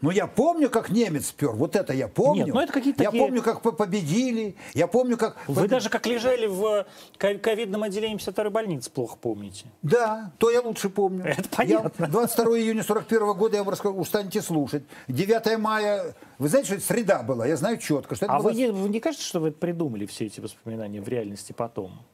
Ну, 0.00 0.10
я 0.10 0.28
помню, 0.28 0.70
как 0.70 0.90
немец 0.90 1.32
пер. 1.32 1.50
Вот 1.50 1.74
это 1.74 1.92
я 1.92 2.06
помню. 2.06 2.44
Нет, 2.46 2.54
ну, 2.54 2.60
это 2.60 2.72
какие-то 2.72 3.02
Я 3.02 3.10
такие- 3.10 3.24
помню, 3.24 3.42
как 3.42 3.62
по- 3.62 3.72
победили. 3.72 4.54
Я 4.74 4.86
помню, 4.86 5.16
как... 5.16 5.36
Вы 5.48 5.66
даже 5.66 5.90
как 5.90 6.06
лежали 6.06 6.46
в 6.46 6.86
ко- 7.16 7.34
ковидном 7.38 7.82
отделении 7.82 8.16
52-й 8.16 8.50
больницы, 8.50 8.90
плохо 8.92 9.16
помните. 9.20 9.66
Да, 9.82 10.30
то 10.38 10.50
я 10.50 10.60
лучше 10.60 10.88
помню. 10.88 11.24
Это 11.24 11.48
понятно. 11.48 12.04
Я 12.04 12.10
22 12.10 12.58
июня 12.60 12.84
41 12.84 13.32
года 13.34 13.56
я 13.56 13.64
вам 13.64 13.72
расскажу, 13.72 13.96
устаньте 13.96 14.40
слушать. 14.40 14.84
9 15.08 15.58
мая, 15.58 16.14
вы 16.38 16.48
знаете, 16.48 16.66
что 16.68 16.76
это 16.76 16.84
среда 16.84 17.22
была? 17.24 17.46
Я 17.46 17.56
знаю 17.56 17.78
четко, 17.78 18.14
что 18.14 18.26
это 18.26 18.34
А 18.34 18.38
была... 18.38 18.50
вы 18.52 18.56
не, 18.56 18.70
вы 18.70 18.88
не 18.88 19.00
кажется, 19.00 19.26
что 19.26 19.40
вы 19.40 19.50
придумали, 19.50 20.06
все 20.06 20.26
эти 20.26 20.38
воспоминания 20.38 21.00
в 21.00 21.08
реальности 21.08 21.52
потом? 21.52 22.04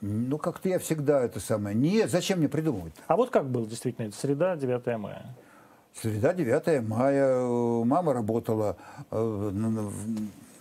Ну, 0.00 0.38
как-то 0.38 0.68
я 0.68 0.80
всегда 0.80 1.22
это 1.22 1.38
самое... 1.38 1.76
Нет, 1.76 2.10
зачем 2.10 2.40
мне 2.40 2.48
придумывать? 2.48 2.94
А 3.06 3.16
вот 3.16 3.30
как 3.30 3.48
было 3.48 3.64
действительно, 3.64 4.08
это 4.08 4.16
среда, 4.16 4.56
9 4.56 4.98
мая. 4.98 5.36
Среда, 6.00 6.32
9 6.32 6.82
мая. 6.88 7.26
э, 7.28 7.84
Мама 7.84 8.12
работала 8.14 8.76
э, 9.10 9.50
на, 9.54 9.70
на- 9.70 9.92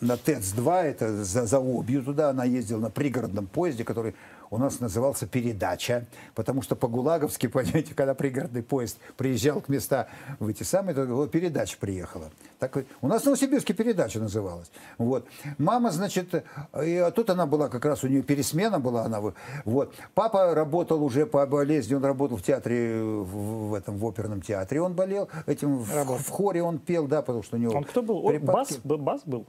на 0.02 0.18
ТЭЦ-2, 0.18 0.82
это 0.84 1.24
за, 1.24 1.46
за 1.46 1.60
Обью 1.60 2.04
туда. 2.04 2.30
Она 2.32 2.44
ездила 2.44 2.80
на 2.80 2.90
пригородном 2.90 3.46
поезде, 3.48 3.84
который 3.84 4.16
у 4.52 4.58
нас 4.58 4.82
назывался 4.82 5.26
«Передача», 5.26 6.06
потому 6.36 6.62
что 6.62 6.76
по-гулаговски, 6.76 7.48
понимаете, 7.48 7.96
когда 7.96 8.14
пригородный 8.14 8.62
поезд 8.62 8.98
приезжал 9.18 9.62
к 9.62 9.70
места 9.70 10.08
в 10.40 10.48
эти 10.48 10.64
самые, 10.64 10.94
то 10.94 11.28
передача 11.28 11.78
приехала. 11.80 12.30
Так, 12.60 12.78
у 13.02 13.08
нас 13.08 13.24
в 13.24 13.26
Новосибирске 13.26 13.74
передача 13.74 14.20
называлась. 14.20 14.70
Вот. 14.98 15.26
Мама, 15.58 15.90
значит, 15.92 16.44
и, 16.84 17.12
тут 17.16 17.30
она 17.30 17.46
была, 17.48 17.70
как 17.70 17.86
раз 17.86 18.04
у 18.04 18.08
нее 18.08 18.22
пересмена 18.22 18.80
была. 18.80 19.06
Она, 19.06 19.22
вот. 19.66 19.94
Папа 20.14 20.54
работал 20.54 21.04
уже 21.04 21.26
по 21.26 21.46
болезни, 21.48 21.96
он 21.96 22.04
работал 22.04 22.38
в 22.38 22.44
театре, 22.44 23.02
в, 23.02 23.74
этом, 23.74 23.98
в 23.98 24.06
оперном 24.06 24.42
театре 24.42 24.82
он 24.82 24.94
болел, 24.94 25.30
этим 25.48 25.78
в, 25.78 26.18
в 26.18 26.30
хоре 26.30 26.62
он 26.62 26.78
пел, 26.78 27.08
да, 27.08 27.22
потому 27.22 27.42
что 27.42 27.56
у 27.56 27.60
него... 27.60 27.74
Он 27.74 27.84
кто 27.86 28.04
был? 28.04 28.28
Припадки. 28.28 28.80
Бас? 28.84 29.00
Бас 29.00 29.22
был? 29.26 29.48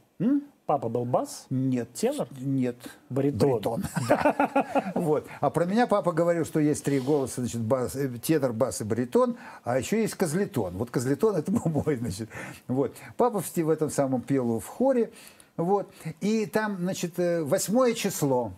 Папа 0.65 0.89
был 0.89 1.05
бас? 1.05 1.47
Нет. 1.51 1.93
Тенор? 1.93 2.29
Нет. 2.39 2.77
Баритон. 3.11 3.85
Вот. 4.95 5.27
А 5.41 5.51
про 5.51 5.65
меня 5.65 5.87
папа 5.87 6.13
говорил, 6.13 6.45
что 6.45 6.61
есть 6.61 6.85
три 6.85 7.01
голоса, 7.01 7.41
значит, 7.41 7.61
бас, 7.61 7.97
э, 7.97 8.09
тенор, 8.23 8.53
бас 8.53 8.81
и 8.81 8.85
баритон, 8.85 9.37
а 9.65 9.79
еще 9.79 10.01
есть 10.01 10.15
козлетон. 10.15 10.77
Вот 10.77 10.91
козлетон 10.91 11.37
это 11.37 11.51
был 11.53 11.63
мой, 11.85 11.97
значит. 11.97 12.29
Вот. 12.69 12.95
Папа 13.17 13.41
в 13.41 13.71
этом 13.71 13.91
самом 13.91 14.21
пел 14.21 14.61
в 14.61 14.67
хоре, 14.67 15.11
вот. 15.57 15.91
И 16.21 16.47
там, 16.47 16.77
значит, 16.79 17.19
э, 17.19 17.43
восьмое 17.43 17.95
число. 17.95 18.53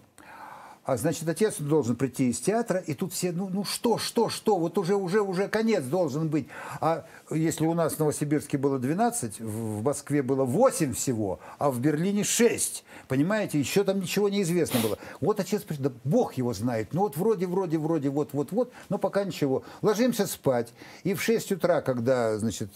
А 0.85 0.99
значит, 0.99 1.27
отец 1.27 1.57
должен 1.59 1.97
прийти 1.97 2.29
из 2.29 2.41
театра, 2.41 2.79
и 2.79 2.93
тут 2.93 3.15
все, 3.15 3.33
ну, 3.33 3.49
ну 3.51 3.65
что, 3.65 3.97
что, 3.97 4.29
что, 4.29 4.59
вот 4.59 4.77
уже, 4.77 4.95
уже, 4.95 5.23
уже 5.23 5.49
конец 5.49 5.83
должен 5.85 6.29
быть. 6.29 6.47
А 6.81 7.07
если 7.31 7.65
у 7.67 7.73
нас 7.73 7.95
в 7.95 7.99
Новосибирске 8.01 8.59
было 8.59 8.79
12, 8.79 9.41
в 9.41 9.83
Москве 9.83 10.23
было 10.23 10.45
8 10.45 10.93
всего, 10.93 11.41
а 11.59 11.71
в 11.71 11.81
Берлине 11.81 12.23
6, 12.23 12.85
понимаете, 13.09 13.59
еще 13.59 13.83
там 13.83 13.99
ничего 13.99 14.29
не 14.29 14.43
известно 14.43 14.79
было. 14.81 14.99
Вот 15.23 15.41
отец, 15.41 15.63
да 15.79 15.91
бог 16.05 16.35
его 16.35 16.53
знает, 16.53 16.93
ну 16.93 17.01
вот 17.01 17.17
вроде, 17.17 17.47
вроде, 17.47 17.79
вроде, 17.79 18.11
вот, 18.11 18.35
вот, 18.35 18.53
вот, 18.53 18.71
но 18.91 18.99
пока 18.99 19.25
ничего. 19.25 19.65
Ложимся 19.81 20.27
спать, 20.27 20.75
и 21.03 21.15
в 21.15 21.23
6 21.23 21.53
утра, 21.53 21.81
когда, 21.81 22.37
значит, 22.37 22.69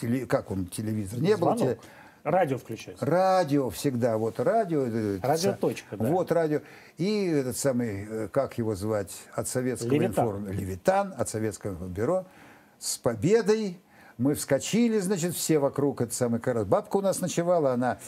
теле- 0.00 0.26
как 0.26 0.52
он, 0.52 0.66
телевизор, 0.66 1.20
не 1.20 1.36
было, 1.36 1.56
Звонок. 1.56 1.58
теле- 1.60 1.78
Радио 2.30 2.58
включать. 2.58 2.96
Радио 3.00 3.70
всегда, 3.70 4.18
вот 4.18 4.38
радио. 4.38 4.84
э, 4.86 5.18
Радио 5.22 5.50
са- 5.52 5.56
точка, 5.56 5.96
да. 5.96 6.04
Вот 6.08 6.30
радио. 6.30 6.60
И 6.98 7.26
этот 7.26 7.56
самый, 7.56 8.06
э, 8.08 8.28
как 8.30 8.58
его 8.58 8.74
звать, 8.74 9.12
от 9.34 9.48
советского 9.48 9.90
Левитан. 9.92 10.26
информ- 10.26 10.52
Левитан, 10.52 11.14
от 11.16 11.28
советского 11.28 11.86
бюро. 11.86 12.26
С 12.78 12.98
победой 12.98 13.80
мы 14.18 14.34
вскочили, 14.34 14.98
значит, 14.98 15.34
все 15.34 15.58
вокруг, 15.58 16.00
это 16.02 16.12
самый 16.14 16.38
корот. 16.40 16.66
Бабка 16.66 16.96
у 16.98 17.00
нас 17.00 17.20
ночевала, 17.20 17.72
она 17.72 17.98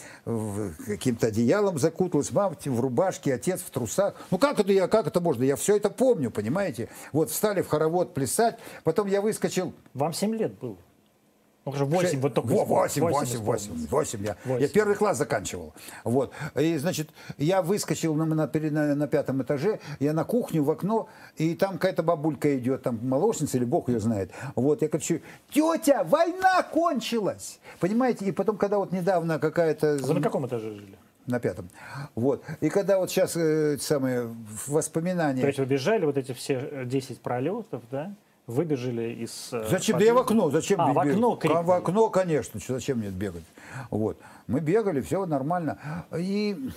каким-то 0.85 1.27
одеялом 1.27 1.79
закуталась, 1.79 2.31
мама 2.31 2.55
в 2.63 2.79
рубашке, 2.79 3.33
отец 3.33 3.61
в 3.61 3.69
трусах. 3.69 4.13
Ну 4.29 4.37
как 4.37 4.59
это 4.59 4.71
я, 4.71 4.87
как 4.87 5.07
это 5.07 5.19
можно? 5.19 5.43
Я 5.43 5.55
все 5.55 5.77
это 5.77 5.89
помню, 5.89 6.29
понимаете? 6.29 6.89
Вот 7.11 7.31
встали 7.31 7.61
в 7.61 7.67
хоровод 7.69 8.13
плясать, 8.13 8.59
потом 8.83 9.07
я 9.07 9.21
выскочил, 9.21 9.73
Вам 9.93 10.13
7 10.13 10.35
лет 10.35 10.59
было. 10.59 10.77
Ну, 11.63 11.71
уже 11.73 11.85
8, 11.85 12.19
вот 12.21 12.33
только 12.33 12.47
Во, 12.47 12.87
исполнилось. 12.87 12.97
8, 12.97 13.03
8, 13.03 13.35
исполнилось. 13.35 13.91
8, 13.91 14.19
8. 14.19 14.25
Я, 14.25 14.37
Восемь. 14.45 14.61
я 14.61 14.67
первый 14.67 14.95
класс 14.95 15.17
заканчивал. 15.17 15.73
Вот. 16.03 16.33
И, 16.55 16.75
значит, 16.77 17.09
я 17.37 17.61
выскочил 17.61 18.15
на, 18.15 18.25
на, 18.25 18.49
на- 18.53 18.95
на 18.95 19.07
пятом 19.07 19.43
этаже, 19.43 19.79
я 19.99 20.13
на 20.13 20.23
кухню, 20.23 20.63
в 20.63 20.71
окно, 20.71 21.07
и 21.37 21.53
там 21.53 21.73
какая-то 21.73 22.01
бабулька 22.01 22.57
идет, 22.57 22.81
там 22.81 22.99
молочница 23.07 23.57
или 23.57 23.65
бог 23.65 23.89
ее 23.89 23.99
знает. 23.99 24.31
Вот, 24.55 24.81
я 24.81 24.87
кричу, 24.87 25.19
тетя, 25.51 26.03
война 26.03 26.63
кончилась! 26.63 27.59
Понимаете, 27.79 28.25
и 28.25 28.31
потом, 28.31 28.57
когда 28.57 28.79
вот 28.79 28.91
недавно 28.91 29.37
какая-то... 29.37 29.99
Вы 30.01 30.13
на 30.15 30.21
каком 30.21 30.47
этаже 30.47 30.71
жили? 30.71 30.97
На 31.27 31.39
пятом. 31.39 31.69
Вот. 32.15 32.43
И 32.61 32.69
когда 32.69 32.97
вот 32.97 33.11
сейчас 33.11 33.35
э, 33.37 33.77
самые 33.79 34.33
воспоминания... 34.65 35.41
То 35.41 35.47
есть 35.47 35.59
вы 35.59 35.65
бежали 35.65 36.05
вот 36.05 36.17
эти 36.17 36.31
все 36.31 36.55
э, 36.55 36.85
10 36.85 37.21
пролетов, 37.21 37.83
да? 37.91 38.15
Выбежали 38.47 39.13
из... 39.13 39.49
э, 39.51 39.65
Зачем? 39.69 39.99
Да 39.99 40.05
я 40.05 40.13
в 40.13 40.17
подъезда. 40.17 40.21
окно. 40.21 40.49
Зачем 40.51 40.81
А, 40.81 40.93
в 40.93 40.99
окно 40.99 41.35
крикнули. 41.35 41.63
В 41.65 41.71
окно, 41.71 42.09
конечно. 42.09 42.59
Зачем 42.67 42.99
мне 42.99 43.09
бегать? 43.09 43.43
Вот. 43.89 44.17
Мы 44.47 44.59
бегали, 44.59 45.01
все 45.01 45.25
нормально. 45.25 46.05
И 46.17 46.69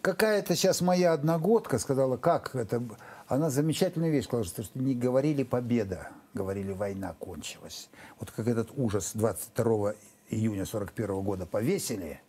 какая-то 0.00 0.56
сейчас 0.56 0.80
моя 0.80 1.12
одногодка 1.12 1.78
сказала, 1.78 2.16
как 2.16 2.54
это... 2.54 2.82
Она 3.28 3.50
замечательную 3.50 4.10
вещь 4.10 4.24
сказала, 4.24 4.46
что 4.46 4.62
не 4.74 4.94
говорили 4.94 5.42
победа, 5.42 6.08
говорили 6.32 6.72
война 6.72 7.14
кончилась. 7.18 7.90
Вот 8.18 8.30
как 8.30 8.48
этот 8.48 8.70
ужас 8.76 9.10
22 9.14 9.92
июня 10.30 10.64
41 10.64 11.20
года 11.22 11.44
повесили, 11.44 12.20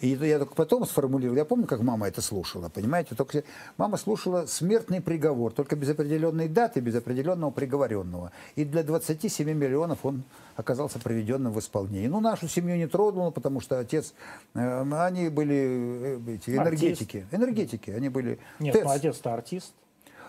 И 0.00 0.14
это 0.14 0.26
я 0.26 0.38
только 0.38 0.54
потом 0.54 0.84
сформулировал. 0.84 1.36
Я 1.36 1.44
помню, 1.44 1.66
как 1.66 1.80
мама 1.80 2.08
это 2.08 2.20
слушала, 2.20 2.68
понимаете? 2.68 3.14
Только 3.14 3.44
мама 3.78 3.96
слушала 3.96 4.46
смертный 4.46 5.00
приговор, 5.00 5.52
только 5.52 5.74
без 5.74 5.90
определенной 5.90 6.48
даты, 6.48 6.80
без 6.80 6.94
определенного 6.94 7.50
приговоренного. 7.50 8.30
И 8.56 8.64
для 8.64 8.82
27 8.82 9.50
миллионов 9.52 10.04
он 10.04 10.24
оказался 10.56 10.98
приведенным 10.98 11.52
в 11.52 11.58
исполнение. 11.60 12.10
Ну, 12.10 12.20
нашу 12.20 12.48
семью 12.48 12.76
не 12.76 12.86
тронуло, 12.86 13.30
потому 13.30 13.60
что 13.60 13.78
отец, 13.78 14.12
э, 14.54 14.82
они 14.92 15.28
были 15.30 16.18
э, 16.28 16.34
эти, 16.34 16.50
энергетики. 16.50 17.26
Энергетики, 17.30 17.90
они 17.90 18.08
были... 18.08 18.38
Нет, 18.58 18.74
ТЭЦ. 18.74 18.84
ну 18.84 18.90
отец-то 18.90 19.34
артист. 19.34 19.72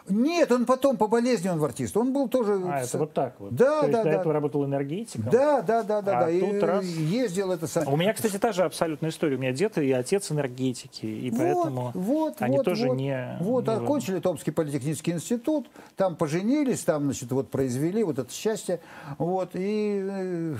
Нет, 0.09 0.51
он 0.51 0.65
потом 0.65 0.95
по 0.97 1.07
болезни 1.07 1.49
он 1.49 1.59
в 1.59 1.65
артист. 1.65 1.97
Он 1.97 2.13
был 2.13 2.29
тоже... 2.29 2.61
А, 2.65 2.79
это 2.81 2.97
вот 2.97 3.13
так 3.13 3.39
вот. 3.39 3.53
Да, 3.53 3.81
То 3.81 3.87
есть 3.87 3.91
да, 3.93 4.03
до 4.03 4.09
да. 4.09 4.15
этого 4.19 4.33
работал 4.33 4.65
энергетиком. 4.65 5.29
Да, 5.31 5.61
да, 5.61 5.83
да, 5.83 6.01
да, 6.01 6.19
А 6.19 6.21
да. 6.25 6.29
И 6.29 6.39
тут 6.39 6.63
раз- 6.63 6.85
ездил 6.85 7.51
это 7.51 7.67
сам. 7.67 7.87
У 7.91 7.97
меня, 7.97 8.13
кстати, 8.13 8.37
та 8.37 8.51
же 8.51 8.63
абсолютная 8.63 9.09
история. 9.09 9.35
У 9.35 9.39
меня 9.39 9.51
дед 9.51 9.77
и 9.77 9.91
отец 9.91 10.31
энергетики, 10.31 11.05
и 11.05 11.29
поэтому 11.31 11.91
вот, 11.93 12.35
они 12.41 12.57
вот, 12.57 12.65
тоже 12.65 12.87
вот. 12.87 12.95
не... 12.97 13.37
Вот, 13.41 13.67
не- 13.67 13.73
окончили 13.73 14.19
Томский 14.19 14.51
политехнический 14.51 15.13
институт, 15.13 15.67
там 15.95 16.15
поженились, 16.15 16.83
там, 16.83 17.03
значит, 17.03 17.31
вот 17.31 17.49
произвели 17.49 18.03
вот 18.03 18.19
это 18.19 18.31
счастье. 18.31 18.79
Вот, 19.17 19.51
и... 19.55 20.07
э, 20.09 20.55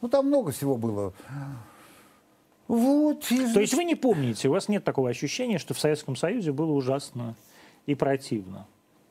Ну, 0.00 0.08
там 0.08 0.26
много 0.26 0.52
всего 0.52 0.76
было. 0.76 1.12
Вот. 2.68 3.30
и, 3.30 3.52
То 3.52 3.60
есть 3.60 3.74
вы 3.74 3.84
не 3.84 3.94
помните, 3.94 4.48
у 4.48 4.52
вас 4.52 4.68
нет 4.68 4.84
такого 4.84 5.08
ощущения, 5.10 5.58
что 5.58 5.72
в 5.74 5.78
Советском 5.78 6.16
Союзе 6.16 6.52
было 6.52 6.72
ужасно 6.72 7.34
и 7.86 7.94
противно? 7.94 8.66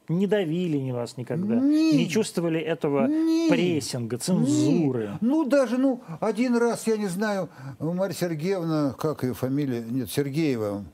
Не 0.08 0.28
давили 0.28 0.78
ни 0.78 0.91
вас 0.91 1.18
никогда? 1.18 1.56
Не. 1.56 1.93
Не 1.97 2.10
чувствовали 2.10 2.60
этого 2.60 3.08
Не. 3.08 3.49
прессинга, 3.49 4.18
цензуры? 4.18 5.18
Не. 5.22 5.28
Ну, 5.28 5.45
даже, 5.45 5.78
ну, 5.78 6.01
один 6.20 6.56
раз, 6.58 6.86
я 6.88 6.97
не 6.97 7.08
знаю, 7.08 7.49
Марья 7.80 8.14
Сергеевна, 8.14 8.93
как 8.97 9.24
ее 9.24 9.34
фамилия, 9.34 9.82
нет, 9.82 10.12
Сергеева, 10.12 10.86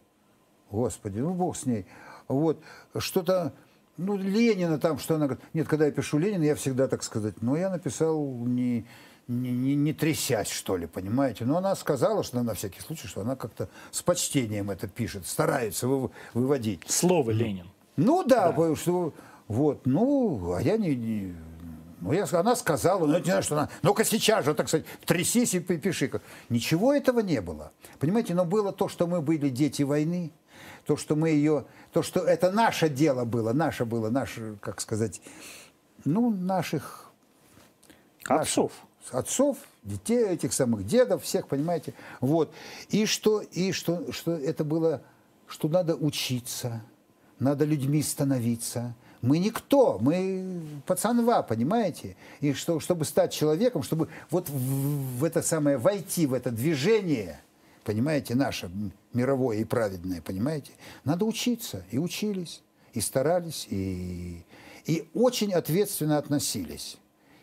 господи, 0.69 1.19
ну, 1.19 1.33
бог 1.33 1.57
с 1.57 1.65
ней, 1.65 1.85
вот, 2.27 2.61
что-то, 2.97 3.53
ну, 3.97 4.15
Ленина 4.17 4.77
там, 4.79 4.97
что 4.97 5.15
она 5.15 5.25
говорит, 5.25 5.43
нет, 5.53 5.67
когда 5.67 5.85
я 5.85 5.91
пишу 5.91 6.17
Ленина, 6.17 6.43
я 6.43 6.55
всегда, 6.55 6.87
так 6.87 7.03
сказать, 7.03 7.41
ну, 7.41 7.55
я 7.57 7.69
написал 7.69 8.17
не, 8.45 8.85
не, 9.27 9.51
не, 9.51 9.75
не 9.75 9.93
трясясь, 9.93 10.49
что 10.49 10.77
ли, 10.77 10.87
понимаете, 10.87 11.43
но 11.45 11.57
она 11.57 11.75
сказала, 11.75 12.23
что 12.23 12.41
на 12.41 12.53
всякий 12.53 12.79
случай, 12.81 13.07
что 13.07 13.21
она 13.21 13.35
как-то 13.35 13.67
с 13.91 14.01
почтением 14.01 14.71
это 14.71 14.87
пишет, 14.87 15.27
старается 15.27 15.87
вы- 15.87 16.11
выводить. 16.33 16.81
Слово 16.87 17.31
Ленин. 17.31 17.67
Ну 17.97 18.23
да, 18.23 18.51
потому 18.51 18.75
что 18.75 19.13
вот, 19.47 19.85
ну, 19.85 20.53
а 20.53 20.61
я 20.61 20.77
не, 20.77 20.95
не- 20.95 21.35
ну, 21.99 22.13
я, 22.13 22.25
она 22.31 22.55
сказала, 22.55 23.05
ну, 23.05 23.13
я 23.13 23.19
не 23.19 23.25
знаю, 23.25 23.43
что 23.43 23.55
она, 23.57 23.69
ну-ка 23.83 24.03
сейчас 24.03 24.45
же, 24.45 24.53
так 24.53 24.67
сказать, 24.69 24.85
трясись 25.05 25.53
и 25.53 25.59
пи- 25.59 25.77
пиши. 25.77 26.09
Ничего 26.49 26.93
этого 26.93 27.19
не 27.19 27.41
было. 27.41 27.71
Понимаете, 27.99 28.33
но 28.33 28.45
было 28.45 28.71
то, 28.71 28.87
что 28.87 29.07
мы 29.07 29.21
были 29.21 29.49
дети 29.49 29.83
войны, 29.83 30.31
то, 30.85 30.97
что 30.97 31.15
мы 31.15 31.29
ее, 31.29 31.65
то, 31.91 32.01
что 32.01 32.21
это 32.21 32.51
наше 32.51 32.89
дело 32.89 33.25
было, 33.25 33.53
наше 33.53 33.85
было, 33.85 34.09
наше, 34.09 34.55
как 34.61 34.81
сказать, 34.81 35.21
ну, 36.05 36.31
наших 36.31 37.11
Отцов. 38.27 38.71
отцов, 39.11 39.57
детей 39.83 40.25
этих 40.25 40.53
самых 40.53 40.85
дедов, 40.85 41.23
всех, 41.23 41.47
понимаете, 41.47 41.93
вот. 42.19 42.53
И 42.89 43.05
что, 43.05 43.41
и 43.41 43.71
что, 43.73 44.11
что 44.11 44.31
это 44.31 44.63
было, 44.63 45.01
что 45.47 45.67
надо 45.67 45.95
учиться, 45.95 46.81
надо 47.41 47.65
людьми 47.65 48.01
становиться. 48.01 48.93
Мы 49.21 49.37
никто, 49.39 49.97
мы 49.99 50.61
пацанва, 50.85 51.43
понимаете? 51.43 52.15
И 52.39 52.53
что, 52.53 52.79
чтобы 52.79 53.05
стать 53.05 53.33
человеком, 53.33 53.83
чтобы 53.83 54.07
вот 54.29 54.49
в, 54.49 55.17
в 55.19 55.23
это 55.23 55.41
самое, 55.41 55.77
войти 55.77 56.25
в 56.25 56.33
это 56.33 56.49
движение, 56.51 57.39
понимаете, 57.83 58.35
наше 58.35 58.71
мировое 59.13 59.57
и 59.57 59.63
праведное, 59.63 60.21
понимаете, 60.21 60.71
надо 61.03 61.25
учиться. 61.25 61.83
И 61.91 61.97
учились, 61.99 62.61
и 62.93 63.01
старались, 63.01 63.67
и, 63.69 64.43
и 64.85 65.07
очень 65.13 65.53
ответственно 65.53 66.17
относились. 66.17 66.97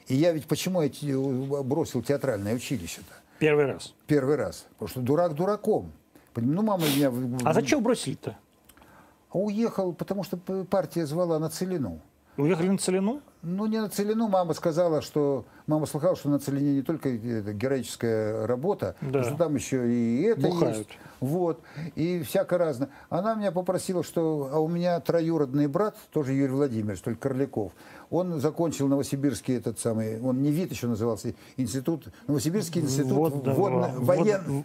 И 0.09 0.14
я 0.16 0.32
ведь 0.32 0.46
почему 0.46 0.82
я 0.82 0.88
те- 0.88 1.16
бросил 1.62 2.03
театральное 2.03 2.55
училище-то? 2.55 3.14
Первый 3.38 3.66
раз. 3.66 3.94
Первый 4.07 4.36
раз. 4.36 4.66
Потому 4.70 4.88
что 4.88 5.01
дурак 5.01 5.34
дураком. 5.34 5.92
Ну, 6.34 6.62
мама 6.62 6.84
меня... 6.86 7.12
А 7.44 7.53
зачем 7.55 7.82
бросили-то? 7.82 8.36
А 9.30 9.38
уехал, 9.38 9.92
потому 9.92 10.24
что 10.24 10.36
партия 10.36 11.06
звала 11.06 11.38
на 11.38 11.50
Целину. 11.50 12.00
Уехали 12.36 12.68
на 12.68 12.78
Целину? 12.78 13.20
Ну, 13.42 13.66
не 13.66 13.80
на 13.80 13.88
Целину. 13.88 14.28
Мама 14.28 14.54
сказала, 14.54 15.02
что... 15.02 15.44
Мама 15.66 15.86
слыхала, 15.86 16.14
что 16.16 16.28
на 16.28 16.38
Целине 16.38 16.76
не 16.76 16.82
только 16.82 17.10
героическая 17.16 18.46
работа, 18.46 18.94
Да. 19.00 19.24
что 19.24 19.36
там 19.36 19.54
еще 19.56 19.92
и 19.92 20.22
это 20.22 20.40
Бухают. 20.48 20.76
есть. 20.78 20.88
Вот. 21.20 21.60
И 21.96 22.22
всяко 22.22 22.56
разное. 22.58 22.88
Она 23.10 23.34
меня 23.34 23.50
попросила, 23.52 24.02
что... 24.04 24.50
А 24.52 24.60
у 24.60 24.68
меня 24.68 24.98
троюродный 25.00 25.66
брат, 25.66 25.96
тоже 26.12 26.32
Юрий 26.32 26.52
Владимирович, 26.52 27.00
только 27.00 27.28
Корляков. 27.28 27.72
Он 28.10 28.40
закончил 28.40 28.86
Новосибирский 28.88 29.56
этот 29.56 29.78
самый... 29.80 30.20
Он 30.22 30.40
не 30.40 30.50
ВИТ 30.52 30.70
еще 30.70 30.86
назывался, 30.86 31.34
институт... 31.56 32.08
Новосибирский 32.28 32.80
институт 32.82 33.12
Водного- 33.12 33.54
водно- 33.54 33.98
воен- 33.98 34.64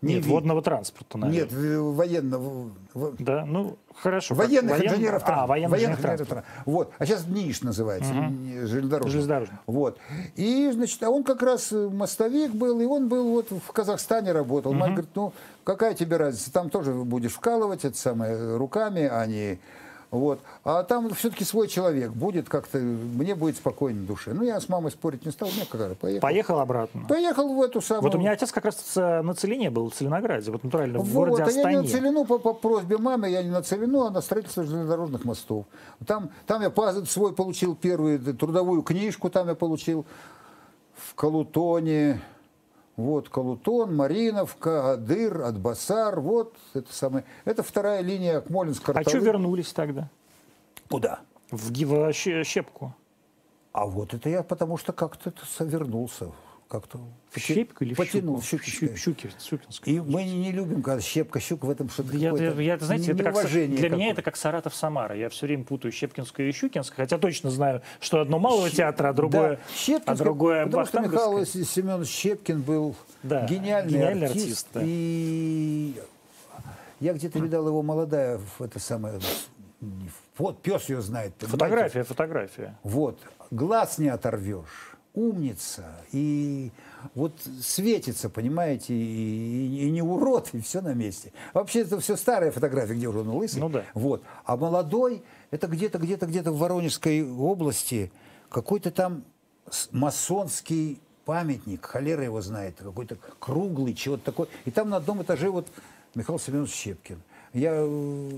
не 0.00 0.14
Нет, 0.14 0.24
ВИТ. 0.24 0.32
водного 0.32 0.62
транспорта, 0.62 1.18
наверное. 1.18 1.58
Нет, 1.60 1.82
военного... 1.96 2.70
Да, 3.18 3.44
ну, 3.44 3.76
хорошо. 3.96 4.34
Военных 4.36 4.78
воен- 4.78 4.86
инженеров 4.86 5.22
А, 5.22 5.26
транспорта. 5.26 5.46
военных 5.48 5.78
инженеров 5.78 5.98
инженеров 5.98 6.00
транспорта. 6.28 6.34
транспорта. 6.34 6.70
Вот. 6.70 6.92
А 6.98 7.06
сейчас 7.06 7.26
НИИШ 7.26 7.62
называется, 7.62 8.12
не- 8.14 8.60
железнодорожный. 8.66 9.10
Железнодорожный. 9.10 9.56
Вот. 9.66 9.98
И, 10.36 10.70
значит, 10.72 11.02
а 11.02 11.10
он 11.10 11.24
как 11.24 11.42
раз 11.42 11.72
мостовик 11.72 12.52
был, 12.52 12.80
и 12.80 12.84
он 12.84 13.08
был 13.08 13.28
вот 13.30 13.50
в 13.50 13.72
Казахстане 13.72 14.30
работал. 14.32 14.72
Мать 14.72 14.90
говорит, 14.92 15.10
ну, 15.16 15.32
какая 15.64 15.94
тебе 15.94 16.16
разница, 16.16 16.52
там 16.52 16.70
тоже 16.70 16.92
будешь 16.92 17.32
вкалывать, 17.32 17.84
это 17.84 17.96
самое, 17.96 18.56
руками, 18.56 19.02
а 19.02 19.26
не... 19.26 19.58
Вот. 20.10 20.40
А 20.64 20.84
там 20.84 21.12
все-таки 21.14 21.44
свой 21.44 21.68
человек 21.68 22.12
будет 22.12 22.48
как-то, 22.48 22.78
мне 22.78 23.34
будет 23.34 23.56
спокойно 23.56 24.06
душе. 24.06 24.32
Ну, 24.32 24.42
я 24.42 24.58
с 24.58 24.68
мамой 24.68 24.90
спорить 24.90 25.26
не 25.26 25.32
стал, 25.32 25.48
мне 25.50 25.66
какая, 25.70 25.94
поехал. 25.94 26.20
Поехал 26.22 26.60
обратно. 26.60 27.04
Поехал 27.06 27.54
в 27.54 27.60
эту 27.60 27.82
самую... 27.82 28.04
Вот 28.04 28.14
у 28.14 28.18
меня 28.18 28.32
отец 28.32 28.50
как 28.50 28.64
раз 28.64 28.76
с- 28.78 29.22
на 29.22 29.34
Целине 29.34 29.68
был, 29.70 29.90
в 29.90 29.94
Целинограде, 29.94 30.50
вот 30.50 30.64
натурально, 30.64 30.98
в 31.00 31.04
Вот, 31.10 31.28
городе 31.28 31.42
а 31.42 31.46
я 31.46 31.52
не 31.52 31.58
Астане. 31.58 31.78
на 31.80 31.84
Целину 31.88 32.24
по, 32.24 32.38
по 32.38 32.54
просьбе 32.54 32.96
мамы, 32.96 33.28
я 33.28 33.42
не 33.42 33.50
на 33.50 33.62
Целину, 33.62 34.04
а 34.04 34.10
на 34.10 34.22
строительство 34.22 34.64
железнодорожных 34.64 35.26
мостов. 35.26 35.66
Там, 36.06 36.30
там 36.46 36.62
я 36.62 36.72
свой 37.04 37.34
получил 37.34 37.74
первую 37.74 38.18
трудовую 38.34 38.82
книжку, 38.82 39.28
там 39.28 39.48
я 39.48 39.54
получил 39.54 40.06
в 40.94 41.14
Калутоне, 41.16 42.20
вот 42.98 43.28
Калутон, 43.28 43.94
Мариновка, 43.94 44.92
Адыр, 44.92 45.42
Адбасар, 45.42 46.20
вот 46.20 46.56
это 46.74 46.92
самое. 46.92 47.24
Это 47.44 47.62
вторая 47.62 48.00
линия 48.02 48.38
Акмолинск 48.38 48.90
А 48.90 49.02
что 49.02 49.18
вернулись 49.18 49.72
тогда? 49.72 50.10
Куда? 50.90 51.20
В, 51.50 51.70
в 51.70 52.12
Щепку. 52.44 52.92
А 53.72 53.86
вот 53.86 54.14
это 54.14 54.28
я 54.28 54.42
потому 54.42 54.76
что 54.76 54.92
как-то 54.92 55.30
это 55.30 55.64
вернулся, 55.64 56.32
как-то 56.68 57.00
Щепку 57.36 57.84
или 57.84 57.94
потянул, 57.94 58.42
Щуку? 58.42 58.62
Щукинская. 58.64 58.90
Щу- 58.96 59.14
Щуки- 59.14 59.30
Щукинская. 59.48 59.94
И 59.94 60.00
мы 60.00 60.24
не 60.24 60.52
любим, 60.52 60.82
когда 60.82 61.00
щепка, 61.00 61.40
щук 61.40 61.64
в 61.64 61.70
этом 61.70 61.88
что-то 61.88 62.16
Я, 62.16 62.30
какое-то 62.30 62.60
я- 62.60 62.78
знаете, 62.78 63.12
это 63.12 63.22
как, 63.24 63.46
для 63.50 63.66
меня 63.66 63.76
какое-то. 63.88 64.10
это 64.12 64.22
как 64.22 64.36
Саратов-Самара. 64.36 65.16
Я 65.16 65.28
все 65.30 65.46
время 65.46 65.64
путаю 65.64 65.92
Щепкинскую 65.92 66.48
и 66.48 66.52
Щукинскую, 66.52 66.96
хотя 67.06 67.18
точно 67.18 67.50
знаю, 67.50 67.82
что 68.00 68.20
одно 68.20 68.38
малого 68.38 68.68
театра, 68.70 69.08
а 69.08 69.12
другое, 69.12 69.58
Да, 69.76 70.02
а 70.06 70.14
другое 70.14 70.66
потому 70.66 70.86
что 70.86 71.00
Михаил. 71.00 71.44
Семенович 71.46 72.08
Щепкин 72.08 72.60
был 72.62 72.94
Да, 73.22 73.46
гениальный, 73.46 73.92
гениальный 73.92 74.26
артист. 74.26 74.44
артист, 74.46 74.68
да. 74.74 74.80
И 74.84 75.94
я 77.00 77.12
где-то 77.14 77.38
видал 77.38 77.66
его 77.66 77.82
молодая, 77.82 78.38
в 78.58 78.62
это 78.62 78.78
самое, 78.78 79.20
вот 80.36 80.60
пес 80.62 80.88
ее 80.88 81.00
знает. 81.00 81.34
понимаете? 81.34 81.46
Фотография, 81.58 82.02
фотография. 82.04 82.78
Вот, 82.82 83.18
глаз 83.50 83.98
не 83.98 84.08
оторвешь, 84.08 84.87
умница, 85.18 85.84
и 86.12 86.70
вот 87.14 87.32
светится, 87.60 88.30
понимаете, 88.30 88.94
и, 88.94 89.86
и- 89.86 89.90
не 89.90 90.02
урод, 90.02 90.50
и 90.52 90.60
все 90.60 90.80
на 90.80 90.94
месте. 90.94 91.32
Вообще 91.54 91.80
это 91.80 91.98
все 92.00 92.16
старые 92.16 92.52
фотографии, 92.52 92.94
где 92.94 93.08
уже 93.08 93.20
он 93.20 93.30
лысый. 93.30 93.60
Ну 93.60 93.68
да. 93.68 93.84
Вот. 93.94 94.22
А 94.44 94.56
молодой, 94.56 95.22
это 95.50 95.66
где-то, 95.66 95.98
где-то, 95.98 96.26
где-то 96.26 96.52
в 96.52 96.58
Воронежской 96.58 97.28
области, 97.28 98.12
какой-то 98.48 98.90
там 98.90 99.24
масонский 99.92 101.00
памятник, 101.24 101.84
холера 101.84 102.24
его 102.24 102.40
знает, 102.40 102.76
какой-то 102.78 103.16
круглый, 103.38 103.94
чего-то 103.94 104.24
такое. 104.24 104.48
И 104.64 104.70
там 104.70 104.88
на 104.88 104.96
одном 104.96 105.22
этаже 105.22 105.50
вот 105.50 105.66
Михаил 106.14 106.38
Семенович 106.38 106.72
Щепкин. 106.72 107.20
Я, 107.52 107.72
э, 107.74 108.30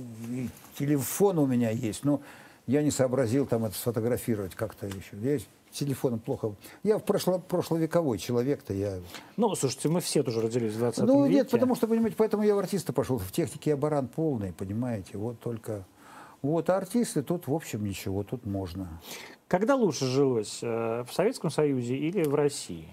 телефон 0.79 1.39
у 1.39 1.47
меня 1.47 1.71
есть, 1.71 2.05
но 2.05 2.21
я 2.67 2.83
не 2.83 2.91
сообразил 2.91 3.47
там 3.47 3.65
это 3.65 3.75
сфотографировать 3.77 4.55
как-то 4.55 4.87
еще. 4.87 5.17
С 5.39 5.47
телефоном 5.73 6.19
плохо. 6.21 6.55
Я 6.83 6.99
в 6.99 7.05
прошло, 7.05 7.39
прошловековой 7.39 8.19
человек-то, 8.19 8.73
я... 8.75 8.99
Ну, 9.37 9.55
слушайте, 9.55 9.89
мы 9.89 10.01
все 10.01 10.23
тоже 10.23 10.41
родились 10.41 10.73
в 10.75 10.79
20 10.79 11.05
Ну, 11.05 11.25
веке. 11.25 11.35
нет, 11.37 11.51
потому 11.51 11.75
что, 11.75 11.87
понимаете, 11.87 12.17
поэтому 12.17 12.43
я 12.43 12.55
в 12.55 12.59
артиста 12.59 12.93
пошел. 12.93 13.19
В 13.19 13.31
технике 13.33 13.71
я 13.71 13.77
баран 13.77 14.09
полный, 14.09 14.53
понимаете, 14.53 15.19
вот 15.19 15.41
только... 15.41 15.85
Вот, 16.43 16.71
а 16.71 16.79
артисты 16.79 17.23
тут, 17.23 17.47
в 17.49 17.53
общем, 17.55 17.85
ничего, 17.85 18.23
тут 18.23 18.47
можно. 18.47 18.89
Когда 19.47 19.75
лучше 19.75 20.07
жилось, 20.07 20.61
э, 20.63 21.05
в 21.07 21.13
Советском 21.13 21.51
Союзе 21.51 21.97
или 21.97 22.23
в 22.23 22.35
России? 22.35 22.89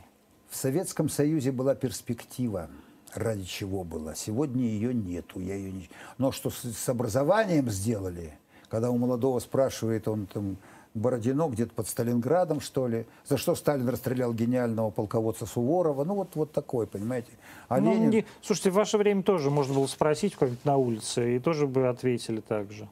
В 0.49 0.55
Советском 0.57 1.07
Союзе 1.09 1.51
была 1.51 1.73
перспектива. 1.75 2.69
ради 3.13 3.45
чего 3.45 3.83
была. 3.85 4.15
Сегодня 4.15 4.63
ее 4.63 4.93
нету. 4.93 5.39
Я 5.39 5.55
ее 5.55 5.71
не... 5.71 5.89
Но 6.17 6.31
что 6.33 6.49
с, 6.49 6.61
с 6.63 6.89
образованием 6.89 7.69
сделали, 7.69 8.37
когда 8.69 8.91
у 8.91 8.97
молодого 8.97 9.39
спрашивает, 9.39 10.07
он 10.09 10.25
там 10.27 10.57
Бородино 10.97 11.47
где-то 11.49 11.73
под 11.73 11.87
Сталинградом, 11.87 12.59
что 12.59 12.87
ли, 12.87 13.05
за 13.25 13.37
что 13.37 13.55
Сталин 13.55 13.87
расстрелял 13.89 14.33
гениального 14.33 14.89
полководца 14.89 15.45
Суворова. 15.45 16.03
Ну, 16.03 16.15
вот, 16.15 16.35
вот 16.35 16.51
такой, 16.51 16.87
понимаете. 16.87 17.29
А 17.67 17.79
ну, 17.79 17.93
Ленин... 17.93 18.09
не... 18.09 18.25
Слушайте, 18.41 18.71
в 18.71 18.73
ваше 18.75 18.97
время 18.97 19.23
тоже 19.23 19.49
можно 19.49 19.73
было 19.75 19.87
спросить 19.87 20.35
как-нибудь 20.35 20.65
на 20.65 20.77
улице, 20.77 21.35
и 21.35 21.39
тоже 21.39 21.67
бы 21.67 21.87
ответили 21.87 22.41
так 22.41 22.71
же. 22.71 22.87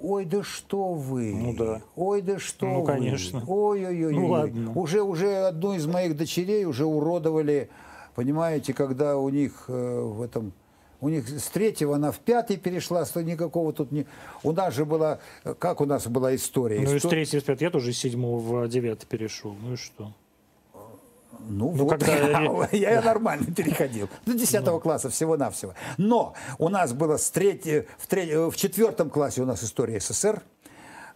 Ой, 0.00 0.24
да 0.26 0.42
что 0.42 0.92
вы? 0.92 1.34
Ну 1.34 1.54
да. 1.56 1.80
Ой, 1.96 2.20
да 2.20 2.38
что 2.38 2.66
ну, 2.66 2.80
вы? 2.82 2.86
конечно. 2.86 3.42
Ой-ой-ой. 3.46 4.12
Ну 4.12 4.28
ладно. 4.28 4.72
Уже, 4.74 5.02
уже 5.02 5.46
одну 5.46 5.72
из 5.72 5.86
моих 5.86 6.16
дочерей 6.16 6.66
уже 6.66 6.84
уродовали, 6.84 7.70
понимаете, 8.14 8.74
когда 8.74 9.16
у 9.16 9.28
них 9.30 9.64
э, 9.68 10.00
в 10.00 10.20
этом... 10.20 10.52
У 11.04 11.10
них 11.10 11.28
с 11.28 11.48
третьего 11.48 11.96
она 11.96 12.12
в 12.12 12.18
пятый 12.18 12.56
перешла, 12.56 13.04
что 13.04 13.22
никакого 13.22 13.74
тут 13.74 13.92
не... 13.92 14.06
У 14.42 14.52
нас 14.52 14.72
же 14.72 14.86
была... 14.86 15.18
Как 15.58 15.82
у 15.82 15.84
нас 15.84 16.06
была 16.06 16.34
история? 16.34 16.80
Ну, 16.80 16.96
Истор... 16.96 16.96
из 16.96 17.10
третьего 17.10 17.40
в 17.42 17.44
пятый 17.44 17.64
я 17.64 17.70
тоже 17.70 17.90
из 17.90 17.98
седьмого 17.98 18.38
в 18.38 18.68
девятый 18.70 19.06
перешел. 19.06 19.54
Ну 19.62 19.74
и 19.74 19.76
что? 19.76 20.14
Ну, 21.40 21.72
ну 21.72 21.84
вот, 21.84 21.90
когда... 21.90 22.68
я, 22.72 22.92
я 22.92 23.02
нормально 23.02 23.52
переходил. 23.54 24.08
До 24.24 24.32
10 24.32 24.64
ну. 24.64 24.80
класса 24.80 25.10
всего-навсего. 25.10 25.74
Но 25.98 26.32
у 26.56 26.70
нас 26.70 26.94
было 26.94 27.18
с 27.18 27.28
третьего, 27.28 27.84
в, 27.98 28.06
треть, 28.06 28.32
в 28.32 28.56
четвертом 28.56 29.10
классе 29.10 29.42
у 29.42 29.44
нас 29.44 29.62
история 29.62 30.00
СССР. 30.00 30.40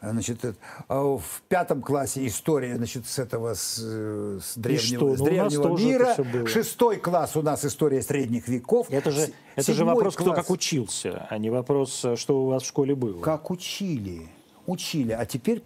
Значит, 0.01 0.45
а 0.87 1.17
в 1.17 1.43
пятом 1.49 1.83
классе 1.83 2.25
история 2.27 2.77
значит, 2.77 3.07
с 3.07 3.19
этого 3.19 3.55
с, 3.55 3.79
с 3.79 4.57
древнего, 4.57 5.17
с 5.17 5.19
ну, 5.19 5.25
древнего 5.25 5.77
мира. 5.77 6.17
Шестой 6.47 6.99
класс 6.99 7.37
у 7.37 7.43
нас 7.43 7.65
история 7.65 8.01
средних 8.03 8.47
веков. 8.47 8.87
Это 8.91 9.11
же, 9.11 9.33
это 9.57 9.73
же 9.73 9.85
вопрос, 9.85 10.15
класс... 10.15 10.29
кто 10.29 10.37
как 10.37 10.51
учился, 10.51 11.27
а 11.29 11.39
не 11.39 11.51
вопрос, 11.51 12.05
что 12.15 12.43
у 12.43 12.47
вас 12.47 12.63
в 12.63 12.67
школе 12.67 12.95
было. 12.95 13.21
Как 13.21 13.51
учили 13.51 14.29
учили, 14.69 15.13
а 15.13 15.25
теперь 15.25 15.63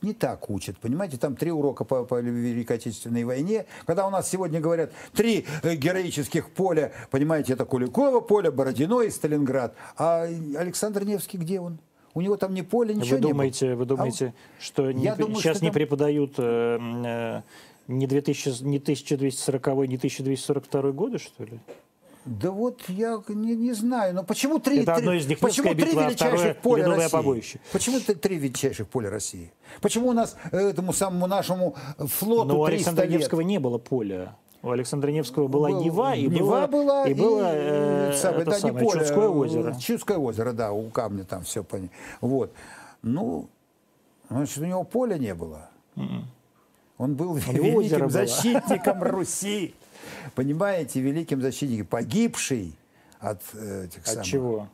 не 0.00 0.14
так 0.14 0.48
учат. 0.48 0.78
Понимаете, 0.78 1.18
там 1.18 1.34
три 1.36 1.50
урока 1.50 1.84
по, 1.84 2.04
по 2.04 2.20
Великой 2.20 2.76
Отечественной 2.76 3.24
войне. 3.24 3.66
Когда 3.84 4.06
у 4.06 4.10
нас 4.10 4.30
сегодня 4.30 4.60
говорят 4.60 4.92
три 5.12 5.44
э, 5.62 5.74
героических 5.74 6.50
поля, 6.50 6.92
понимаете, 7.10 7.54
это 7.54 7.64
Куликово 7.64 8.20
поле, 8.20 8.50
Бородино 8.50 9.02
и 9.02 9.10
Сталинград. 9.10 9.74
А 9.96 10.22
Александр 10.22 11.04
Невский 11.04 11.36
где 11.36 11.60
он? 11.60 11.78
У 12.14 12.20
него 12.20 12.36
там 12.36 12.54
ни 12.54 12.62
поле, 12.62 12.94
ничего 12.94 13.16
вы 13.16 13.22
думаете, 13.22 13.66
не 13.66 13.72
было. 13.72 13.78
Вы 13.80 13.86
думаете, 13.86 14.34
а 14.36 14.62
что 14.62 14.92
не, 14.92 15.14
думаю, 15.14 15.36
сейчас 15.36 15.56
что 15.56 15.64
не 15.64 15.70
там... 15.70 15.74
преподают 15.74 16.34
э, 16.38 16.78
э, 17.04 17.42
не, 17.88 18.06
2000, 18.06 18.62
не 18.62 18.78
1240, 18.78 19.66
не 19.88 19.96
1242 19.96 20.92
годы, 20.92 21.18
что 21.18 21.44
ли? 21.44 21.58
Да 22.24 22.52
вот 22.52 22.80
я 22.88 23.22
не, 23.28 23.54
не 23.54 23.72
знаю, 23.74 24.14
но 24.14 24.22
почему 24.22 24.58
три, 24.58 24.80
Это 24.80 24.94
одно 24.94 25.12
из 25.12 25.26
них 25.26 25.38
почему 25.40 25.74
три 25.74 25.84
битва, 25.84 26.08
величайших 26.08 26.56
поля 26.58 26.88
России? 26.88 27.10
Побоище. 27.10 27.60
Почему 27.70 28.00
три 28.00 28.38
величайших 28.38 28.88
поля 28.88 29.10
России? 29.10 29.52
Почему 29.82 30.08
у 30.08 30.12
нас 30.12 30.36
этому 30.50 30.94
самому 30.94 31.26
нашему 31.26 31.76
флоту 31.98 32.48
Но 32.48 32.60
у 32.60 32.64
Александра 32.64 33.06
Невского 33.06 33.42
не 33.42 33.58
было 33.58 33.76
поля. 33.76 34.36
У 34.64 34.70
Александра 34.70 35.10
Невского 35.10 35.46
была 35.46 35.68
Был, 35.68 35.82
Нева, 35.82 36.14
и 36.14 36.26
Нева 36.26 36.66
было, 36.66 36.84
была, 36.84 37.06
и, 37.06 37.10
и 37.10 37.14
было 37.14 37.50
э, 37.52 38.12
самое, 38.14 38.42
это 38.42 38.50
да, 38.52 38.58
самое, 38.58 38.84
поле, 38.86 39.00
Чудское 39.00 39.28
озеро. 39.28 39.74
Чудское 39.78 40.16
озеро, 40.18 40.52
да, 40.52 40.72
у 40.72 40.88
камня 40.88 41.24
там 41.24 41.42
все 41.42 41.62
понятно. 41.62 41.94
Вот. 42.22 42.50
Ну, 43.02 43.48
значит, 44.30 44.58
у 44.58 44.64
него 44.64 44.82
поля 44.84 45.18
не 45.18 45.34
было. 45.34 45.68
Mm-mm. 45.96 46.02
М-м. 46.02 46.24
Он 46.96 47.14
был 47.14 47.34
великим 47.34 48.08
защитником 48.08 49.02
Руси 49.02 49.74
понимаете, 50.34 51.00
великим 51.00 51.40
защитником, 51.40 51.86
погибший 51.86 52.74
от 53.20 53.40
э, 53.54 53.86
этих 53.86 54.00
от 54.00 54.06
самых... 54.06 54.26
чего? 54.26 54.68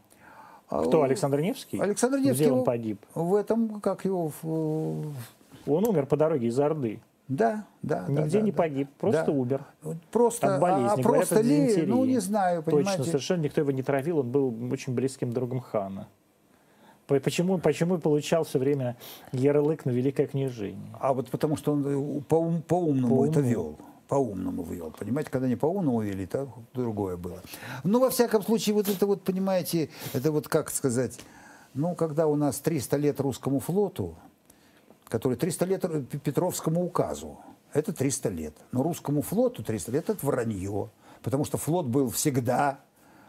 А 0.68 0.82
Кто, 0.84 1.02
Александр 1.02 1.40
Невский? 1.40 1.78
Александр 1.80 2.18
Невский. 2.18 2.44
Где 2.44 2.52
он 2.52 2.64
погиб? 2.64 3.04
В 3.14 3.34
этом, 3.34 3.80
как 3.80 4.04
его... 4.04 4.32
Он 4.42 5.84
умер 5.86 6.06
по 6.06 6.16
дороге 6.16 6.48
из 6.48 6.58
Орды. 6.58 7.00
Да, 7.30 7.64
да. 7.82 8.06
Нигде 8.08 8.38
да, 8.38 8.44
не 8.44 8.50
да, 8.50 8.56
погиб, 8.56 8.88
просто 8.98 9.26
да. 9.26 9.32
умер. 9.32 9.64
Просто, 10.10 10.56
от 10.56 10.60
болезни. 10.60 10.86
А, 10.86 10.96
Говорят, 10.96 11.28
просто 11.28 11.40
ли, 11.40 11.84
ну 11.86 12.04
не 12.04 12.18
знаю, 12.18 12.64
понимаете. 12.64 12.90
Точно, 12.90 13.04
совершенно 13.04 13.42
никто 13.42 13.60
его 13.60 13.70
не 13.70 13.84
травил, 13.84 14.18
он 14.18 14.30
был 14.32 14.72
очень 14.72 14.92
близким 14.94 15.32
другом 15.32 15.60
хана. 15.60 16.08
Почему, 17.06 17.58
почему 17.58 17.98
получал 17.98 18.42
все 18.42 18.58
время 18.58 18.96
ярлык 19.30 19.84
на 19.84 19.90
великое 19.90 20.26
княжение? 20.26 20.92
А 20.98 21.12
вот 21.14 21.28
потому 21.30 21.56
что 21.56 21.72
он 21.72 21.86
э, 21.86 22.20
по-умному 22.22 22.62
по, 23.16 23.22
по 23.22 23.26
это 23.26 23.40
вел 23.40 23.78
по-умному 24.08 24.64
вел. 24.64 24.92
Понимаете, 24.98 25.30
когда 25.30 25.46
не 25.46 25.54
по-умному 25.54 26.02
вели, 26.02 26.26
то 26.26 26.48
другое 26.74 27.16
было. 27.16 27.42
Но 27.84 28.00
во 28.00 28.10
всяком 28.10 28.42
случае, 28.42 28.74
вот 28.74 28.88
это 28.88 29.06
вот, 29.06 29.22
понимаете, 29.22 29.88
это 30.12 30.32
вот 30.32 30.48
как 30.48 30.70
сказать, 30.70 31.20
ну, 31.74 31.94
когда 31.94 32.26
у 32.26 32.34
нас 32.34 32.58
300 32.58 32.96
лет 32.96 33.20
русскому 33.20 33.60
флоту, 33.60 34.16
который 35.10 35.36
300 35.36 35.64
лет 35.66 35.84
Петровскому 36.22 36.82
указу, 36.82 37.38
это 37.74 37.92
300 37.92 38.28
лет. 38.30 38.54
Но 38.72 38.82
русскому 38.82 39.20
флоту 39.20 39.62
300 39.62 39.92
лет– 39.92 40.08
это 40.08 40.24
вранье, 40.24 40.88
потому 41.22 41.44
что 41.44 41.58
флот 41.58 41.86
был 41.86 42.08
всегда 42.08 42.80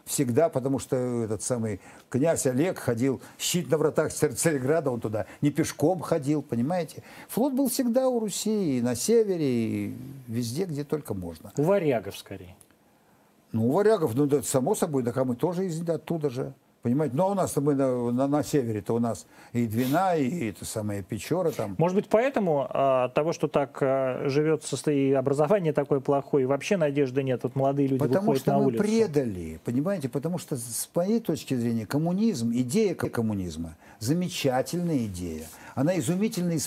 всегда, 0.04 0.48
потому 0.48 0.78
что 0.78 0.96
этот 0.96 1.42
самый 1.42 1.80
князь 2.10 2.46
Олег 2.46 2.78
ходил, 2.78 3.20
щит 3.38 3.70
на 3.70 3.78
вратах 3.78 4.12
Царьграда, 4.12 4.90
он 4.90 5.00
туда 5.00 5.26
не 5.40 5.50
пешком 5.50 6.00
ходил, 6.00 6.42
понимаете? 6.42 7.04
Флот 7.28 7.52
был 7.52 7.68
всегда 7.68 8.08
у 8.08 8.18
Руси, 8.18 8.78
и 8.78 8.82
на 8.82 8.96
севере, 8.96 9.46
и 9.46 9.96
везде, 10.26 10.64
где 10.64 10.82
только 10.82 11.14
можно. 11.14 11.52
У 11.56 11.62
варягов 11.62 12.16
скорее. 12.16 12.56
Ну, 13.52 13.68
у 13.68 13.72
варягов, 13.72 14.14
ну, 14.16 14.26
да, 14.26 14.42
само 14.42 14.74
собой, 14.74 15.02
да, 15.02 15.12
а 15.14 15.24
мы 15.24 15.36
тоже 15.36 15.66
из 15.66 15.88
оттуда 15.88 16.30
же. 16.30 16.52
Понимаете, 16.82 17.14
ну 17.16 17.24
а 17.24 17.26
у 17.28 17.34
нас 17.34 17.56
мы 17.56 17.76
на, 17.76 18.10
на, 18.10 18.26
на 18.26 18.42
севере-то 18.42 18.94
у 18.94 18.98
нас 18.98 19.26
и 19.52 19.68
Двина, 19.68 20.16
и 20.16 20.48
это 20.50 20.64
самое 20.64 21.04
Печора 21.04 21.52
там. 21.52 21.76
Может 21.78 21.94
быть, 21.94 22.08
поэтому 22.08 22.66
а, 22.68 23.08
того, 23.10 23.32
что 23.32 23.46
так 23.46 23.78
а, 23.80 24.28
живет 24.28 24.64
и 24.88 25.12
образование 25.12 25.72
такое 25.72 26.00
плохое, 26.00 26.42
и 26.42 26.46
вообще 26.46 26.76
надежды 26.76 27.22
нет, 27.22 27.44
вот 27.44 27.54
молодые 27.54 27.86
люди 27.86 28.00
Потому 28.00 28.32
выходят 28.32 28.46
на 28.48 28.58
улицу. 28.58 28.78
Потому 28.78 28.88
что 28.88 28.96
мы 28.96 29.12
предали, 29.12 29.60
понимаете, 29.64 30.08
потому 30.08 30.38
что 30.38 30.56
с 30.56 30.88
моей 30.92 31.20
точки 31.20 31.54
зрения 31.54 31.86
коммунизм, 31.86 32.50
идея 32.52 32.96
коммунизма, 32.96 33.76
замечательная 34.00 35.06
идея 35.06 35.44
она 35.74 35.98
изумительно 35.98 36.58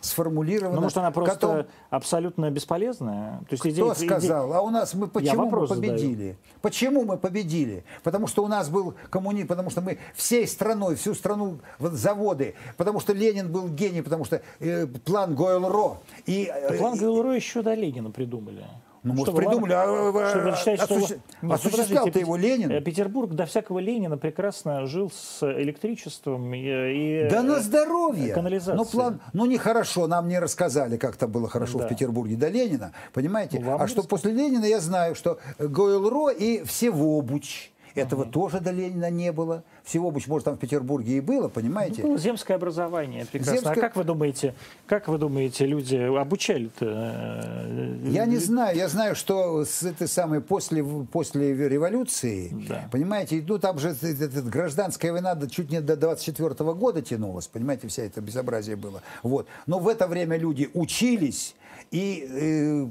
сформулирована. 0.00 0.76
Ну, 0.76 0.82
может, 0.82 0.98
она 0.98 1.10
просто 1.10 1.34
Потом... 1.34 1.66
абсолютно 1.90 2.50
бесполезная? 2.50 3.38
То 3.48 3.52
есть 3.52 3.66
идея, 3.66 3.92
Кто 3.92 3.94
сказал? 3.94 4.52
А 4.52 4.62
у 4.62 4.70
нас 4.70 4.94
мы 4.94 5.08
почему 5.08 5.50
мы 5.50 5.66
победили? 5.66 6.12
Задаю. 6.12 6.36
Почему 6.60 7.04
мы 7.04 7.16
победили? 7.16 7.84
Потому 8.02 8.26
что 8.26 8.44
у 8.44 8.48
нас 8.48 8.68
был 8.68 8.94
коммунизм, 9.10 9.48
потому 9.48 9.70
что 9.70 9.80
мы 9.80 9.98
всей 10.14 10.46
страной, 10.46 10.96
всю 10.96 11.14
страну, 11.14 11.58
вот, 11.78 11.92
заводы, 11.92 12.54
потому 12.76 13.00
что 13.00 13.12
Ленин 13.12 13.50
был 13.50 13.68
гений, 13.68 14.02
потому 14.02 14.24
что 14.24 14.42
э, 14.60 14.86
план 14.86 15.34
Гойл-Ро. 15.34 15.98
И, 16.26 16.50
э, 16.52 16.78
план 16.78 16.98
Гойл-Ро 16.98 17.34
еще 17.34 17.62
до 17.62 17.74
Ленина 17.74 18.10
придумали. 18.10 18.64
Ну, 19.02 19.14
может, 19.14 19.34
придумали, 19.34 19.72
а, 19.72 19.82
а, 19.82 20.30
что 20.30 20.38
вы 20.38 20.56
считаете, 20.56 20.82
осуществ... 20.84 21.16
что... 21.36 21.46
Нет, 21.46 21.54
осуществлял-то 21.54 22.18
его 22.20 22.36
Ленин. 22.36 22.70
Э, 22.70 22.80
Петербург 22.80 23.32
до 23.32 23.46
всякого 23.46 23.80
Ленина 23.80 24.16
прекрасно 24.16 24.86
жил 24.86 25.10
с 25.10 25.42
электричеством 25.42 26.54
и, 26.54 27.28
Да 27.28 27.42
на 27.42 27.58
здоровье! 27.58 28.32
Канализацией. 28.32 28.76
Ну, 28.76 28.84
план, 28.84 29.20
ну, 29.32 29.46
нехорошо, 29.46 30.06
нам 30.06 30.28
не 30.28 30.38
рассказали, 30.38 30.98
как 30.98 31.16
то 31.16 31.26
было 31.26 31.48
хорошо 31.48 31.78
да. 31.78 31.86
в 31.86 31.88
Петербурге 31.88 32.36
до 32.36 32.48
Ленина, 32.48 32.92
понимаете? 33.12 33.58
Ну, 33.58 33.76
а 33.76 33.88
что 33.88 34.04
после 34.04 34.32
Ленина 34.32 34.66
я 34.66 34.78
знаю, 34.80 35.16
что 35.16 35.40
Гойл-Ро 35.58 36.30
и 36.30 36.62
Всевобуч 36.62 37.71
этого 37.94 38.22
угу. 38.22 38.30
тоже 38.30 38.60
до 38.60 38.70
Ленина 38.70 39.10
не 39.10 39.32
было. 39.32 39.64
Всего, 39.84 40.10
быть 40.10 40.26
может, 40.28 40.44
там 40.44 40.56
в 40.56 40.58
Петербурге 40.58 41.18
и 41.18 41.20
было, 41.20 41.48
понимаете? 41.48 42.02
Ну, 42.02 42.16
земское 42.16 42.56
образование 42.56 43.26
прекрасно. 43.26 43.54
Земское... 43.54 43.72
А 43.72 43.76
как 43.76 43.96
вы 43.96 44.04
думаете, 44.04 44.54
как 44.86 45.08
вы 45.08 45.18
думаете, 45.18 45.66
люди 45.66 45.96
обучали-то? 45.96 46.86
Э, 46.86 47.96
я 48.04 48.26
не 48.26 48.38
знаю. 48.38 48.76
Я 48.76 48.88
знаю, 48.88 49.14
что 49.14 49.64
с 49.64 49.82
этой 49.82 50.08
самой 50.08 50.40
после, 50.40 50.84
после 50.84 51.68
революции, 51.68 52.54
да. 52.68 52.88
понимаете, 52.90 53.44
ну 53.46 53.58
там 53.58 53.78
же 53.78 53.90
эта 54.00 54.42
гражданская 54.42 55.12
война 55.12 55.38
чуть 55.50 55.70
не 55.70 55.80
до 55.80 55.96
24 55.96 56.50
-го 56.50 56.74
года 56.74 57.02
тянулась, 57.02 57.48
понимаете, 57.48 57.88
вся 57.88 58.02
это 58.02 58.20
безобразие 58.20 58.76
было. 58.76 59.02
Вот. 59.22 59.46
Но 59.66 59.78
в 59.78 59.88
это 59.88 60.06
время 60.06 60.36
люди 60.36 60.70
учились 60.74 61.54
и 61.90 62.26
э, 62.30 62.86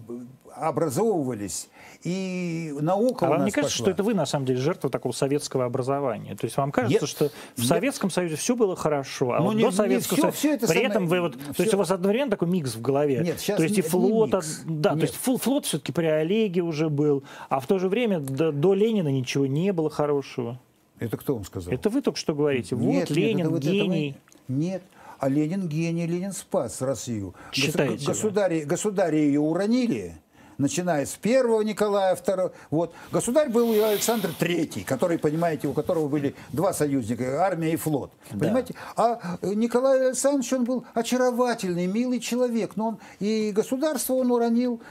образовывались 0.55 1.69
и 2.03 2.73
наука 2.79 3.27
а 3.27 3.29
вам 3.29 3.45
не 3.45 3.51
кажется, 3.51 3.77
пошла. 3.77 3.85
что 3.85 3.91
это 3.91 4.03
вы, 4.03 4.13
на 4.13 4.25
самом 4.25 4.45
деле, 4.45 4.59
жертва 4.59 4.89
такого 4.89 5.11
советского 5.11 5.65
образования? 5.65 6.35
То 6.35 6.45
есть 6.45 6.57
вам 6.57 6.71
кажется, 6.71 6.99
Нет. 7.01 7.09
что 7.09 7.29
в. 7.55 7.65
Советском 7.65 8.09
Союзе 8.09 8.35
все 8.35 8.55
было 8.55 8.75
хорошо, 8.75 9.33
а 9.33 9.39
ну, 9.39 9.45
вот 9.45 9.55
не, 9.55 9.63
до 9.63 9.71
Советского 9.71 10.17
Союза... 10.17 10.37
Все 10.37 10.53
это 10.53 10.67
При 10.67 10.73
самое... 10.73 10.89
этом 10.89 11.07
вы 11.07 11.21
вот... 11.21 11.35
Все... 11.35 11.53
То 11.53 11.63
есть 11.63 11.73
у 11.73 11.77
вас 11.77 11.91
одновременно 11.91 12.31
такой 12.31 12.47
микс 12.47 12.75
в 12.75 12.81
голове. 12.81 13.21
Нет, 13.23 13.39
сейчас 13.39 13.57
то 13.57 13.63
есть 13.63 13.77
и 13.77 13.81
флот... 13.81 14.33
От... 14.33 14.45
Да, 14.65 14.91
Нет. 14.91 14.99
то 14.99 15.05
есть 15.05 15.15
флот 15.15 15.65
все-таки 15.65 15.91
при 15.91 16.07
Олеге 16.07 16.61
уже 16.61 16.89
был, 16.89 17.23
а 17.49 17.59
в 17.59 17.67
то 17.67 17.77
же 17.79 17.87
время 17.87 18.19
до, 18.19 18.51
до 18.51 18.73
Ленина 18.73 19.09
ничего 19.09 19.45
не 19.45 19.71
было 19.71 19.89
хорошего. 19.89 20.59
Это 20.99 21.17
кто 21.17 21.35
вам 21.35 21.45
сказал? 21.45 21.73
Это 21.73 21.89
вы 21.89 22.01
только 22.01 22.19
что 22.19 22.33
говорите. 22.33 22.75
Нет, 22.75 23.09
вот 23.09 23.17
Ленин, 23.17 23.51
нет, 23.51 23.59
гений. 23.61 24.17
Нет. 24.47 24.83
А 25.19 25.29
Ленин 25.29 25.67
гений, 25.67 26.07
Ленин 26.07 26.31
спас 26.31 26.81
Россию. 26.81 27.35
Считаете 27.51 28.05
Государи, 28.07 28.61
государи 28.61 29.17
ее 29.17 29.39
уронили, 29.39 30.15
начиная 30.61 31.05
с 31.05 31.15
первого 31.15 31.61
Николая 31.61 32.15
II. 32.15 32.51
Вот. 32.69 32.93
Государь 33.11 33.49
был 33.49 33.73
и 33.73 33.79
Александр 33.79 34.29
III, 34.39 34.83
который, 34.85 35.17
понимаете, 35.17 35.67
у 35.67 35.73
которого 35.73 36.07
были 36.07 36.35
два 36.53 36.73
союзника, 36.73 37.43
армия 37.45 37.73
и 37.73 37.75
флот. 37.75 38.11
Понимаете? 38.29 38.75
А 38.95 39.37
Николай 39.41 40.07
Александрович, 40.07 40.53
он 40.53 40.63
был 40.63 40.85
очаровательный, 40.93 41.87
милый 41.87 42.19
человек, 42.19 42.75
но 42.75 42.89
он 42.89 42.99
и 43.19 43.51
государство 43.51 44.13
он 44.13 44.31
уронил, 44.31 44.81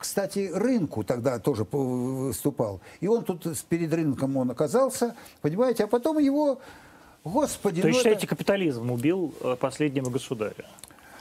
кстати, 0.00 0.50
рынку 0.52 1.04
тогда 1.04 1.38
тоже 1.38 1.66
выступал. 1.70 2.80
И 3.00 3.06
он 3.06 3.22
тут 3.22 3.46
перед 3.68 3.92
рынком 3.92 4.36
он 4.36 4.50
оказался, 4.50 5.14
понимаете, 5.42 5.84
а 5.84 5.86
потом 5.86 6.18
его, 6.18 6.60
господи... 7.22 7.82
То 7.82 7.88
есть, 7.88 7.98
ну 7.98 8.00
считаете, 8.00 8.26
это... 8.26 8.34
капитализм 8.34 8.90
убил 8.90 9.34
э, 9.42 9.56
последнего 9.60 10.08
государя? 10.08 10.64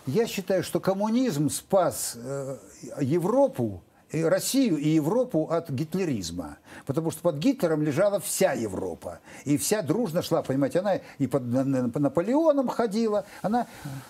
Я 0.06 0.28
считаю, 0.28 0.64
что 0.64 0.80
коммунизм 0.80 1.50
спас 1.50 2.14
э, 2.16 2.58
Европу, 3.02 3.84
Россию 4.12 4.78
и 4.78 4.90
Европу 4.90 5.48
от 5.50 5.70
гитлеризма. 5.70 6.58
Потому 6.86 7.12
что 7.12 7.22
под 7.22 7.38
Гитлером 7.38 7.84
лежала 7.84 8.20
вся 8.20 8.54
Европа. 8.54 9.20
И 9.46 9.58
вся 9.58 9.82
дружно 9.82 10.22
шла, 10.22 10.42
понимаете, 10.42 10.80
она 10.80 11.00
и 11.18 11.28
под 11.28 11.44
Наполеоном 11.46 12.68
ходила. 12.68 13.26
Она, 13.42 13.68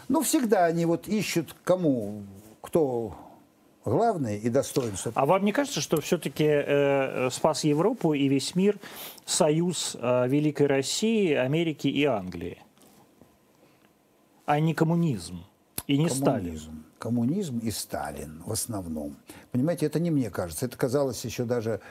ну, 0.07 0.21
всегда 0.21 0.65
они 0.65 0.85
вот 0.85 1.07
ищут 1.07 1.55
кому, 1.63 2.23
кто 2.61 3.15
главное 3.85 4.37
и 4.37 4.49
достоинство. 4.49 5.11
А 5.15 5.25
вам 5.25 5.43
не 5.43 5.51
кажется, 5.51 5.81
что 5.81 5.99
все-таки 6.01 6.45
э, 6.45 7.29
спас 7.31 7.63
Европу 7.63 8.13
и 8.13 8.27
весь 8.27 8.55
мир 8.55 8.77
союз 9.25 9.97
э, 9.99 10.27
Великой 10.27 10.67
России, 10.67 11.33
Америки 11.33 11.87
и 11.87 12.05
Англии, 12.05 12.61
а 14.45 14.59
не 14.59 14.73
коммунизм 14.73 15.43
и 15.87 15.97
не 15.97 16.07
коммунизм. 16.07 16.63
Сталин? 16.63 16.88
Коммунизм 16.99 17.59
и 17.59 17.71
Сталин 17.71 18.43
в 18.45 18.51
основном. 18.51 19.15
Понимаете, 19.51 19.85
это 19.85 19.99
не 19.99 20.11
мне 20.11 20.29
кажется. 20.29 20.65
Это 20.65 20.77
казалось 20.77 21.23
еще 21.25 21.45
даже 21.45 21.81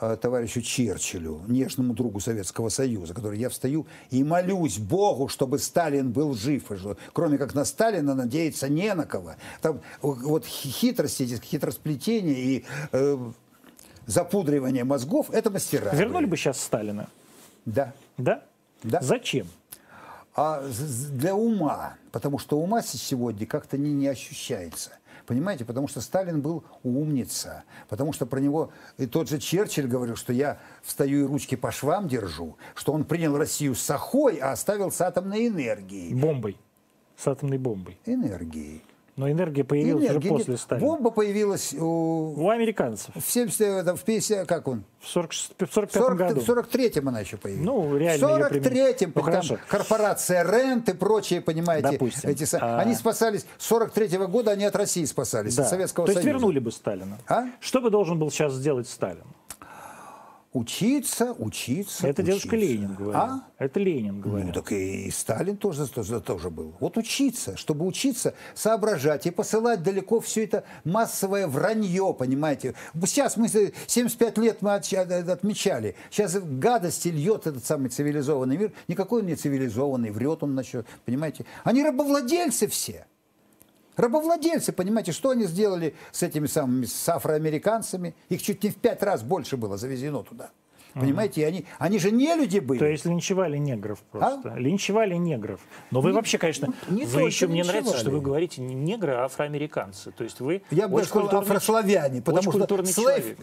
Э, 0.00 0.16
товарищу 0.16 0.62
Черчиллю, 0.62 1.42
нежному 1.48 1.92
другу 1.92 2.20
Советского 2.20 2.68
Союза, 2.68 3.14
который 3.14 3.36
я 3.36 3.48
встаю 3.48 3.84
и 4.10 4.22
молюсь 4.22 4.78
Богу, 4.78 5.26
чтобы 5.26 5.58
Сталин 5.58 6.12
был 6.12 6.34
жив. 6.34 6.70
И 6.70 6.76
кроме 7.12 7.36
как 7.36 7.54
на 7.54 7.64
Сталина 7.64 8.14
надеяться 8.14 8.68
не 8.68 8.94
на 8.94 9.06
кого. 9.06 9.32
Там 9.60 9.80
вот 10.00 10.46
хитрости, 10.46 11.40
хитросплетения 11.42 12.34
и 12.34 12.64
э, 12.92 13.18
запудривание 14.06 14.84
мозгов– 14.84 15.30
это 15.32 15.50
мастера. 15.50 15.90
Вернули 15.92 16.26
бы 16.26 16.36
сейчас 16.36 16.60
Сталина? 16.60 17.08
Да. 17.64 17.92
Да? 18.18 18.44
Да. 18.84 19.00
Зачем? 19.02 19.48
А 20.40 20.62
для 21.10 21.34
ума, 21.34 21.96
потому 22.12 22.38
что 22.38 22.60
ума 22.60 22.80
сегодня 22.80 23.44
как-то 23.44 23.76
не, 23.76 23.90
не 23.90 24.06
ощущается. 24.06 24.92
Понимаете, 25.26 25.64
потому 25.64 25.88
что 25.88 26.00
Сталин 26.00 26.40
был 26.40 26.62
умница, 26.84 27.64
потому 27.88 28.12
что 28.12 28.24
про 28.24 28.38
него 28.38 28.70
и 28.98 29.06
тот 29.06 29.28
же 29.28 29.40
Черчилль 29.40 29.88
говорил, 29.88 30.14
что 30.14 30.32
я 30.32 30.60
встаю 30.84 31.24
и 31.24 31.26
ручки 31.26 31.56
по 31.56 31.72
швам 31.72 32.06
держу, 32.06 32.56
что 32.76 32.92
он 32.92 33.02
принял 33.02 33.36
Россию 33.36 33.74
с 33.74 33.90
охой, 33.90 34.36
а 34.36 34.52
оставил 34.52 34.92
с 34.92 35.00
атомной 35.00 35.48
энергией. 35.48 36.14
Бомбой. 36.14 36.56
С 37.16 37.26
атомной 37.26 37.58
бомбой. 37.58 37.98
Энергией. 38.06 38.84
Но 39.18 39.28
энергия 39.28 39.64
появилась 39.64 40.04
энергия, 40.04 40.30
уже 40.30 40.38
после 40.38 40.56
Сталина. 40.56 40.86
Бомба 40.86 41.10
появилась 41.10 41.74
у... 41.74 42.34
У 42.36 42.50
американцев. 42.50 43.10
В 43.16 43.28
70, 43.28 43.98
в 43.98 44.04
50, 44.04 44.46
как 44.46 44.68
он? 44.68 44.84
В 45.00 45.08
40, 45.08 45.32
45 45.32 45.92
40, 45.92 46.16
году. 46.16 46.40
В 46.40 46.48
43-м 46.48 47.08
она 47.08 47.18
еще 47.18 47.36
появилась. 47.36 47.66
Ну, 47.66 47.96
реально 47.96 48.28
В 48.28 48.30
43-м, 48.30 49.12
ну, 49.12 49.22
там 49.22 49.58
корпорация 49.66 50.44
Рент 50.44 50.88
и 50.88 50.92
прочие, 50.92 51.40
понимаете, 51.40 51.90
Допустим. 51.90 52.30
эти, 52.30 52.46
а... 52.60 52.78
они 52.78 52.94
спасались. 52.94 53.44
С 53.58 53.68
43-го 53.72 54.28
года 54.28 54.52
они 54.52 54.64
от 54.64 54.76
России 54.76 55.04
спасались, 55.04 55.56
да. 55.56 55.64
от 55.64 55.68
Советского 55.68 56.06
То 56.06 56.12
Союза. 56.12 56.22
То 56.22 56.28
есть 56.28 56.40
вернули 56.40 56.60
бы 56.60 56.70
Сталина. 56.70 57.18
А? 57.26 57.46
Что 57.58 57.80
бы 57.80 57.90
должен 57.90 58.20
был 58.20 58.30
сейчас 58.30 58.52
сделать 58.52 58.88
Сталин? 58.88 59.24
Учиться, 60.52 61.34
учиться, 61.38 62.06
Это 62.06 62.22
учиться. 62.22 62.48
дедушка 62.48 62.56
Ленин 62.56 62.94
говорил. 62.94 63.20
А? 63.20 63.48
Это 63.58 63.80
Ленин 63.80 64.20
говорил. 64.20 64.46
Ну, 64.46 64.52
так 64.54 64.72
и 64.72 65.10
Сталин 65.10 65.58
тоже, 65.58 65.86
тоже, 65.86 66.20
тоже 66.22 66.48
был. 66.48 66.74
Вот 66.80 66.96
учиться, 66.96 67.56
чтобы 67.58 67.84
учиться, 67.84 68.34
соображать 68.54 69.26
и 69.26 69.30
посылать 69.30 69.82
далеко 69.82 70.20
все 70.20 70.44
это 70.44 70.64
массовое 70.84 71.46
вранье, 71.46 72.14
понимаете. 72.18 72.74
Сейчас 73.04 73.36
мы 73.36 73.48
75 73.48 74.38
лет 74.38 74.62
мы 74.62 74.74
отмечали. 74.74 75.96
Сейчас 76.10 76.38
гадости 76.38 77.08
льет 77.08 77.46
этот 77.46 77.64
самый 77.66 77.90
цивилизованный 77.90 78.56
мир. 78.56 78.72
Никакой 78.88 79.20
он 79.20 79.26
не 79.26 79.36
цивилизованный, 79.36 80.10
врет 80.10 80.42
он 80.42 80.54
насчет, 80.54 80.86
понимаете. 81.04 81.44
Они 81.64 81.84
рабовладельцы 81.84 82.68
все. 82.68 83.06
Рабовладельцы, 83.98 84.72
понимаете, 84.72 85.10
что 85.10 85.30
они 85.30 85.44
сделали 85.46 85.96
с 86.12 86.22
этими 86.22 86.46
самыми 86.46 86.84
с 86.84 87.08
афроамериканцами? 87.08 88.14
Их 88.28 88.40
чуть 88.40 88.62
не 88.62 88.70
в 88.70 88.76
пять 88.76 89.02
раз 89.02 89.24
больше 89.24 89.56
было 89.56 89.76
завезено 89.76 90.22
туда. 90.22 90.52
Понимаете, 91.00 91.46
они, 91.46 91.64
они 91.78 91.98
же 91.98 92.10
не 92.10 92.34
люди 92.34 92.58
были. 92.58 92.78
То 92.78 92.86
есть 92.86 93.04
линчевали 93.04 93.56
негров 93.56 94.00
просто. 94.10 94.52
А? 94.52 94.58
Линчевали 94.58 95.14
негров. 95.14 95.60
Но 95.90 96.00
вы 96.00 96.10
не, 96.10 96.16
вообще, 96.16 96.38
конечно, 96.38 96.72
не 96.88 97.04
вы 97.04 97.22
еще 97.22 97.46
мне 97.46 97.64
нравится, 97.64 97.96
что 97.96 98.10
вы 98.10 98.20
говорите 98.20 98.60
не 98.60 98.74
негры, 98.74 99.12
а 99.12 99.24
афроамериканцы. 99.24 100.10
То 100.12 100.24
есть 100.24 100.40
вы 100.40 100.62
Я 100.70 100.88
бы 100.88 101.02
сказал 101.04 101.38
афрославяне, 101.38 102.22
потому 102.22 102.52
что 102.52 102.84
слейв, 102.84 103.36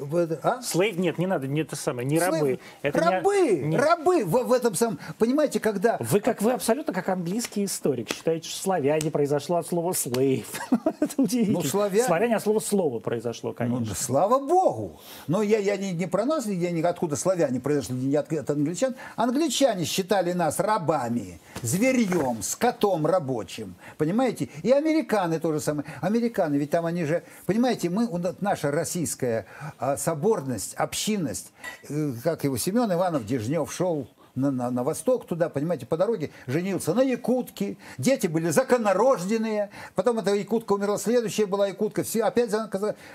а? 0.44 0.62
слейв, 0.62 0.98
нет, 0.98 1.18
не 1.18 1.28
надо, 1.28 1.48
не 1.48 1.62
это 1.62 1.76
самое, 1.76 2.08
не 2.08 2.20
рабы. 2.20 2.60
Это 2.82 3.00
рабы, 3.00 3.60
не... 3.64 3.78
рабы 3.78 4.26
в, 4.26 4.32
в 4.44 4.54
этом 4.54 4.76
самом, 4.76 5.00
понимаете, 5.18 5.60
когда... 5.60 5.98
Вы 6.00 6.20
как 6.20 6.42
вы 6.42 6.52
абсолютно 6.52 6.94
как 6.94 7.10
английский 7.10 7.66
историк 7.66 8.10
считаете, 8.10 8.50
что 8.50 8.60
славяне 8.60 9.12
произошло 9.12 9.58
от 9.58 9.68
слова 9.68 9.94
слейв. 9.94 10.48
это 11.00 11.14
удивительно. 11.18 11.60
Ну, 11.60 11.64
славяне... 11.64 12.04
славяне 12.04 12.36
от 12.36 12.44
слова 12.44 12.60
слова 12.60 13.00
произошло, 13.00 13.54
конечно. 13.54 13.86
Ну, 13.88 13.96
слава 13.96 14.40
богу. 14.40 15.00
Но 15.28 15.42
я, 15.42 15.60
я 15.60 15.78
не, 15.78 15.92
не 15.92 16.08
про 16.08 16.26
нас, 16.26 16.46
я 16.46 16.72
не 16.72 16.82
откуда 16.82 17.16
славяне 17.16 17.45
славяне 17.46 17.60
произошли 17.60 17.96
не 17.96 18.16
от, 18.16 18.32
от 18.32 18.50
англичан. 18.50 18.96
Англичане 19.16 19.86
считали 19.86 20.34
нас 20.34 20.60
рабами, 20.60 21.40
зверьем, 21.62 22.42
скотом 22.42 23.06
рабочим. 23.06 23.76
Понимаете? 23.98 24.50
И 24.64 24.72
американы 24.72 25.40
тоже 25.40 25.60
самое. 25.60 25.88
Американы, 26.02 26.56
ведь 26.56 26.72
там 26.72 26.86
они 26.86 27.06
же... 27.06 27.24
Понимаете, 27.46 27.90
мы, 27.90 28.10
наша 28.42 28.72
российская 28.72 29.46
а, 29.78 29.98
соборность, 29.98 30.74
общинность, 30.76 31.52
э, 31.90 32.14
как 32.24 32.44
его 32.44 32.58
Семен 32.58 32.92
Иванов 32.92 33.26
Дежнев 33.26 33.72
шел 33.72 34.08
на, 34.36 34.52
на, 34.52 34.72
на 34.72 34.84
восток 34.84 35.26
туда, 35.26 35.50
понимаете, 35.50 35.86
по 35.86 35.98
дороге 35.98 36.32
женился 36.48 36.94
на 36.94 37.02
якутке, 37.02 37.78
дети 37.98 38.28
были 38.28 38.50
законорожденные, 38.50 39.70
потом 39.96 40.20
эта 40.20 40.34
якутка 40.34 40.74
умерла, 40.74 40.98
следующая 40.98 41.46
была 41.46 41.68
якутка, 41.68 42.04
все, 42.04 42.24
опять 42.24 42.52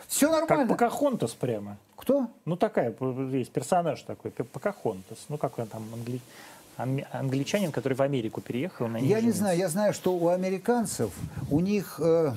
все 0.09 0.31
нормально. 0.31 0.67
Как 0.67 0.69
Покахонтас 0.69 1.33
прямо. 1.33 1.77
Кто? 1.97 2.29
Ну 2.45 2.57
такая, 2.57 2.95
есть 3.33 3.51
персонаж 3.53 4.03
такой, 4.03 4.31
Покахонтас, 4.31 5.19
ну 5.29 5.39
как 5.39 5.59
он 5.59 5.67
там, 5.67 5.85
англи... 5.93 7.07
англичанин, 7.13 7.73
который 7.73 7.95
в 7.95 8.03
Америку 8.03 8.41
переехал. 8.41 8.89
На 8.89 8.97
я 8.97 9.21
не 9.21 9.33
знаю, 9.33 9.59
я 9.59 9.69
знаю, 9.69 9.93
что 9.93 10.15
у 10.15 10.29
американцев, 10.29 11.11
у 11.51 11.61
них... 11.61 12.01
Э, 12.03 12.33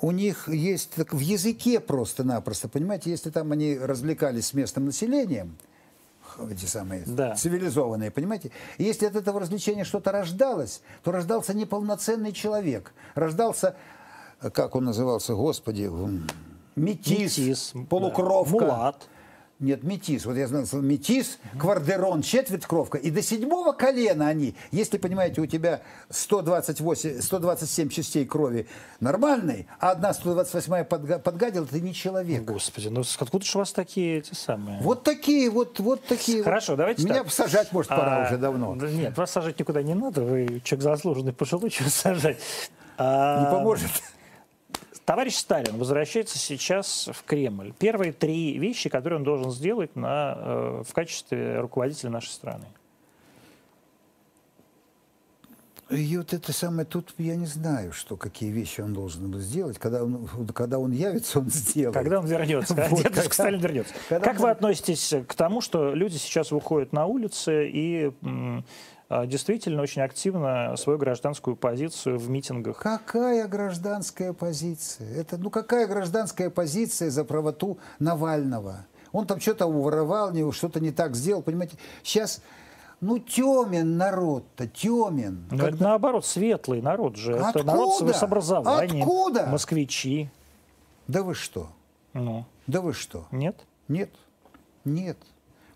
у 0.00 0.10
них 0.10 0.48
есть 0.48 0.90
так, 0.90 1.14
в 1.14 1.20
языке 1.20 1.78
просто-напросто, 1.78 2.68
понимаете, 2.68 3.10
если 3.10 3.30
там 3.30 3.52
они 3.52 3.78
развлекались 3.78 4.46
с 4.46 4.52
местным 4.52 4.86
населением, 4.86 5.56
эти 6.50 6.64
самые 6.66 7.04
да. 7.06 7.34
цивилизованные, 7.34 8.10
понимаете? 8.10 8.50
И 8.78 8.84
если 8.84 9.06
от 9.06 9.16
этого 9.16 9.40
развлечения 9.40 9.84
что-то 9.84 10.12
рождалось, 10.12 10.82
то 11.02 11.12
рождался 11.12 11.54
неполноценный 11.54 12.32
человек. 12.32 12.92
Рождался, 13.14 13.76
как 14.52 14.74
он 14.74 14.84
назывался, 14.84 15.34
господи, 15.34 15.90
метис, 16.76 17.38
метис 17.38 17.72
полукровка. 17.88 18.58
Да. 18.58 18.64
Мулат. 18.66 19.08
Нет, 19.62 19.84
метис. 19.84 20.26
Вот 20.26 20.36
я 20.36 20.48
знал, 20.48 20.64
метис, 20.82 21.38
квардерон, 21.56 22.22
четверть 22.22 22.66
кровка. 22.66 22.98
И 22.98 23.10
до 23.10 23.22
седьмого 23.22 23.72
колена 23.72 24.26
они, 24.26 24.56
если, 24.72 24.98
понимаете, 24.98 25.40
у 25.40 25.46
тебя 25.46 25.82
128, 26.10 27.20
127 27.20 27.88
частей 27.88 28.26
крови 28.26 28.66
нормальной, 28.98 29.68
а 29.78 29.92
одна 29.92 30.12
128 30.12 30.84
подгадила, 31.20 31.64
ты 31.64 31.80
не 31.80 31.94
человек. 31.94 32.42
Господи, 32.42 32.88
ну 32.88 33.02
откуда 33.18 33.44
же 33.44 33.52
у 33.54 33.58
вас 33.60 33.72
такие 33.72 34.18
эти 34.18 34.34
самые? 34.34 34.80
Вот 34.80 35.04
такие, 35.04 35.48
вот, 35.48 35.78
вот 35.78 36.04
такие. 36.04 36.42
Хорошо, 36.42 36.72
вот. 36.72 36.78
давайте 36.78 37.04
Меня 37.04 37.22
так. 37.22 37.32
сажать, 37.32 37.70
может, 37.70 37.90
пора 37.90 38.24
а, 38.24 38.26
уже 38.26 38.38
давно. 38.38 38.74
Нет, 38.74 39.16
вас 39.16 39.30
сажать 39.30 39.60
никуда 39.60 39.80
не 39.82 39.94
надо, 39.94 40.22
вы 40.22 40.60
человек 40.64 40.82
заслуженный 40.82 41.32
пожилой, 41.32 41.70
чего 41.70 41.88
сажать. 41.88 42.38
А, 42.98 43.44
не 43.44 43.50
поможет. 43.52 43.90
Товарищ 45.04 45.34
Сталин 45.34 45.78
возвращается 45.78 46.38
сейчас 46.38 47.08
в 47.12 47.24
Кремль. 47.24 47.72
Первые 47.78 48.12
три 48.12 48.56
вещи, 48.58 48.88
которые 48.88 49.18
он 49.18 49.24
должен 49.24 49.50
сделать 49.50 49.96
на, 49.96 50.34
э, 50.36 50.82
в 50.88 50.92
качестве 50.92 51.58
руководителя 51.60 52.10
нашей 52.10 52.28
страны. 52.28 52.66
И 55.92 56.16
вот 56.16 56.32
это 56.32 56.52
самое, 56.52 56.86
тут 56.86 57.12
я 57.18 57.36
не 57.36 57.44
знаю, 57.46 57.92
что, 57.92 58.16
какие 58.16 58.50
вещи 58.50 58.80
он 58.80 58.94
должен 58.94 59.30
был 59.30 59.40
сделать. 59.40 59.78
Когда 59.78 60.04
он, 60.04 60.26
когда 60.54 60.78
он 60.78 60.92
явится, 60.92 61.40
он 61.40 61.50
сделает. 61.50 61.94
Когда 61.94 62.20
он 62.20 62.26
вернется, 62.26 62.74
когда 62.74 62.88
вот, 62.88 63.02
дедушка 63.02 63.34
Сталин 63.34 63.60
вернется. 63.60 63.92
Как 64.08 64.40
вы 64.40 64.50
относитесь 64.50 65.12
к 65.28 65.34
тому, 65.34 65.60
что 65.60 65.94
люди 65.94 66.16
сейчас 66.16 66.50
выходят 66.50 66.92
на 66.92 67.06
улицы 67.06 67.68
и 67.68 68.12
действительно 69.26 69.82
очень 69.82 70.02
активно 70.02 70.76
свою 70.76 70.98
гражданскую 70.98 71.56
позицию 71.56 72.18
в 72.18 72.28
митингах. 72.30 72.78
Какая 72.78 73.46
гражданская 73.48 74.32
позиция? 74.32 75.12
Это, 75.14 75.38
ну 75.38 75.50
какая 75.50 75.86
гражданская 75.86 76.50
позиция 76.50 77.10
за 77.10 77.24
правоту 77.24 77.78
Навального? 77.98 78.86
Он 79.12 79.26
там 79.26 79.40
что-то 79.40 79.66
уворовал, 79.66 80.32
что-то 80.52 80.80
не 80.80 80.90
так 80.90 81.14
сделал, 81.14 81.42
понимаете? 81.42 81.76
Сейчас 82.02 82.40
ну, 83.02 83.18
темен 83.18 83.96
народ-то, 83.96 84.68
темен. 84.68 85.44
Но 85.50 85.58
Когда... 85.58 85.68
это 85.68 85.82
наоборот, 85.82 86.24
светлый 86.24 86.80
народ 86.80 87.16
же. 87.16 87.34
Откуда? 87.34 87.58
Это 87.58 87.66
народ 87.66 88.16
с 88.16 88.22
образованием. 88.22 89.02
Откуда? 89.02 89.46
Москвичи. 89.46 90.30
Да 91.08 91.24
вы 91.24 91.34
что? 91.34 91.68
Ну. 92.12 92.46
Да 92.68 92.80
вы 92.80 92.92
что? 92.92 93.26
Нет? 93.32 93.56
Нет. 93.88 94.10
Нет. 94.84 95.18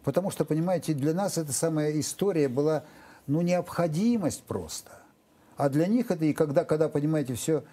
Потому 0.05 0.31
что, 0.31 0.45
понимаете, 0.45 0.95
для 0.95 1.15
нас 1.15 1.37
эта 1.37 1.53
самая 1.53 1.99
история 1.99 2.49
была, 2.49 2.85
ну, 3.27 3.43
необходимость 3.43 4.43
просто. 4.45 4.93
А 5.57 5.69
для 5.69 5.87
них 5.87 6.11
это 6.11 6.25
и 6.25 6.33
когда, 6.33 6.65
когда, 6.65 6.89
понимаете, 6.89 7.35
все, 7.35 7.65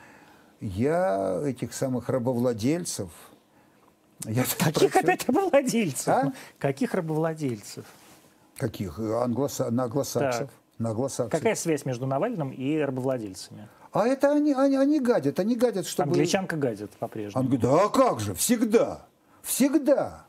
я 0.62 1.42
этих 1.46 1.74
самых 1.74 2.10
рабовладельцев, 2.10 3.10
я 4.26 4.46
Каких 4.58 4.96
опять 4.96 5.28
рабовладельцев? 5.28 6.08
А? 6.08 6.34
Каких 6.58 6.94
рабовладельцев? 6.94 7.86
Каких? 8.58 8.98
Англоса... 9.00 9.70
На 9.70 9.84
англосаксов. 9.84 10.50
На 10.78 10.90
англосаксов. 10.90 11.32
Какая 11.32 11.56
связь 11.56 11.86
между 11.86 12.06
Навальным 12.06 12.52
и 12.52 12.78
рабовладельцами? 12.78 13.68
А 13.92 14.08
это 14.08 14.32
они, 14.32 14.54
они, 14.54 14.78
они 14.78 15.00
гадят, 15.00 15.40
они 15.40 15.56
гадят, 15.56 15.86
чтобы... 15.86 16.10
Англичанка 16.12 16.56
гадит 16.56 16.92
по-прежнему. 16.92 17.46
Он 17.46 17.60
да 17.60 17.86
а 17.86 17.90
как 17.90 18.20
же, 18.20 18.34
всегда, 18.34 19.06
всегда. 19.44 20.26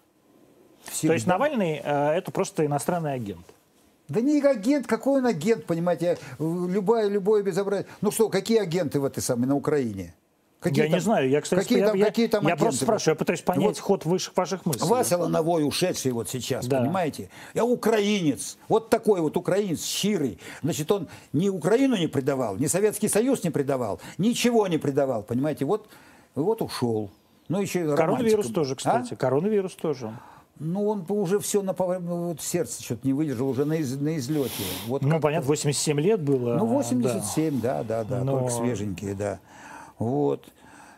всегда. 0.85 1.09
То 1.09 1.15
есть 1.15 1.27
Навальный 1.27 1.81
э, 1.83 2.11
это 2.11 2.31
просто 2.31 2.67
иностранный 2.67 3.15
агент? 3.15 3.47
Да 4.09 4.21
не 4.21 4.41
агент, 4.41 4.87
какой 4.87 5.21
он 5.21 5.27
агент, 5.27 5.65
понимаете, 5.65 6.19
любое, 6.39 7.09
любое 7.09 7.43
безобразие. 7.43 7.87
Ну 8.03 8.11
что, 8.11 8.29
какие 8.29 8.59
агенты 8.59 9.01
в 9.01 9.05
этой 9.05 9.23
самой 9.23 9.47
на 9.47 9.57
Украине? 9.57 10.15
Какие 10.65 10.85
я 10.85 10.91
там, 10.91 10.95
не 10.95 11.01
знаю, 11.01 11.29
я, 11.29 11.41
кстати, 11.43 11.61
какие 11.61 11.79
я, 11.81 11.89
там, 11.89 11.97
я, 11.97 12.07
какие 12.07 12.27
там 12.27 12.49
я 12.49 12.57
просто 12.57 12.85
спрашиваю, 12.85 13.17
я 13.17 13.19
пытаюсь 13.19 13.43
понять 13.43 13.67
вот, 13.67 13.79
ход 13.79 14.05
высших 14.07 14.35
ваших 14.35 14.65
мыслей. 14.65 14.89
Вася 14.89 15.19
Лановой, 15.19 15.63
ушедший 15.63 16.13
вот 16.13 16.31
сейчас, 16.31 16.67
да. 16.67 16.81
понимаете? 16.81 17.29
Я 17.53 17.67
украинец, 17.67 18.57
вот 18.69 18.89
такой 18.89 19.21
вот 19.21 19.37
украинец, 19.37 19.85
щирый. 19.85 20.39
Значит, 20.63 20.91
он 20.91 21.09
ни 21.35 21.51
Украину 21.51 21.97
не 21.97 22.07
предавал, 22.07 22.57
ни 22.57 22.67
Советский 22.67 23.09
Союз 23.09 23.45
не 23.45 23.51
предавал, 23.51 24.01
ничего 24.17 24.67
не 24.67 24.79
предавал, 24.79 25.23
понимаете? 25.23 25.67
Вот, 25.67 25.87
вот 26.35 26.63
ушел. 26.63 27.11
Ну, 27.49 27.61
еще 27.61 27.95
Коронавирус 27.95 28.47
тоже, 28.47 28.75
кстати, 28.75 29.13
а? 29.13 29.17
коронавирус 29.17 29.75
тоже. 29.75 30.15
Ну, 30.59 30.89
он 30.89 31.05
уже 31.09 31.41
все 31.41 31.63
на 31.63 31.73
вот 31.73 32.41
сердце 32.41 32.83
что-то 32.83 33.07
не 33.07 33.13
выдержал, 33.13 33.49
уже 33.49 33.65
на, 33.65 33.75
из, 33.75 33.99
на 33.99 34.17
излете. 34.17 34.63
Вот 34.87 35.03
ну, 35.03 35.21
понятно, 35.21 35.49
87 35.49 36.01
лет 36.01 36.23
было. 36.23 36.57
Ну, 36.57 36.67
87, 36.67 37.61
да, 37.61 37.83
да, 37.83 38.05
да, 38.05 38.19
да 38.19 38.25
Но... 38.25 38.39
только 38.39 38.53
свеженькие, 38.53 39.15
да. 39.15 39.41
Вот. 39.99 40.49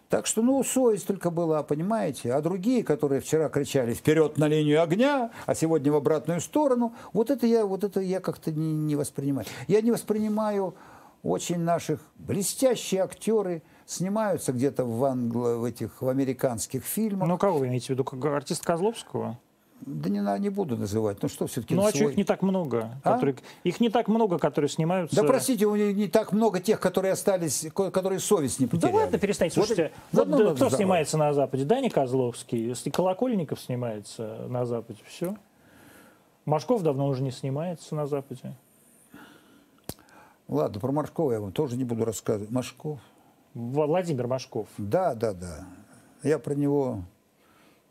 Так 0.09 0.27
что, 0.27 0.43
ну, 0.43 0.63
совесть 0.63 1.07
только 1.07 1.31
была, 1.31 1.63
понимаете? 1.63 2.33
А 2.33 2.41
другие, 2.41 2.85
которые 2.85 3.21
вчера 3.21 3.49
кричали 3.49 3.93
вперед 3.93 4.39
на 4.39 4.47
линию 4.47 4.83
огня, 4.83 5.31
а 5.47 5.55
сегодня 5.55 5.91
в 5.91 5.97
обратную 5.97 6.41
сторону, 6.41 6.95
вот 7.13 7.31
это 7.31 7.47
я, 7.47 7.67
вот 7.67 7.83
это 7.83 8.01
я 8.01 8.21
как-то 8.21 8.53
не, 8.53 8.73
не 8.73 8.95
воспринимаю. 8.95 9.47
Я 9.67 9.81
не 9.81 9.91
воспринимаю 9.91 10.77
очень 11.23 11.59
наших 11.59 12.01
блестящие 12.17 13.03
актеры, 13.03 13.63
снимаются 13.85 14.53
где-то 14.53 14.85
в, 14.85 15.03
англо, 15.05 15.57
в 15.57 15.65
этих 15.65 16.01
в 16.01 16.09
американских 16.09 16.85
фильмах. 16.85 17.27
Ну, 17.27 17.37
кого 17.37 17.59
вы 17.59 17.67
имеете 17.67 17.87
в 17.87 17.99
виду? 17.99 18.07
Артист 18.29 18.65
Козловского? 18.65 19.39
Да 19.81 20.09
не, 20.09 20.41
не 20.41 20.49
буду 20.49 20.77
называть. 20.77 21.23
Ну 21.23 21.29
что 21.29 21.47
все-таки? 21.47 21.75
Ну 21.75 21.83
а 21.83 21.91
свой... 21.91 22.01
что 22.01 22.11
их 22.11 22.17
не 22.17 22.25
так 22.25 22.43
много? 22.43 22.99
А? 23.05 23.15
Которые... 23.15 23.37
Их 23.63 23.79
не 23.79 23.89
так 23.89 24.09
много, 24.09 24.39
которые 24.39 24.69
снимаются. 24.69 25.15
Да 25.15 25.23
простите, 25.23 25.67
у 25.67 25.77
них 25.77 25.97
не 25.97 26.09
так 26.09 26.33
много 26.33 26.61
тех, 26.61 26.81
которые 26.81 27.13
остались, 27.13 27.67
которые 27.73 28.19
совесть 28.19 28.59
не 28.59 28.67
потеряли. 28.67 28.93
Да 28.93 28.99
ладно, 28.99 29.19
перестаньте. 29.19 29.55
Слушайте, 29.55 29.93
вот, 30.13 30.29
вот, 30.29 30.43
вот 30.43 30.57
кто 30.57 30.71
снимается 30.71 31.19
на 31.19 31.33
Западе? 31.33 31.65
Дани 31.65 31.89
Козловский, 31.89 32.75
Колокольников 32.91 33.61
снимается 33.61 34.47
на 34.49 34.65
Западе. 34.65 35.01
Все. 35.07 35.37
Машков 36.47 36.83
давно 36.83 37.07
уже 37.07 37.23
не 37.23 37.31
снимается 37.31 37.95
на 37.95 38.07
Западе. 38.07 38.55
Ладно, 40.49 40.81
про 40.81 40.93
Машкова 40.93 41.33
я 41.33 41.41
вам 41.41 41.53
тоже 41.53 41.77
не 41.77 41.85
буду 41.85 42.05
рассказывать. 42.05 42.51
Машков. 42.51 43.01
Владимир 43.55 44.27
Машков. 44.27 44.69
Да, 44.79 45.15
да, 45.15 45.33
да. 45.33 45.65
Я 46.23 46.39
про 46.39 46.55
него... 46.55 47.03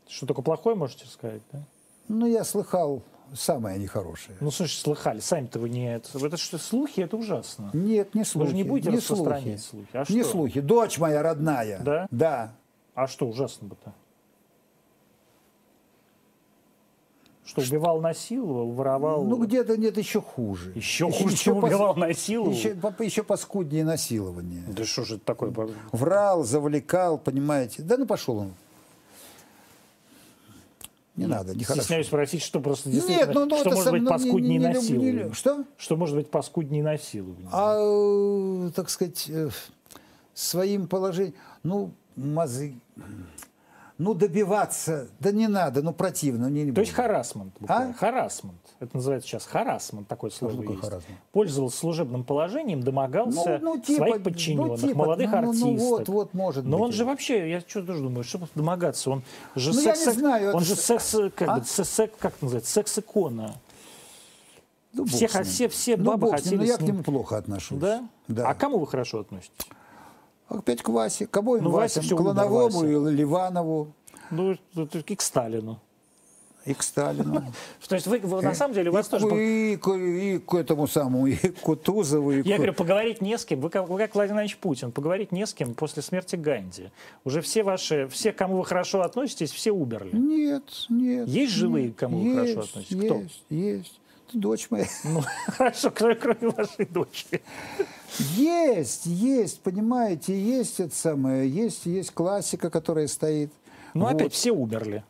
Что 0.08 0.26
только 0.26 0.42
плохое 0.42 0.76
можете 0.76 1.06
сказать, 1.06 1.42
да? 1.52 1.60
Ну, 2.08 2.26
я 2.26 2.44
слыхал 2.44 3.02
самое 3.34 3.78
нехорошее. 3.78 4.36
Ну, 4.40 4.50
слушай, 4.50 4.76
слыхали, 4.76 5.20
сами-то 5.20 5.58
вы 5.58 5.68
не... 5.68 5.96
Это, 5.96 6.36
что, 6.36 6.58
слухи? 6.58 7.00
Это 7.00 7.16
ужасно. 7.16 7.70
Нет, 7.72 8.14
не 8.14 8.24
слухи. 8.24 8.44
Вы 8.44 8.50
же 8.50 8.56
не 8.56 8.64
будете 8.64 8.90
не 8.90 8.96
распространять 8.98 9.60
слухи. 9.62 9.88
слухи. 9.92 10.06
А 10.08 10.12
не 10.12 10.22
что? 10.22 10.30
слухи. 10.30 10.60
Дочь 10.60 10.98
моя 10.98 11.22
родная. 11.22 11.80
Да? 11.80 12.06
Да. 12.10 12.52
А 12.94 13.06
что 13.06 13.26
ужасно-то? 13.28 13.94
Что, 17.44 17.60
убивал, 17.60 18.00
насиловал, 18.00 18.72
воровал? 18.72 19.22
Ну, 19.22 19.36
где-то 19.44 19.76
нет, 19.76 19.96
еще 19.96 20.20
хуже. 20.20 20.72
Еще 20.74 21.08
хуже, 21.08 21.36
чем 21.36 21.58
убивал, 21.58 21.94
пос... 21.94 22.02
насиловал? 22.02 22.50
Еще, 22.50 22.76
еще 22.98 23.22
паскуднее 23.22 23.84
насилование. 23.84 24.64
Да 24.66 24.84
что 24.84 25.04
же 25.04 25.14
это 25.16 25.24
такое? 25.24 25.52
Врал, 25.92 26.42
завлекал, 26.42 27.18
понимаете. 27.18 27.82
Да 27.82 27.98
ну 27.98 28.06
пошел 28.06 28.38
он. 28.38 28.54
Не 31.16 31.26
надо, 31.26 31.54
не 31.54 31.64
Стесняюсь 31.64 31.86
хорошо. 31.86 32.08
спросить, 32.08 32.42
что 32.42 32.60
просто 32.60 32.90
Нет, 32.90 33.30
ну, 33.32 33.46
ну, 33.46 33.58
что 33.58 33.70
может 33.70 33.92
быть 33.92 34.06
паскуднее 34.06 34.58
не, 34.58 34.66
насилование. 34.68 35.32
Что? 35.32 35.64
Что 35.78 35.96
может 35.96 36.14
быть 36.14 36.30
паскуднее 36.30 36.82
насилование? 36.82 37.48
А, 37.52 38.70
так 38.74 38.90
сказать, 38.90 39.24
э, 39.28 39.48
своим 40.34 40.88
положением, 40.88 41.34
ну, 41.62 41.92
мазы 42.16 42.74
ну, 43.98 44.12
добиваться, 44.12 45.08
да 45.20 45.32
не 45.32 45.48
надо, 45.48 45.82
ну, 45.82 45.92
противно. 45.92 46.48
Не, 46.48 46.64
не 46.64 46.72
То 46.72 46.82
есть 46.82 46.92
харасмент. 46.92 47.54
А? 47.66 47.92
Харасмент. 47.94 48.60
Это 48.78 48.96
называется 48.96 49.28
сейчас 49.28 49.46
харасмент, 49.46 50.06
такое 50.06 50.30
слово 50.30 50.62
есть. 50.62 50.80
Харасмент? 50.80 51.18
Пользовался 51.32 51.78
служебным 51.78 52.22
положением, 52.22 52.82
домогался 52.82 53.58
ну, 53.62 53.74
ну, 53.76 53.80
типа, 53.80 54.06
своих 54.06 54.22
подчиненных, 54.22 54.82
ну, 54.82 54.88
типа, 54.88 54.98
молодых 54.98 55.30
ну, 55.30 55.38
артистов. 55.38 55.68
Ну, 55.68 55.76
вот, 55.76 56.08
вот, 56.08 56.34
может 56.34 56.64
Но 56.64 56.76
быть. 56.76 56.84
он 56.86 56.92
же 56.92 57.04
вообще, 57.06 57.50
я 57.50 57.60
что 57.60 57.82
тоже 57.82 58.02
думаю, 58.02 58.24
что 58.24 58.40
домогаться? 58.54 59.10
Он 59.10 59.22
же 59.54 59.72
ну, 59.72 59.80
секс, 59.80 60.06
я 60.06 60.12
не 60.12 60.18
знаю, 60.18 60.50
он 60.50 60.56
это... 60.56 60.64
же 60.66 60.76
секс, 60.76 61.16
как, 61.34 61.48
а? 61.48 61.58
бы, 61.58 61.64
секс, 61.64 62.12
как 62.18 62.34
это 62.34 62.44
называется, 62.44 62.72
секс-икона. 62.72 63.54
Ну, 64.92 65.04
все, 65.06 65.28
все, 65.28 65.68
все 65.68 65.96
ну, 65.96 66.12
бабы 66.12 66.30
хотели 66.30 66.56
но 66.56 66.64
я 66.64 66.76
к 66.76 66.82
нему 66.82 67.02
плохо 67.02 67.36
отношусь. 67.38 67.78
Да? 67.78 68.06
да? 68.28 68.48
А 68.48 68.54
кому 68.54 68.78
вы 68.78 68.86
хорошо 68.86 69.20
относитесь? 69.20 69.66
Опять 70.48 70.82
к 70.82 70.88
Васе. 70.88 71.26
К 71.26 71.36
обоим 71.36 71.64
ну. 71.64 71.70
Вася 71.70 72.00
к 72.00 72.20
Лановому 72.20 72.84
и 72.84 73.12
Ливанову. 73.12 73.92
Ну, 74.30 74.56
и 74.74 75.16
к 75.16 75.20
Сталину. 75.20 75.80
И 76.64 76.74
к 76.74 76.82
Сталину. 76.82 77.44
То 77.88 77.94
есть 77.94 78.08
вы, 78.08 78.18
на 78.20 78.54
самом 78.54 78.74
деле, 78.74 78.90
у 78.90 78.92
вас 78.92 79.08
тоже... 79.08 79.26
И, 79.28 79.76
к 79.76 80.54
этому 80.54 80.88
самому, 80.88 81.28
и 81.28 81.36
к 81.36 81.60
Кутузову. 81.60 82.32
И 82.32 82.42
Я 82.42 82.56
говорю, 82.56 82.74
поговорить 82.74 83.20
не 83.20 83.38
с 83.38 83.44
кем. 83.44 83.60
Вы 83.60 83.70
как, 83.70 83.88
Владимир 83.88 84.10
Владимирович 84.12 84.56
Путин, 84.56 84.90
поговорить 84.90 85.30
не 85.30 85.46
с 85.46 85.54
кем 85.54 85.74
после 85.74 86.02
смерти 86.02 86.34
Ганди. 86.34 86.90
Уже 87.24 87.40
все 87.40 87.62
ваши, 87.62 88.08
все, 88.08 88.32
кому 88.32 88.56
вы 88.56 88.64
хорошо 88.64 89.02
относитесь, 89.02 89.52
все 89.52 89.70
умерли. 89.70 90.10
Нет, 90.12 90.64
нет. 90.88 91.28
Есть 91.28 91.52
живые, 91.52 91.92
к 91.92 91.96
кому 91.96 92.18
вы 92.18 92.34
хорошо 92.34 92.60
относитесь? 92.60 92.96
Кто? 92.96 93.14
Есть, 93.14 93.44
есть. 93.48 94.00
Дочь 94.32 94.68
моя. 94.70 94.86
Ну, 95.04 95.22
хорошо, 95.48 95.90
кроме, 95.90 96.50
вашей 96.50 96.86
дочери. 96.86 97.42
Есть, 98.34 99.06
есть, 99.06 99.60
понимаете, 99.60 100.38
есть 100.38 100.80
это 100.80 100.94
самое, 100.94 101.48
есть, 101.48 101.86
есть 101.86 102.12
классика, 102.12 102.70
которая 102.70 103.06
стоит. 103.08 103.52
Ну, 103.94 104.04
вот. 104.04 104.14
опять 104.14 104.32
все 104.32 104.52
умерли. 104.52 105.04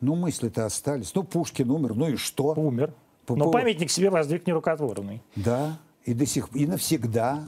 Ну, 0.00 0.14
мысли-то 0.14 0.64
остались. 0.64 1.14
Ну, 1.14 1.24
Пушкин 1.24 1.70
умер, 1.70 1.94
ну 1.94 2.08
и 2.08 2.16
что? 2.16 2.54
Умер. 2.54 2.92
По 3.26 3.36
Но 3.36 3.50
памятник 3.50 3.90
себе 3.90 4.10
воздвиг 4.10 4.46
нерукотворный. 4.46 5.22
Да, 5.36 5.78
и 6.04 6.14
до 6.14 6.24
сих 6.24 6.48
и 6.54 6.66
навсегда. 6.66 7.44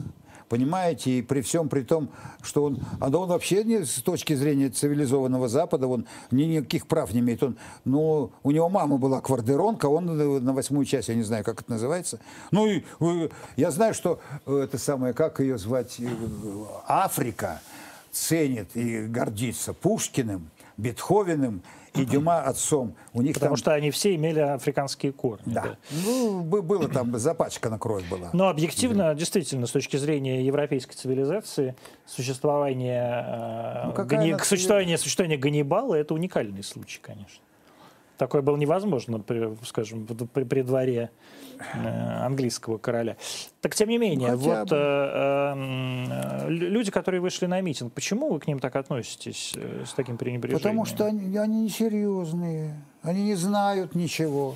Понимаете, 0.51 1.11
и 1.11 1.21
при 1.21 1.39
всем 1.39 1.69
при 1.69 1.81
том, 1.81 2.09
что 2.41 2.65
он, 2.65 2.79
а 2.99 3.07
он 3.07 3.29
вообще 3.29 3.63
не 3.63 3.85
с 3.85 4.01
точки 4.01 4.33
зрения 4.33 4.67
цивилизованного 4.67 5.47
Запада, 5.47 5.87
он 5.87 6.05
ни, 6.29 6.43
никаких 6.43 6.87
прав 6.87 7.13
не 7.13 7.21
имеет. 7.21 7.41
Он, 7.41 7.57
ну, 7.85 8.31
у 8.43 8.51
него 8.51 8.67
мама 8.67 8.97
была 8.97 9.21
квардеронка, 9.21 9.85
он 9.85 10.43
на 10.43 10.51
восьмую 10.51 10.85
часть, 10.85 11.07
я 11.07 11.15
не 11.15 11.23
знаю, 11.23 11.45
как 11.45 11.61
это 11.61 11.71
называется. 11.71 12.19
Ну, 12.51 12.67
и 12.67 12.83
э, 12.99 13.29
я 13.55 13.71
знаю, 13.71 13.93
что 13.93 14.19
э, 14.45 14.63
это 14.65 14.77
самое, 14.77 15.13
как 15.13 15.39
ее 15.39 15.57
звать, 15.57 16.01
э, 16.01 16.09
Африка 16.85 17.61
ценит 18.11 18.75
и 18.75 19.05
гордится 19.05 19.71
Пушкиным, 19.71 20.49
Бетховеным 20.75 21.63
и 21.95 22.05
Дюма 22.05 22.41
отцом. 22.41 22.95
У 23.13 23.21
них 23.21 23.33
Потому 23.33 23.55
там... 23.55 23.57
что 23.57 23.73
они 23.73 23.91
все 23.91 24.15
имели 24.15 24.39
африканские 24.39 25.11
корни. 25.11 25.53
Да. 25.53 25.61
да. 25.63 25.77
Ну, 26.05 26.41
было 26.41 26.87
там 26.87 27.17
запачкана 27.17 27.77
кровь 27.77 28.07
была. 28.09 28.29
Но 28.33 28.47
объективно, 28.49 29.13
действительно, 29.13 29.67
с 29.67 29.71
точки 29.71 29.97
зрения 29.97 30.45
европейской 30.45 30.95
цивилизации, 30.95 31.75
существование, 32.05 33.93
ну, 33.95 34.05
гани... 34.05 34.37
существование, 34.43 34.97
существование 34.97 35.37
Ганнибала– 35.37 35.95
это 35.95 36.13
уникальный 36.13 36.63
случай, 36.63 36.99
конечно. 37.01 37.43
Такое 38.21 38.43
было 38.43 38.55
невозможно, 38.55 39.19
при, 39.19 39.57
скажем, 39.65 40.05
при, 40.05 40.43
при 40.43 40.61
дворе 40.61 41.09
э, 41.73 42.23
английского 42.23 42.77
короля. 42.77 43.17
Так, 43.61 43.73
тем 43.73 43.89
не 43.89 43.97
менее, 43.97 44.33
Ну, 44.33 44.37
хотя 44.37 44.59
вот 44.59 44.69
бы. 44.69 44.75
э, 44.75 46.45
э, 46.45 46.49
люди, 46.51 46.91
которые 46.91 47.19
вышли 47.19 47.47
на 47.47 47.59
митинг, 47.61 47.91
почему 47.93 48.31
вы 48.31 48.39
к 48.39 48.45
ним 48.45 48.59
так 48.59 48.75
относитесь 48.75 49.53
э, 49.55 49.85
с 49.87 49.93
таким 49.93 50.17
пренебрежением? 50.17 50.59
Потому 50.61 50.85
что 50.85 51.05
они, 51.05 51.35
они 51.35 51.63
несерьезные, 51.63 52.75
они 53.01 53.23
не 53.23 53.33
знают 53.33 53.95
ничего. 53.95 54.53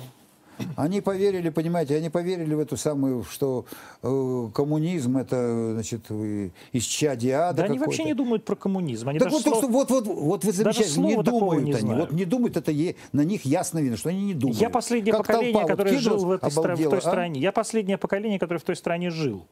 Они 0.76 1.00
поверили, 1.00 1.48
понимаете, 1.50 1.96
они 1.96 2.10
поверили 2.10 2.54
в 2.54 2.60
эту 2.60 2.76
самую, 2.76 3.24
что 3.24 3.66
э, 4.02 4.48
коммунизм 4.54 5.18
это, 5.18 5.72
значит, 5.72 6.02
э, 6.10 6.50
исчадие 6.72 7.34
ада 7.36 7.62
Да 7.62 7.64
они 7.64 7.78
вообще 7.78 8.04
не 8.04 8.14
думают 8.14 8.44
про 8.44 8.56
коммунизм. 8.56 9.08
Они 9.08 9.18
Так 9.18 9.30
даже 9.30 9.44
вот, 9.44 9.56
что, 9.58 9.68
вот, 9.68 9.90
вот, 9.90 10.06
вот 10.06 10.44
вы 10.44 10.52
замечаете, 10.52 11.00
не 11.00 11.22
думают 11.22 11.64
не 11.64 11.72
они. 11.72 11.80
знают. 11.80 12.10
Вот 12.10 12.16
не 12.18 12.24
думают, 12.24 12.56
это 12.56 12.70
е- 12.72 12.96
на 13.12 13.22
них 13.22 13.44
ясно 13.44 13.78
видно, 13.80 13.96
что 13.96 14.10
они 14.10 14.24
не 14.24 14.34
думают. 14.34 14.60
Я 14.60 14.70
последнее 14.70 15.12
Как 15.12 15.26
поколение, 15.26 15.52
толпа 15.52 15.66
вот 15.68 15.70
которое 15.70 15.98
жил 15.98 16.24
в, 16.24 16.30
этой 16.32 16.50
стра- 16.50 16.74
в 16.74 16.90
той 16.90 16.98
а? 16.98 17.00
стране. 17.00 17.40
Я 17.40 17.52
последнее 17.52 17.98
поколение, 17.98 18.38
которое 18.38 18.58
в 18.60 18.64
той 18.64 18.76
стране 18.76 19.10
жил. 19.10 19.46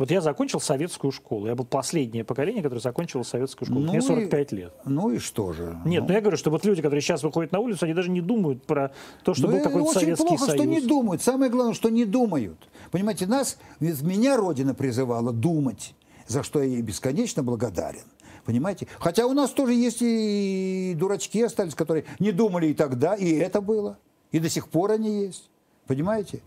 Вот 0.00 0.10
я 0.10 0.22
закончил 0.22 0.60
советскую 0.60 1.12
школу. 1.12 1.46
Я 1.46 1.54
был 1.54 1.66
последнее 1.66 2.24
поколение, 2.24 2.62
которое 2.62 2.80
закончило 2.80 3.22
советскую 3.22 3.66
школу. 3.66 3.82
Ну 3.84 3.90
Мне 3.90 3.98
и- 3.98 4.00
45 4.00 4.52
лет. 4.52 4.72
Ну 4.86 5.10
и 5.10 5.18
что 5.18 5.52
же? 5.52 5.78
Нет, 5.84 6.04
Ну, 6.04 6.08
ну 6.08 6.14
я 6.14 6.22
говорю, 6.22 6.38
что 6.38 6.50
вот 6.50 6.64
люди, 6.64 6.80
которые 6.80 7.02
сейчас 7.02 7.22
выходят 7.22 7.52
на 7.52 7.58
улицу, 7.58 7.84
они 7.84 7.92
даже 7.92 8.10
не 8.10 8.22
думают 8.22 8.64
про 8.64 8.92
то, 9.24 9.34
что 9.34 9.42
ну, 9.42 9.52
был 9.52 9.58
и 9.58 9.62
какой-то 9.62 9.90
очень 9.90 10.00
Советский 10.00 10.26
плохо, 10.26 10.44
Союз. 10.46 10.58
что 10.58 10.64
не 10.64 10.80
думают. 10.80 11.20
Самое 11.20 11.50
главное, 11.50 11.74
что 11.74 11.90
не 11.90 12.06
думают. 12.06 12.56
Понимаете, 12.90 13.26
нас, 13.26 13.58
меня 13.78 14.38
Родина 14.38 14.72
призывала 14.72 15.34
думать, 15.34 15.94
за 16.26 16.42
что 16.44 16.62
я 16.62 16.64
ей 16.70 16.80
бесконечно 16.80 17.42
благодарен. 17.42 18.04
Понимаете? 18.46 18.86
Хотя 19.00 19.26
у 19.26 19.34
нас 19.34 19.50
тоже 19.50 19.74
есть 19.74 19.98
и 20.00 20.96
дурачки 20.98 21.42
остались, 21.42 21.74
которые 21.74 22.06
не 22.18 22.32
думали 22.32 22.68
и 22.68 22.72
тогда, 22.72 23.16
и 23.16 23.34
это 23.34 23.60
было. 23.60 23.98
И 24.32 24.38
до 24.38 24.48
сих 24.48 24.70
пор 24.70 24.92
они 24.92 25.24
есть. 25.24 25.50
Понимаете? 25.86 26.40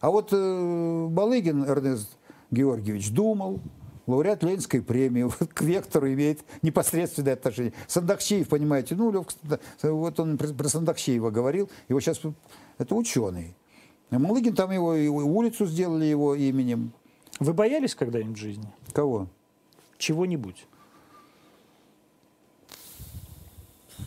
А 0.00 0.10
вот 0.10 0.30
э, 0.32 1.06
Балыгин 1.08 1.62
Эрнест 1.62 2.16
Георгиевич 2.50 3.10
думал, 3.10 3.60
лауреат 4.06 4.42
Ленинской 4.42 4.82
премии, 4.82 5.22
вот 5.40 5.52
к 5.52 5.62
вектору 5.62 6.12
имеет 6.12 6.40
непосредственное 6.62 7.34
отношение. 7.34 7.72
Сандакчеев, 7.86 8.48
понимаете, 8.48 8.94
ну, 8.94 9.24
да, 9.42 9.58
вот 9.82 10.20
он 10.20 10.38
про 10.38 10.68
Сандакчеева 10.68 11.30
говорил, 11.30 11.70
его 11.88 12.00
сейчас, 12.00 12.20
это 12.78 12.94
ученый. 12.94 13.54
А 14.10 14.18
Малыгин 14.18 14.54
там 14.54 14.70
его, 14.70 14.94
и 14.94 15.08
улицу 15.08 15.66
сделали 15.66 16.04
его 16.04 16.34
именем. 16.34 16.92
Вы 17.40 17.52
боялись 17.52 17.94
когда-нибудь 17.94 18.36
в 18.36 18.40
жизни? 18.40 18.68
Кого? 18.92 19.28
Чего-нибудь? 19.98 20.66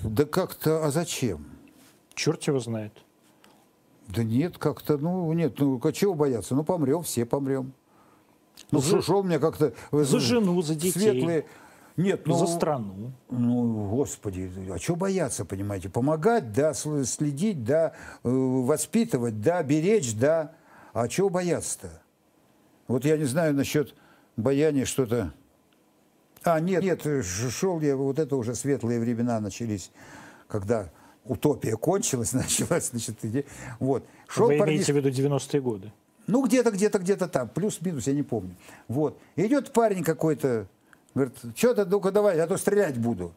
Да 0.03 0.25
как-то, 0.25 0.85
а 0.85 0.91
зачем? 0.91 1.45
Черт 2.13 2.43
его 2.43 2.59
знает. 2.59 2.93
Да 4.07 4.23
нет, 4.23 4.57
как-то, 4.57 4.97
ну, 4.97 5.31
нет, 5.33 5.59
ну, 5.59 5.79
чего 5.91 6.15
бояться? 6.15 6.55
Ну, 6.55 6.63
помрем, 6.63 7.03
все 7.03 7.25
помрем. 7.25 7.73
Ну, 8.71 8.79
За- 8.79 9.01
шел 9.01 9.23
мне 9.23 9.39
как-то... 9.39 9.73
э, 9.91 10.03
За 10.03 10.19
жену, 10.19 10.61
за 10.61 10.75
детей. 10.75 10.91
Светлые... 10.91 11.45
Нет, 11.97 12.25
ну... 12.27 12.35
За 12.37 12.47
страну. 12.47 13.11
Ну, 13.29 13.89
господи, 13.89 14.49
а 14.71 14.77
что 14.77 14.95
бояться, 14.95 15.43
понимаете? 15.43 15.89
Помогать, 15.89 16.53
да, 16.53 16.71
сл- 16.71 17.03
следить, 17.03 17.63
да, 17.63 17.93
э, 18.23 18.29
воспитывать, 18.29 19.41
да, 19.41 19.61
беречь, 19.63 20.13
да. 20.15 20.53
А 20.93 21.07
чего 21.07 21.29
бояться-то? 21.29 22.01
Вот 22.87 23.05
я 23.05 23.17
не 23.17 23.25
знаю 23.25 23.53
насчет 23.53 23.95
бояния 24.37 24.85
что-то... 24.85 25.33
А, 26.43 26.59
нет, 26.61 26.83
нет, 26.83 27.01
ш- 27.03 27.49
шел 27.49 27.81
я, 27.81 27.97
вот 27.97 28.17
это 28.17 28.37
уже 28.37 28.55
светлые 28.55 28.99
времена 29.01 29.41
начались, 29.41 29.91
когда 30.47 30.89
утопия 31.25 31.75
кончилась, 31.75 32.31
началась, 32.33 32.91
значит, 32.91 33.17
иди- 33.23 33.45
вот. 33.79 34.05
Шел 34.27 34.47
Вы 34.47 34.57
парниш- 34.57 34.69
имеете 34.75 34.93
в 34.93 34.95
виду 34.95 35.09
90-е 35.09 35.59
годы? 35.61 35.91
Ну, 36.29 36.45
где-то, 36.45 36.71
где-то, 36.71 36.99
где-то 36.99 37.27
там, 37.27 37.49
плюс-минус, 37.49 38.07
я 38.07 38.13
не 38.13 38.23
помню. 38.23 38.55
Вот. 38.87 39.19
И 39.35 39.45
идет 39.45 39.73
парень 39.73 40.03
какой-то, 40.03 40.67
говорит, 41.13 41.35
что 41.55 41.73
ты, 41.73 41.85
ну-ка 41.85 42.11
давай, 42.11 42.37
я 42.37 42.47
то 42.47 42.57
стрелять 42.57 42.97
буду. 42.97 43.33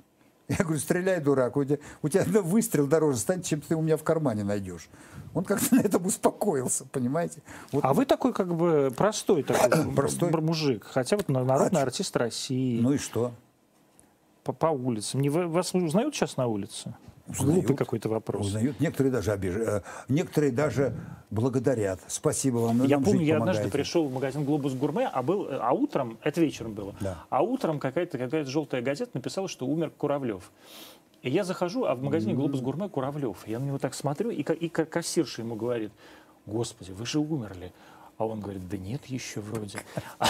Я 0.48 0.64
говорю, 0.64 0.80
стреляй, 0.80 1.20
дурак, 1.20 1.56
у 1.56 1.64
тебя, 1.64 1.78
у 2.02 2.08
тебя 2.08 2.24
выстрел 2.42 2.86
дороже 2.86 3.18
станет, 3.18 3.46
чем 3.46 3.60
ты 3.60 3.74
у 3.74 3.80
меня 3.80 3.96
в 3.96 4.02
кармане 4.02 4.44
найдешь. 4.44 4.88
Он 5.34 5.44
как-то 5.44 5.74
на 5.76 5.80
этом 5.80 6.04
успокоился, 6.04 6.84
понимаете? 6.84 7.42
Вот, 7.70 7.84
А 7.84 7.94
вы 7.94 8.04
такой 8.04 8.32
как 8.34 8.54
бы 8.54 8.92
простой 8.94 9.44
такой 9.44 9.94
Простой? 9.94 10.30
мужик. 10.30 10.84
Хотя 10.84 11.16
вот 11.16 11.28
народный 11.28 11.80
А 11.80 11.84
артист 11.84 12.14
России. 12.16 12.80
Ну 12.80 12.92
и 12.92 12.98
что? 12.98 13.32
по, 14.44 14.52
по 14.52 14.66
улицам. 14.66 15.20
Не, 15.20 15.28
вас 15.30 15.74
узнают 15.74 16.14
сейчас 16.14 16.36
на 16.36 16.46
улице? 16.46 16.94
Узнают. 17.38 17.54
Глупый 17.64 17.76
какой-то 17.76 18.08
вопрос. 18.08 18.46
Узнают. 18.46 18.78
Некоторые 18.80 19.12
даже 19.12 19.32
обиж... 19.32 19.54
э, 19.56 19.82
некоторые 20.08 20.52
даже 20.52 20.94
благодарят. 21.30 22.00
Спасибо 22.08 22.58
вам. 22.58 22.84
Я 22.84 22.98
помню, 22.98 23.22
я 23.22 23.36
однажды 23.38 23.62
помогаете. 23.62 23.70
пришел 23.72 24.08
в 24.08 24.12
магазин 24.12 24.44
«Глобус 24.44 24.74
Гурме», 24.74 25.08
а, 25.12 25.22
был, 25.22 25.48
а 25.50 25.72
утром, 25.72 26.18
это 26.22 26.40
вечером 26.40 26.72
было, 26.74 26.94
Да. 27.00 27.24
а 27.30 27.42
утром 27.42 27.78
какая-то 27.78 28.18
какая 28.18 28.44
желтая 28.44 28.82
газета 28.82 29.12
написала, 29.14 29.48
что 29.48 29.66
умер 29.66 29.90
Куравлев. 29.96 30.50
И 31.22 31.30
я 31.30 31.44
захожу, 31.44 31.84
а 31.84 31.94
в 31.94 32.02
магазине 32.02 32.34
«Глобус 32.34 32.60
Гурме» 32.60 32.88
Куравлев. 32.88 33.46
Я 33.46 33.58
на 33.60 33.64
него 33.64 33.78
так 33.78 33.94
смотрю, 33.94 34.30
и, 34.30 34.42
и 34.42 34.68
ка- 34.68 34.84
кассирша 34.86 35.42
ему 35.42 35.54
говорит, 35.56 35.92
«Господи, 36.46 36.90
вы 36.92 37.06
же 37.06 37.18
умерли». 37.20 37.72
А 38.18 38.26
он 38.26 38.40
говорит, 38.40 38.68
да 38.68 38.76
нет 38.76 39.06
еще 39.06 39.40
вроде. 39.40 39.78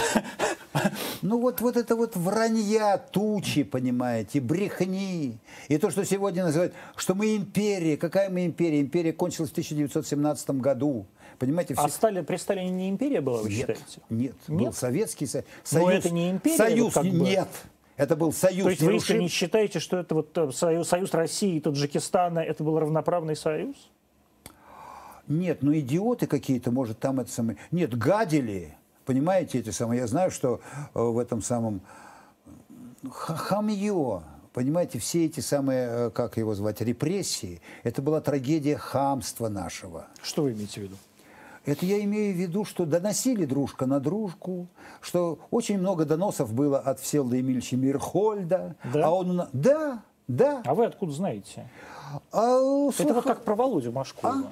Ну 1.21 1.39
вот, 1.39 1.61
вот 1.61 1.77
это 1.77 1.95
вот 1.95 2.15
вранья, 2.15 2.97
тучи, 2.97 3.63
понимаете, 3.63 4.41
брехни. 4.41 5.37
И 5.67 5.77
то, 5.77 5.91
что 5.91 6.03
сегодня 6.03 6.43
называют, 6.43 6.73
что 6.95 7.13
мы 7.15 7.35
империя. 7.35 7.95
Какая 7.95 8.29
мы 8.29 8.45
империя? 8.45 8.81
Империя 8.81 9.13
кончилась 9.13 9.49
в 9.51 9.53
1917 9.53 10.49
году. 10.51 11.05
Понимаете, 11.39 11.75
А 11.77 11.87
все... 11.87 11.95
Сталин, 11.95 12.25
при 12.25 12.37
Сталине 12.37 12.71
не 12.71 12.89
империя 12.89 13.21
была, 13.21 13.41
вы 13.43 13.49
Нет, 13.49 13.57
считаете? 13.59 14.01
нет, 14.09 14.35
был 14.47 14.59
Нет? 14.59 14.75
Советский 14.75 15.25
Со- 15.27 15.45
Но 15.71 15.85
Союз. 15.85 15.93
это 16.05 16.09
не 16.09 16.29
империя, 16.31 16.57
Союз, 16.57 16.95
вот 16.95 17.03
как 17.03 17.11
бы. 17.11 17.19
нет. 17.19 17.47
Это 17.95 18.15
был 18.15 18.33
союз. 18.33 18.63
То 18.63 18.69
есть 18.71 18.81
вы 18.81 18.93
нерушим- 18.93 18.97
искренне 18.97 19.27
считаете, 19.27 19.79
что 19.79 19.97
это 19.97 20.15
вот 20.15 20.35
э, 20.37 20.51
союз, 20.51 20.87
союз 20.87 21.13
России 21.13 21.57
и 21.57 21.59
Таджикистана, 21.59 22.39
это 22.39 22.63
был 22.63 22.79
равноправный 22.79 23.35
союз? 23.35 23.75
Нет, 25.27 25.59
ну 25.61 25.73
идиоты 25.73 26.27
какие-то, 26.27 26.71
может, 26.71 26.99
там 26.99 27.19
это 27.19 27.31
самое... 27.31 27.57
Нет, 27.71 27.97
гадили, 27.97 28.75
понимаете, 29.05 29.59
эти 29.59 29.69
самые... 29.69 30.01
Я 30.01 30.07
знаю, 30.07 30.31
что 30.31 30.59
э, 30.93 31.01
в 31.01 31.17
этом 31.17 31.41
самом... 31.41 31.81
Хамье, 33.09 34.23
понимаете, 34.53 34.99
все 34.99 35.25
эти 35.25 35.39
самые, 35.39 35.87
э, 35.89 36.09
как 36.09 36.37
его 36.37 36.53
звать, 36.55 36.81
репрессии, 36.81 37.61
это 37.83 38.01
была 38.01 38.21
трагедия 38.21 38.77
хамства 38.77 39.49
нашего. 39.49 40.07
Что 40.21 40.43
вы 40.43 40.51
имеете 40.51 40.81
в 40.81 40.83
виду? 40.83 40.95
Это 41.65 41.85
я 41.85 42.03
имею 42.03 42.33
в 42.33 42.37
виду, 42.37 42.65
что 42.65 42.85
доносили 42.85 43.45
дружка 43.45 43.85
на 43.85 44.01
дружку, 44.01 44.67
что 44.99 45.39
очень 45.49 45.79
много 45.79 46.03
доносов 46.03 46.53
было 46.53 46.79
от 46.79 46.99
Всеволода 46.99 47.37
Емельевича 47.37 47.77
Мирхольда. 47.77 48.75
Да? 48.93 49.05
А 49.05 49.11
он... 49.11 49.43
Да, 49.53 50.03
да. 50.27 50.61
А 50.65 50.75
вы 50.75 50.85
откуда 50.85 51.13
знаете? 51.13 51.69
А, 52.31 52.57
Это 52.89 53.03
слуха- 53.03 53.13
вот 53.13 53.23
как 53.23 53.43
про 53.43 53.55
Володю 53.55 53.93
Машкова. 53.93 54.51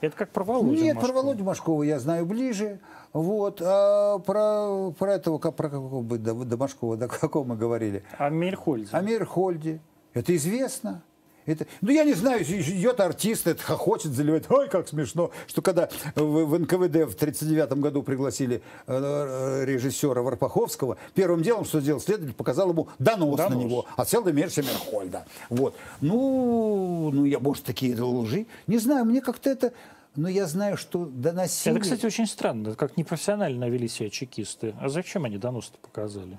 Это 0.00 0.16
как 0.16 0.30
про 0.30 0.44
Володю 0.44 0.82
Нет, 0.82 0.94
про 0.94 1.02
Машкова. 1.08 1.22
Володю 1.22 1.44
Машкова 1.44 1.82
я 1.82 1.98
знаю 1.98 2.24
ближе. 2.26 2.80
Вот, 3.12 3.60
а 3.64 4.18
про, 4.18 4.92
про 4.98 5.12
этого, 5.14 5.38
как- 5.38 5.56
про 5.56 5.68
какого 5.68 6.02
бы 6.02 6.18
до, 6.18 6.32
до 6.34 6.56
Машкова, 6.56 6.96
до 6.96 7.08
какого 7.08 7.44
мы 7.44 7.56
говорили? 7.56 8.02
А 8.18 8.28
Мельхольде? 8.30 8.88
О 8.92 9.00
Мейерхольде. 9.02 9.80
Это 10.14 10.34
известно. 10.36 11.02
Это, 11.50 11.66
ну, 11.80 11.90
я 11.90 12.04
не 12.04 12.14
знаю, 12.14 12.42
идет 12.42 13.00
артист, 13.00 13.46
это 13.46 13.62
хохочет, 13.62 14.12
заливает. 14.12 14.46
Ой, 14.50 14.68
как 14.68 14.88
смешно, 14.88 15.30
что 15.46 15.62
когда 15.62 15.88
в, 16.14 16.22
в 16.22 16.58
НКВД 16.58 17.10
в 17.10 17.14
1939 17.14 17.72
году 17.74 18.02
пригласили 18.02 18.62
э, 18.86 19.64
режиссера 19.66 20.22
Варпаховского, 20.22 20.96
первым 21.14 21.42
делом, 21.42 21.64
что 21.64 21.80
сделал 21.80 22.00
следователь, 22.00 22.34
показал 22.34 22.70
ему 22.70 22.88
донос, 22.98 23.36
Донос. 23.36 23.54
на 23.54 23.58
него 23.58 23.86
от 23.96 24.08
Селда 24.08 24.32
Мерша 24.32 24.62
Мерхольда. 24.62 25.26
Вот. 25.48 25.74
Ну, 26.00 27.10
ну, 27.12 27.24
я, 27.24 27.38
может, 27.40 27.64
такие 27.64 28.00
лжи. 28.00 28.46
Не 28.66 28.78
знаю, 28.78 29.04
мне 29.04 29.20
как-то 29.20 29.50
это... 29.50 29.72
Но 30.16 30.28
я 30.28 30.46
знаю, 30.46 30.76
что 30.76 31.06
доносили... 31.06 31.74
Это, 31.74 31.82
кстати, 31.82 32.04
очень 32.04 32.26
странно, 32.26 32.74
как 32.74 32.96
непрофессионально 32.96 33.68
вели 33.68 33.86
себя 33.86 34.10
чекисты. 34.10 34.74
А 34.80 34.88
зачем 34.88 35.24
они 35.24 35.38
донос 35.38 35.72
показали? 35.80 36.38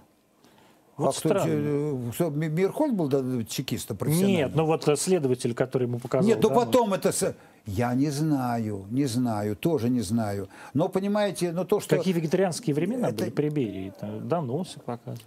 Вот 0.97 1.17
кто, 1.17 1.29
странно. 1.29 1.45
э, 1.49 2.11
что, 2.13 2.29
Ми- 2.29 2.49
Мирхольд 2.49 2.93
был 2.93 3.07
да, 3.07 3.21
чекиста 3.45 3.95
профессиональный? 3.95 4.35
Нет, 4.37 4.51
ну 4.55 4.65
вот 4.65 4.87
э, 4.87 4.95
следователь, 4.95 5.53
который 5.53 5.87
ему 5.87 5.99
показал. 5.99 6.27
Нет, 6.27 6.39
ну 6.41 6.49
донос. 6.49 6.65
потом 6.65 6.93
это... 6.93 7.11
с- 7.11 7.33
Я 7.65 7.93
не 7.93 8.09
знаю, 8.09 8.85
не 8.89 9.05
знаю, 9.05 9.55
тоже 9.55 9.89
не 9.89 10.01
знаю. 10.01 10.47
Но 10.73 10.89
понимаете, 10.89 11.51
ну 11.53 11.65
то, 11.65 11.79
что... 11.79 11.97
Какие 11.97 12.13
вегетарианские 12.13 12.75
времена 12.75 13.09
Это- 13.09 13.17
были 13.17 13.29
при 13.31 13.49
Берии? 13.49 13.93
Доносы 14.21 14.79
показывали. 14.79 15.21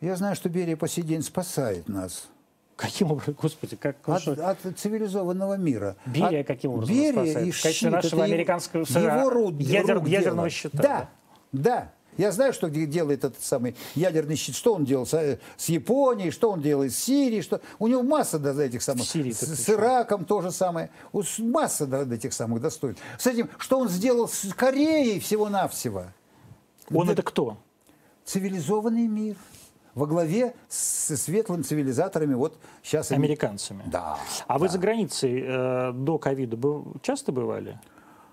Я 0.00 0.16
знаю, 0.16 0.34
что 0.34 0.48
Берия 0.48 0.76
по 0.76 0.88
сей 0.88 1.02
день 1.02 1.22
спасает 1.22 1.88
нас. 1.88 2.28
Каким 2.76 3.12
образом, 3.12 3.36
господи, 3.40 3.76
как 3.76 3.96
От, 4.08 4.26
от 4.26 4.58
цивилизованного 4.78 5.58
мира. 5.58 5.96
Берия 6.06 6.40
От- 6.40 6.46
каким 6.46 6.72
образом 6.72 6.94
Берия 6.94 7.12
спасает? 7.12 7.46
и 7.46 7.52
щит, 7.52 7.90
нашего 7.90 8.06
это 8.06 8.16
его- 8.16 8.24
американского 8.24 8.80
его 8.88 9.30
рук- 9.30 9.54
ядер- 9.60 9.94
рук 9.96 10.08
ядерного 10.08 10.48
дело. 10.48 10.50
щита, 10.50 10.78
Да, 10.82 11.08
да. 11.52 11.92
Я 12.20 12.32
знаю, 12.32 12.52
что 12.52 12.68
где 12.68 12.84
делает 12.84 13.24
этот 13.24 13.42
самый 13.42 13.74
ядерный 13.94 14.36
щит, 14.36 14.54
что 14.54 14.74
он 14.74 14.84
делал 14.84 15.06
с, 15.06 15.14
э, 15.14 15.38
с 15.56 15.70
Японией, 15.70 16.30
что 16.30 16.50
он 16.50 16.60
делает 16.60 16.92
с 16.92 16.98
Сирией, 16.98 17.40
что 17.40 17.62
у 17.78 17.86
него 17.86 18.02
масса 18.02 18.38
да, 18.38 18.52
этих 18.62 18.82
самых, 18.82 19.06
Сирии 19.06 19.32
с, 19.32 19.40
с 19.40 19.70
Ираком 19.70 20.26
то 20.26 20.42
же 20.42 20.50
самое, 20.50 20.90
масса 21.38 21.86
да, 21.86 22.02
этих 22.02 22.34
самых 22.34 22.60
достоинств. 22.60 23.02
С 23.18 23.26
этим, 23.26 23.48
что 23.56 23.78
он 23.78 23.88
сделал 23.88 24.28
с 24.28 24.52
Кореей 24.54 25.18
всего-навсего. 25.18 26.04
Он 26.92 27.06
Да- 27.06 27.14
это 27.14 27.22
кто? 27.22 27.56
Цивилизованный 28.26 29.06
мир 29.06 29.36
во 29.94 30.06
главе 30.06 30.54
с 30.68 31.16
светлыми 31.16 31.62
цивилизаторами. 31.62 32.34
Вот 32.34 32.58
сейчас 32.82 33.12
Американцами. 33.12 33.82
Да. 33.86 34.18
А 34.46 34.58
вы 34.58 34.66
да. 34.66 34.72
за 34.72 34.78
границей 34.78 35.42
э, 35.42 35.92
до 35.94 36.18
ковида 36.18 36.58
часто 37.00 37.32
бывали? 37.32 37.80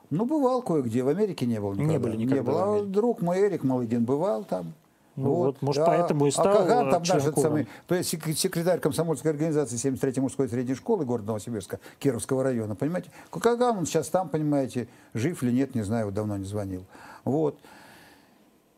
Ну, 0.10 0.26
бывал 0.26 0.62
кое-где. 0.62 1.04
В 1.04 1.10
Америке 1.10 1.46
не 1.46 1.60
был 1.60 1.74
никогда. 1.74 1.92
Не 1.94 2.00
были 2.00 2.16
никогда 2.16 2.36
Не 2.36 2.42
был. 2.46 2.54
в 2.54 2.58
А 2.58 2.86
друг 2.86 3.22
мой 3.22 3.40
Эрик 3.40 3.64
Малыгин 3.64 4.06
бывал 4.06 4.44
там. 4.44 4.74
Ну 5.18 5.34
вот, 5.34 5.64
может, 5.64 5.84
поэтому 5.84 6.28
и 6.28 6.32
стал, 6.32 6.48
А 6.48 6.58
Каган 6.58 6.92
там 6.92 7.02
э, 7.02 7.06
наш 7.08 7.10
этот 7.10 7.22
членкором. 7.24 7.44
самый, 7.44 7.68
то 7.88 7.96
есть 7.96 8.08
сек- 8.10 8.38
секретарь 8.38 8.80
комсомольской 8.80 9.32
организации 9.32 9.76
73-й 9.76 10.22
мужской 10.22 10.48
средней 10.48 10.76
школы 10.76 11.06
города 11.06 11.30
Новосибирска, 11.30 11.80
Кировского 11.98 12.44
района, 12.44 12.76
понимаете? 12.76 13.10
Каган, 13.32 13.80
он 13.80 13.88
сейчас 13.88 14.10
там, 14.10 14.30
понимаете, 14.30 14.88
жив 15.16 15.42
или 15.42 15.52
нет, 15.52 15.74
не 15.74 15.82
знаю, 15.82 16.06
вот 16.06 16.14
давно 16.14 16.38
не 16.38 16.46
звонил. 16.46 16.86
Вот. 17.26 17.58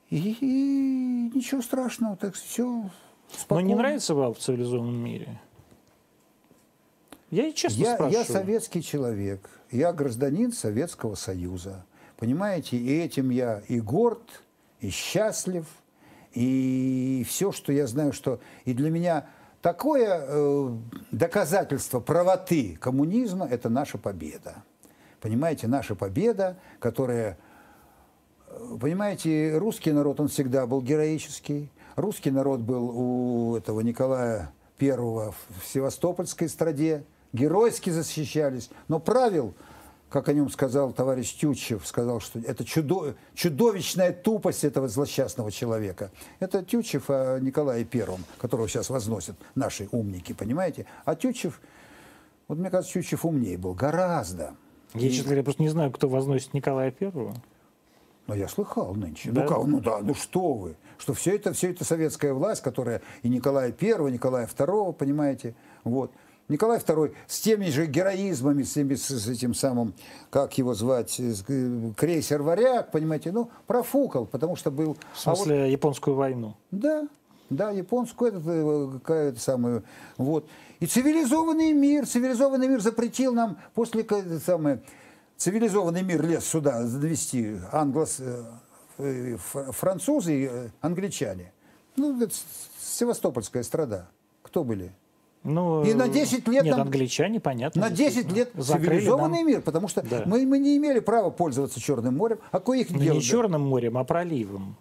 И, 0.10 0.38
и 0.40 1.32
ничего 1.36 1.62
страшного, 1.62 2.16
так 2.16 2.34
все 2.36 2.86
Но 3.50 3.60
не 3.60 3.76
нравится 3.76 4.16
вам 4.16 4.34
в 4.34 4.40
цивилизованном 4.40 4.96
мире? 4.96 5.42
Я 7.32 7.48
и 7.48 7.54
честно 7.54 7.82
Я, 7.82 7.96
спрашиваю. 7.96 8.26
я 8.26 8.34
советский 8.34 8.82
человек, 8.82 9.50
я 9.72 9.94
гражданин 9.94 10.52
Советского 10.52 11.16
Союза. 11.16 11.86
Понимаете, 12.18 12.78
и 12.78 13.00
этим 13.00 13.30
я 13.30 13.62
и 13.68 13.80
горд, 13.80 14.44
и 14.82 14.90
счастлив, 14.90 15.66
и 16.34 17.26
все, 17.28 17.52
что 17.52 17.72
я 17.72 17.88
знаю, 17.88 18.14
что 18.14 18.40
и 18.66 18.74
для 18.74 18.90
меня 18.90 19.28
такое 19.62 20.26
э, 20.28 20.78
доказательство 21.12 22.00
правоты 22.00 22.78
коммунизма– 22.80 23.48
это 23.52 23.70
наша 23.70 23.98
победа. 23.98 24.64
Понимаете, 25.22 25.68
наша 25.68 25.96
победа, 25.96 26.58
которая 26.80 27.38
э, 28.48 28.78
Понимаете, 28.80 29.58
русский 29.58 29.92
народ, 29.92 30.20
он 30.20 30.28
всегда 30.28 30.66
был 30.68 30.82
героический. 30.82 31.72
Русский 31.96 32.32
народ 32.32 32.62
был 32.62 32.92
у 32.94 33.58
этого 33.58 33.82
Николая 33.82 34.52
Первого 34.78 35.34
в 35.50 35.66
Севастопольской 35.66 36.48
страде. 36.48 37.04
Геройски 37.34 37.90
защищались. 37.90 38.70
Но 38.88 39.00
правил, 39.00 39.54
как 40.10 40.28
о 40.30 40.34
нем 40.34 40.50
сказал 40.50 40.92
товарищ 40.92 41.34
Тютчев, 41.36 41.86
сказал, 41.86 42.20
что 42.20 42.40
это 42.40 42.66
чудо, 42.66 43.16
чудовищная 43.36 44.12
тупость 44.12 44.64
этого 44.64 44.88
злосчастного 44.88 45.52
человека. 45.52 46.12
Это 46.40 46.64
Тютчев 46.64 47.10
о 47.10 47.40
Николае 47.40 47.86
Первом, 47.86 48.24
которого 48.40 48.68
сейчас 48.68 48.90
возносят 48.90 49.36
наши 49.56 49.88
умники, 49.92 50.34
понимаете? 50.34 50.86
А 51.06 51.16
Тютчев, 51.16 51.62
вот 52.48 52.58
мне 52.58 52.70
кажется, 52.70 52.94
Тютчев 52.94 53.26
умнее 53.26 53.58
был, 53.58 53.74
гораздо. 53.74 54.56
Я, 54.96 55.10
честно 55.10 55.26
говоря, 55.26 55.44
просто 55.44 55.62
не 55.62 55.70
знаю, 55.70 55.92
кто 55.92 56.10
возносит 56.10 56.54
Николая 56.56 56.90
Первого. 56.90 57.36
Но 58.26 58.36
я 58.36 58.48
слыхал 58.48 58.96
нынче. 58.96 59.32
Да? 59.32 59.42
Ну 59.42 59.48
как, 59.48 59.66
ну 59.66 59.80
да, 59.80 60.00
ну 60.00 60.14
что 60.16 60.54
вы, 60.54 60.76
что 60.98 61.14
все 61.14 61.36
это, 61.36 61.54
все 61.54 61.72
это 61.72 61.84
советская 61.84 62.34
власть, 62.34 62.62
которая 62.62 63.02
и 63.22 63.30
Николая 63.30 63.72
Первого, 63.72 64.08
Николая 64.08 64.48
Второго, 64.48 64.92
понимаете, 64.92 65.56
вот. 65.84 66.12
Николай 66.50 66.80
II 66.80 67.14
с 67.28 67.40
теми 67.40 67.68
же 67.70 67.86
героизмами, 67.86 68.64
с, 68.64 68.74
теми, 68.74 68.96
с, 68.96 69.28
этим 69.28 69.54
самым, 69.54 69.94
как 70.32 70.58
его 70.58 70.74
звать, 70.74 71.12
с, 71.12 71.44
э, 71.48 71.92
крейсер 71.96 72.42
«Варяг», 72.42 72.92
понимаете, 72.92 73.32
ну, 73.32 73.52
профукал, 73.68 74.26
потому 74.26 74.56
что 74.56 74.72
был... 74.72 74.96
В 74.96 75.28
а 75.28 75.30
вот- 75.30 75.38
смысле, 75.38 75.72
японскую 75.72 76.16
войну. 76.16 76.56
да, 76.72 77.08
да, 77.52 77.72
японскую, 77.72 78.42
э, 78.46 79.00
какая-то 79.00 79.40
самую, 79.40 79.84
вот. 80.18 80.48
И 80.80 80.88
цивилизованный 80.88 81.72
мир, 81.72 82.08
цивилизованный 82.08 82.68
мир 82.68 82.82
запретил 82.82 83.34
нам 83.34 83.58
после, 83.76 84.02
это 84.02 84.40
самое, 84.40 84.82
цивилизованный 85.38 86.04
мир 86.04 86.26
лез 86.26 86.46
сюда 86.46 86.84
довести 86.84 87.58
англос, 87.72 88.18
э, 88.20 88.44
э, 88.98 89.38
французы 89.38 90.34
и 90.34 90.48
э, 90.50 90.70
англичане. 90.82 91.54
Ну, 91.96 92.22
это 92.22 92.34
Севастопольская 92.80 93.64
страда. 93.64 94.10
Кто 94.42 94.64
были? 94.64 94.94
Ну, 95.44 95.84
И 95.86 95.94
на 95.94 96.10
10 96.10 96.48
лет 96.50 96.64
Нет, 96.66 96.72
нам- 96.78 96.82
англичане, 96.88 97.40
понятно. 97.40 97.82
На 97.84 97.90
10 97.90 98.32
лет 98.34 98.52
Закрыли 98.56 98.88
цивилизованный 99.00 99.38
нам- 99.40 99.48
мир, 99.48 99.62
потому 99.62 99.88
что 99.88 100.02
Да. 100.02 100.24
мы, 100.26 100.46
мы 100.46 100.60
не 100.60 100.76
имели 100.78 101.00
права 101.00 101.30
пользоваться 101.30 101.80
Черным 101.80 102.18
морем. 102.18 102.40
А 102.52 102.60
кое 102.60 102.82
их 102.82 102.90
Ну, 102.90 103.00
дело? 103.00 103.16
не 103.16 103.22
Черным 103.22 103.62
морем, 103.62 103.98
а 103.98 104.04
проливом. 104.04 104.76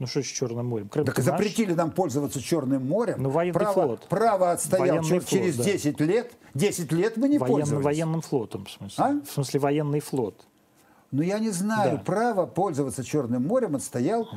Ну 0.00 0.06
что 0.06 0.22
с 0.22 0.26
Черным 0.26 0.66
морем? 0.66 0.88
Крым 0.88 1.06
Так 1.06 1.16
наш. 1.16 1.24
запретили 1.26 1.72
нам 1.74 1.90
пользоваться 1.92 2.40
Черным 2.42 2.86
морем. 2.86 3.16
Ну, 3.20 3.30
военный 3.30 3.54
право, 3.54 3.72
флот. 3.72 4.06
Право 4.08 4.50
отстоял 4.52 4.86
Военный 4.86 5.08
чер- 5.08 5.20
флот, 5.20 5.28
через 5.28 5.56
да. 5.56 5.64
10 5.64 6.00
лет. 6.00 6.32
10 6.54 6.92
лет 6.92 7.16
мы 7.16 7.28
не 7.28 7.38
Военно- 7.38 7.46
пользовались. 7.54 7.84
военным 7.84 8.20
флотом, 8.22 8.64
в 8.66 8.70
смысле. 8.70 9.04
А? 9.04 9.20
В 9.24 9.30
смысле, 9.32 9.60
военный 9.60 10.00
флот. 10.00 10.46
Но 11.10 11.22
я 11.22 11.38
не 11.38 11.50
знаю, 11.50 11.98
Да. 11.98 12.02
право 12.04 12.46
пользоваться 12.46 13.02
Черным 13.04 13.46
морем 13.46 13.74
отстоял 13.76 14.28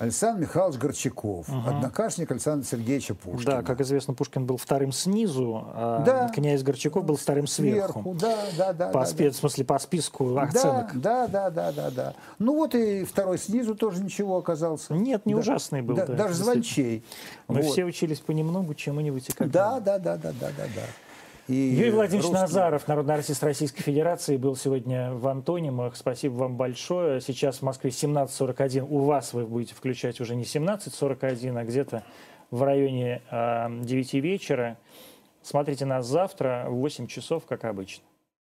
Александр 0.00 0.40
Михайлович 0.42 0.78
Горчаков, 0.80 1.46
однокашник 1.48 2.28
Александра 2.30 2.66
Сергеевича 2.66 3.14
Пушкина. 3.14 3.56
Да, 3.58 3.62
как 3.62 3.80
известно, 3.80 4.12
Пушкин 4.12 4.44
был 4.44 4.56
вторым 4.56 4.90
снизу, 4.90 5.62
а 5.72 6.02
Да. 6.04 6.28
князь 6.28 6.64
Горчаков 6.64 7.04
был 7.04 7.16
вторым 7.16 7.46
сверху. 7.46 8.02
Сверху, 8.02 8.14
да, 8.20 8.36
да, 8.58 8.72
да. 8.72 8.88
По, 8.88 9.04
да, 9.04 9.06
спе- 9.06 9.30
В 9.30 9.36
смысле, 9.36 9.64
по 9.64 9.78
списку 9.78 10.34
да. 10.34 10.42
оценок. 10.42 11.00
Да, 11.00 11.28
да, 11.28 11.48
да, 11.48 11.70
да, 11.70 11.90
да. 11.90 12.14
Ну 12.40 12.54
вот 12.56 12.74
и 12.74 13.04
второй 13.04 13.38
снизу 13.38 13.76
тоже 13.76 14.02
ничего 14.02 14.36
оказался. 14.36 14.94
Нет, 14.94 15.26
не 15.26 15.34
Да. 15.34 15.38
ужасный 15.40 15.82
был. 15.82 15.94
Да, 15.94 16.06
да, 16.06 16.14
даже 16.14 16.34
звончей. 16.34 17.04
Мы 17.46 17.62
Вот. 17.62 17.70
все 17.72 17.84
учились 17.84 18.18
понемногу, 18.18 18.74
чему-нибудь 18.74 19.28
и 19.28 19.32
как 19.32 19.48
Да, 19.52 19.78
да, 19.78 19.98
да, 20.00 20.16
да, 20.16 20.32
да, 20.32 20.48
да, 20.56 20.64
да. 20.74 20.82
И 21.46 21.54
Юрий 21.54 21.90
Владимирович 21.90 22.30
русские- 22.30 22.40
Назаров, 22.40 22.88
народный 22.88 23.14
артист 23.14 23.42
Российской 23.42 23.82
Федерации, 23.82 24.36
был 24.38 24.56
сегодня 24.56 25.12
в 25.12 25.26
Антонимах. 25.28 25.94
Спасибо 25.96 26.34
вам 26.34 26.56
большое. 26.56 27.20
Сейчас 27.20 27.58
в 27.58 27.62
Москве 27.62 27.90
17.41. 27.90 28.86
У 28.88 29.00
вас 29.00 29.34
вы 29.34 29.44
будете 29.46 29.74
включать 29.74 30.20
уже 30.20 30.36
не 30.36 30.44
17.41, 30.44 31.58
а 31.58 31.64
где-то 31.64 32.02
в 32.50 32.62
районе 32.62 33.20
э, 33.30 33.66
9 33.82 34.14
вечера. 34.14 34.78
Смотрите 35.42 35.84
нас 35.84 36.06
завтра 36.06 36.64
в 36.68 36.76
8 36.76 37.06
часов, 37.06 37.44
как 37.44 37.64
обычно. 37.64 38.04